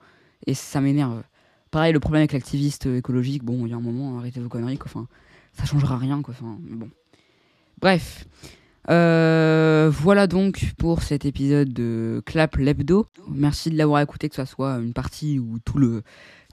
et 0.47 0.55
ça 0.55 0.81
m'énerve. 0.81 1.23
Pareil, 1.71 1.93
le 1.93 2.01
problème 2.01 2.21
avec 2.21 2.33
l'activiste 2.33 2.87
écologique, 2.87 3.45
bon, 3.45 3.67
il 3.67 3.71
y 3.71 3.73
a 3.73 3.77
un 3.77 3.81
moment, 3.81 4.19
arrêtez 4.19 4.41
vos 4.41 4.49
conneries, 4.49 4.79
quoi. 4.79 4.87
Enfin, 4.87 5.07
ça 5.53 5.65
changera 5.65 5.99
rien, 5.99 6.21
bon. 6.21 6.91
Bref. 7.81 8.27
Euh, 8.91 9.91
voilà 9.93 10.27
donc 10.27 10.73
pour 10.79 11.03
cet 11.03 11.27
épisode 11.27 11.73
de 11.73 12.23
Clap 12.25 12.57
l'hebdo. 12.57 13.07
Merci 13.29 13.69
de 13.69 13.77
l'avoir 13.77 14.01
écouté, 14.01 14.29
que 14.29 14.35
ce 14.35 14.45
soit 14.47 14.77
une 14.77 14.95
partie 14.95 15.39
ou 15.39 15.59
tout 15.65 15.79
le 15.79 16.03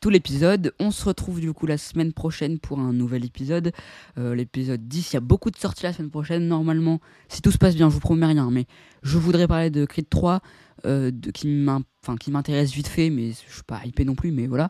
tout 0.01 0.09
l'épisode. 0.09 0.73
On 0.79 0.91
se 0.91 1.05
retrouve 1.05 1.39
du 1.39 1.53
coup 1.53 1.65
la 1.65 1.77
semaine 1.77 2.11
prochaine 2.11 2.59
pour 2.59 2.79
un 2.79 2.91
nouvel 2.91 3.25
épisode. 3.25 3.71
Euh, 4.17 4.35
l'épisode 4.35 4.85
10, 4.87 5.11
il 5.11 5.13
y 5.15 5.17
a 5.17 5.21
beaucoup 5.21 5.49
de 5.49 5.55
sorties 5.55 5.83
la 5.83 5.93
semaine 5.93 6.11
prochaine. 6.11 6.47
Normalement, 6.47 6.99
si 7.29 7.41
tout 7.41 7.51
se 7.51 7.57
passe 7.57 7.75
bien, 7.75 7.89
je 7.89 7.93
vous 7.93 8.01
promets 8.01 8.25
rien, 8.25 8.51
mais 8.51 8.65
je 9.01 9.17
voudrais 9.17 9.47
parler 9.47 9.69
de 9.69 9.85
Creed 9.85 10.09
3, 10.09 10.41
euh, 10.85 11.11
qui 11.33 11.47
m'intéresse 11.47 12.71
vite 12.71 12.87
fait, 12.87 13.09
mais 13.09 13.29
je 13.29 13.53
suis 13.53 13.63
pas 13.65 13.81
hypé 13.85 14.05
non 14.05 14.15
plus, 14.15 14.31
mais 14.31 14.47
voilà. 14.47 14.69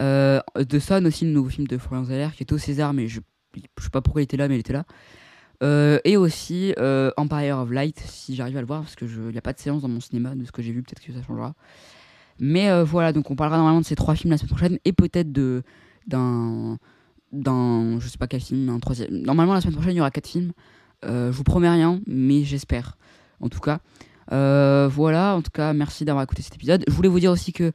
Euh, 0.00 0.40
de 0.56 0.78
Son 0.78 1.04
aussi, 1.04 1.24
le 1.24 1.32
nouveau 1.32 1.50
film 1.50 1.66
de 1.66 1.78
Florian 1.78 2.04
Zeller, 2.04 2.28
qui 2.34 2.42
est 2.42 2.52
au 2.52 2.58
César, 2.58 2.92
mais 2.92 3.08
je, 3.08 3.20
sais 3.78 3.90
pas 3.90 4.00
pourquoi 4.00 4.22
il 4.22 4.24
était 4.24 4.36
là, 4.36 4.48
mais 4.48 4.56
il 4.56 4.60
était 4.60 4.72
là. 4.72 4.84
Euh, 5.62 5.98
et 6.04 6.16
aussi 6.16 6.74
euh, 6.78 7.10
Empire 7.16 7.58
of 7.58 7.70
Light, 7.70 8.00
si 8.00 8.34
j'arrive 8.34 8.56
à 8.56 8.60
le 8.60 8.66
voir, 8.66 8.80
parce 8.82 8.96
qu'il 8.96 9.08
n'y 9.08 9.38
a 9.38 9.42
pas 9.42 9.52
de 9.52 9.60
séance 9.60 9.82
dans 9.82 9.88
mon 9.88 10.00
cinéma, 10.00 10.34
de 10.34 10.44
ce 10.44 10.52
que 10.52 10.62
j'ai 10.62 10.72
vu, 10.72 10.82
peut-être 10.82 11.04
que 11.04 11.12
ça 11.12 11.22
changera. 11.22 11.54
Mais 12.40 12.82
voilà, 12.82 13.12
donc 13.12 13.30
on 13.30 13.36
parlera 13.36 13.58
normalement 13.58 13.80
de 13.80 13.86
ces 13.86 13.94
trois 13.94 14.14
films 14.14 14.30
la 14.30 14.38
semaine 14.38 14.48
prochaine, 14.48 14.78
et 14.84 14.92
peut-être 14.92 15.30
d'un 15.30 16.78
je 17.32 18.08
sais 18.08 18.18
pas 18.18 18.26
quel 18.26 18.40
film, 18.40 18.68
un 18.68 18.80
troisième. 18.80 19.10
Normalement 19.10 19.54
la 19.54 19.60
semaine 19.60 19.74
prochaine 19.74 19.92
il 19.92 19.98
y 19.98 20.00
aura 20.00 20.10
quatre 20.10 20.26
films. 20.26 20.52
je 21.04 21.30
vous 21.30 21.44
promets 21.44 21.68
rien, 21.68 22.00
mais 22.06 22.42
j'espère. 22.42 22.96
En 23.40 23.48
tout 23.48 23.60
cas, 23.60 23.80
voilà. 24.30 25.34
En 25.34 25.42
tout 25.42 25.50
cas, 25.52 25.72
merci 25.72 26.04
d'avoir 26.04 26.24
écouté 26.24 26.42
cet 26.42 26.54
épisode. 26.54 26.84
Je 26.86 26.92
voulais 26.92 27.08
vous 27.08 27.20
dire 27.20 27.32
aussi 27.32 27.52
que 27.52 27.72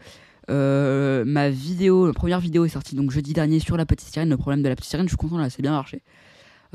ma 0.50 1.50
vidéo, 1.50 2.08
la 2.08 2.14
première 2.14 2.40
vidéo 2.40 2.66
est 2.66 2.70
sortie 2.70 2.96
donc 2.96 3.12
jeudi 3.12 3.34
dernier 3.34 3.60
sur 3.60 3.78
la 3.78 3.86
petite 3.86 4.10
sirène. 4.10 4.30
Le 4.30 4.38
problème 4.38 4.64
de 4.64 4.70
la 4.70 4.76
petite 4.76 4.90
sirène, 4.90 5.08
je 5.08 5.12
suis 5.12 5.18
content 5.18 5.38
là, 5.38 5.50
c'est 5.50 5.62
bien 5.62 5.72
marché. 5.72 6.02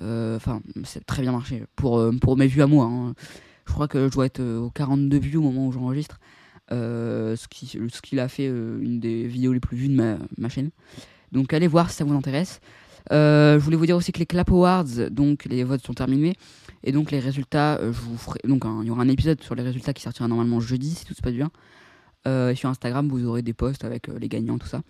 Euh, 0.01 0.37
enfin, 0.37 0.63
c'est 0.85 1.05
très 1.05 1.23
bien 1.23 1.33
marché 1.33 1.65
pour, 1.77 1.99
euh, 1.99 2.13
pour 2.13 2.37
mes 2.37 2.47
vues 2.47 2.63
à 2.63 2.67
moi. 2.67 2.87
Hein. 2.87 3.15
Je 3.67 3.73
crois 3.73 3.89
que 3.89 4.09
je 4.09 4.13
dois 4.13 4.27
être 4.27 4.41
euh, 4.41 4.59
aux 4.59 4.71
42 4.71 5.19
vues 5.19 5.37
au 5.37 5.43
moment 5.43 5.67
où 5.67 5.73
j'enregistre. 5.73 6.19
ce 6.71 7.49
qui, 7.49 7.67
ce 7.67 8.01
qu'il 8.01 8.21
a 8.21 8.29
fait 8.29 8.47
une 8.47 8.99
des 9.01 9.27
vidéos 9.27 9.53
les 9.53 9.61
plus 9.61 9.77
vues 9.77 9.89
de 9.89 10.19
ma 10.39 10.49
chaîne. 10.49 10.71
Donc 11.31 11.53
allez 11.53 11.69
voir 11.69 11.91
si 11.91 11.97
ça 11.97 12.05
vous 12.05 12.15
intéresse. 12.15 12.61
je 13.11 13.59
voulais 13.59 13.77
vous 13.77 13.87
dire 13.87 13.97
aussi 13.97 14.13
que 14.13 14.19
les 14.19 14.27
Clap 14.27 14.51
Awards, 14.51 15.11
donc 15.11 15.45
les 15.45 15.65
votes 15.65 15.85
sont 15.85 15.95
terminés. 15.95 16.35
Et 16.85 16.93
donc 16.93 17.11
les 17.11 17.21
résultats, 17.21 17.79
je 17.83 18.01
vous 18.01 18.17
ferai. 18.17 18.41
Donc 18.45 18.65
il 18.83 18.87
y 18.87 18.91
aura 18.91 19.03
un 19.03 19.09
épisode 19.09 19.43
sur 19.43 19.55
les 19.55 19.63
résultats 19.63 19.93
qui 19.93 20.03
sortira 20.03 20.29
normalement 20.29 20.61
jeudi 20.61 20.95
si 20.95 21.05
tout 21.05 21.15
se 21.15 21.23
passe 21.23 21.35
bien. 21.35 21.51
et 22.27 22.55
sur 22.55 22.69
Instagram, 22.69 23.09
vous 23.09 23.27
aurez 23.27 23.43
des 23.43 23.53
posts 23.53 23.85
avec 23.85 24.09
les 24.09 24.29
gagnants, 24.29 24.59
tout 24.59 24.67
ça. 24.67 24.83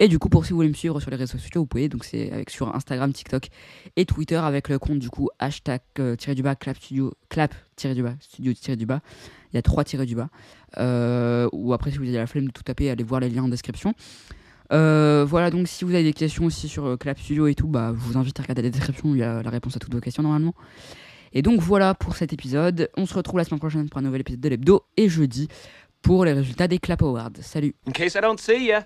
Et 0.00 0.06
du 0.06 0.18
coup, 0.18 0.28
pour 0.28 0.44
si 0.44 0.52
vous 0.52 0.56
voulez 0.56 0.68
me 0.68 0.74
suivre 0.74 1.00
sur 1.00 1.10
les 1.10 1.16
réseaux 1.16 1.38
sociaux, 1.38 1.62
vous 1.62 1.66
pouvez. 1.66 1.88
Donc, 1.88 2.04
c'est 2.04 2.30
avec 2.30 2.50
sur 2.50 2.74
Instagram, 2.74 3.12
TikTok 3.12 3.48
et 3.96 4.04
Twitter 4.04 4.36
avec 4.36 4.68
le 4.68 4.78
compte 4.78 5.00
du 5.00 5.10
coup 5.10 5.28
hashtag 5.38 5.80
euh, 5.98 6.14
tiré 6.14 6.36
du 6.36 6.42
bas 6.42 6.54
clap 6.54 6.76
clap 7.28 7.54
tiré 7.74 7.94
du 7.94 8.02
bas 8.02 8.14
studio 8.20 8.52
tiré 8.52 8.76
du 8.76 8.86
bas. 8.86 9.00
Il 9.52 9.56
y 9.56 9.58
a 9.58 9.62
trois 9.62 9.82
tirés 9.82 10.06
du 10.06 10.14
bas. 10.14 10.28
Euh, 10.78 11.48
ou 11.52 11.72
après, 11.72 11.90
si 11.90 11.98
vous 11.98 12.04
avez 12.04 12.12
la 12.16 12.26
flemme 12.26 12.46
de 12.46 12.52
tout 12.52 12.62
taper, 12.62 12.90
allez 12.90 13.02
voir 13.02 13.20
les 13.20 13.28
liens 13.28 13.44
en 13.44 13.48
description. 13.48 13.94
Euh, 14.70 15.24
voilà, 15.26 15.50
donc 15.50 15.66
si 15.66 15.84
vous 15.84 15.94
avez 15.94 16.04
des 16.04 16.12
questions 16.12 16.44
aussi 16.44 16.68
sur 16.68 16.98
Clap 16.98 17.18
Studio 17.18 17.46
et 17.46 17.54
tout, 17.54 17.68
bah, 17.68 17.92
je 17.94 18.00
vous 18.00 18.18
invite 18.18 18.38
à 18.38 18.42
regarder 18.42 18.62
la 18.62 18.70
description, 18.70 19.14
il 19.14 19.18
y 19.18 19.22
a 19.22 19.42
la 19.42 19.50
réponse 19.50 19.74
à 19.76 19.78
toutes 19.78 19.94
vos 19.94 20.00
questions 20.00 20.22
normalement. 20.22 20.54
Et 21.32 21.42
donc 21.42 21.60
voilà 21.60 21.94
pour 21.94 22.16
cet 22.16 22.32
épisode. 22.32 22.90
On 22.96 23.06
se 23.06 23.14
retrouve 23.14 23.38
la 23.38 23.44
semaine 23.44 23.60
prochaine 23.60 23.88
pour 23.88 23.98
un 23.98 24.02
nouvel 24.02 24.20
épisode 24.22 24.40
de 24.40 24.48
l'hebdo 24.48 24.84
et 24.96 25.08
jeudi 25.08 25.48
pour 26.02 26.24
les 26.24 26.32
résultats 26.32 26.68
des 26.68 26.78
Clap 26.78 27.02
Awards. 27.02 27.32
Salut 27.40 27.74
case 27.92 28.14
I 28.14 28.20
don't 28.20 28.38
see 28.38 28.66
ya. 28.66 28.84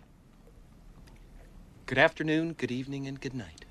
Good 1.87 1.99
afternoon, 1.99 2.55
good 2.59 2.71
evening, 2.71 3.09
and 3.09 3.19
good 3.21 3.35
night. 3.35 3.67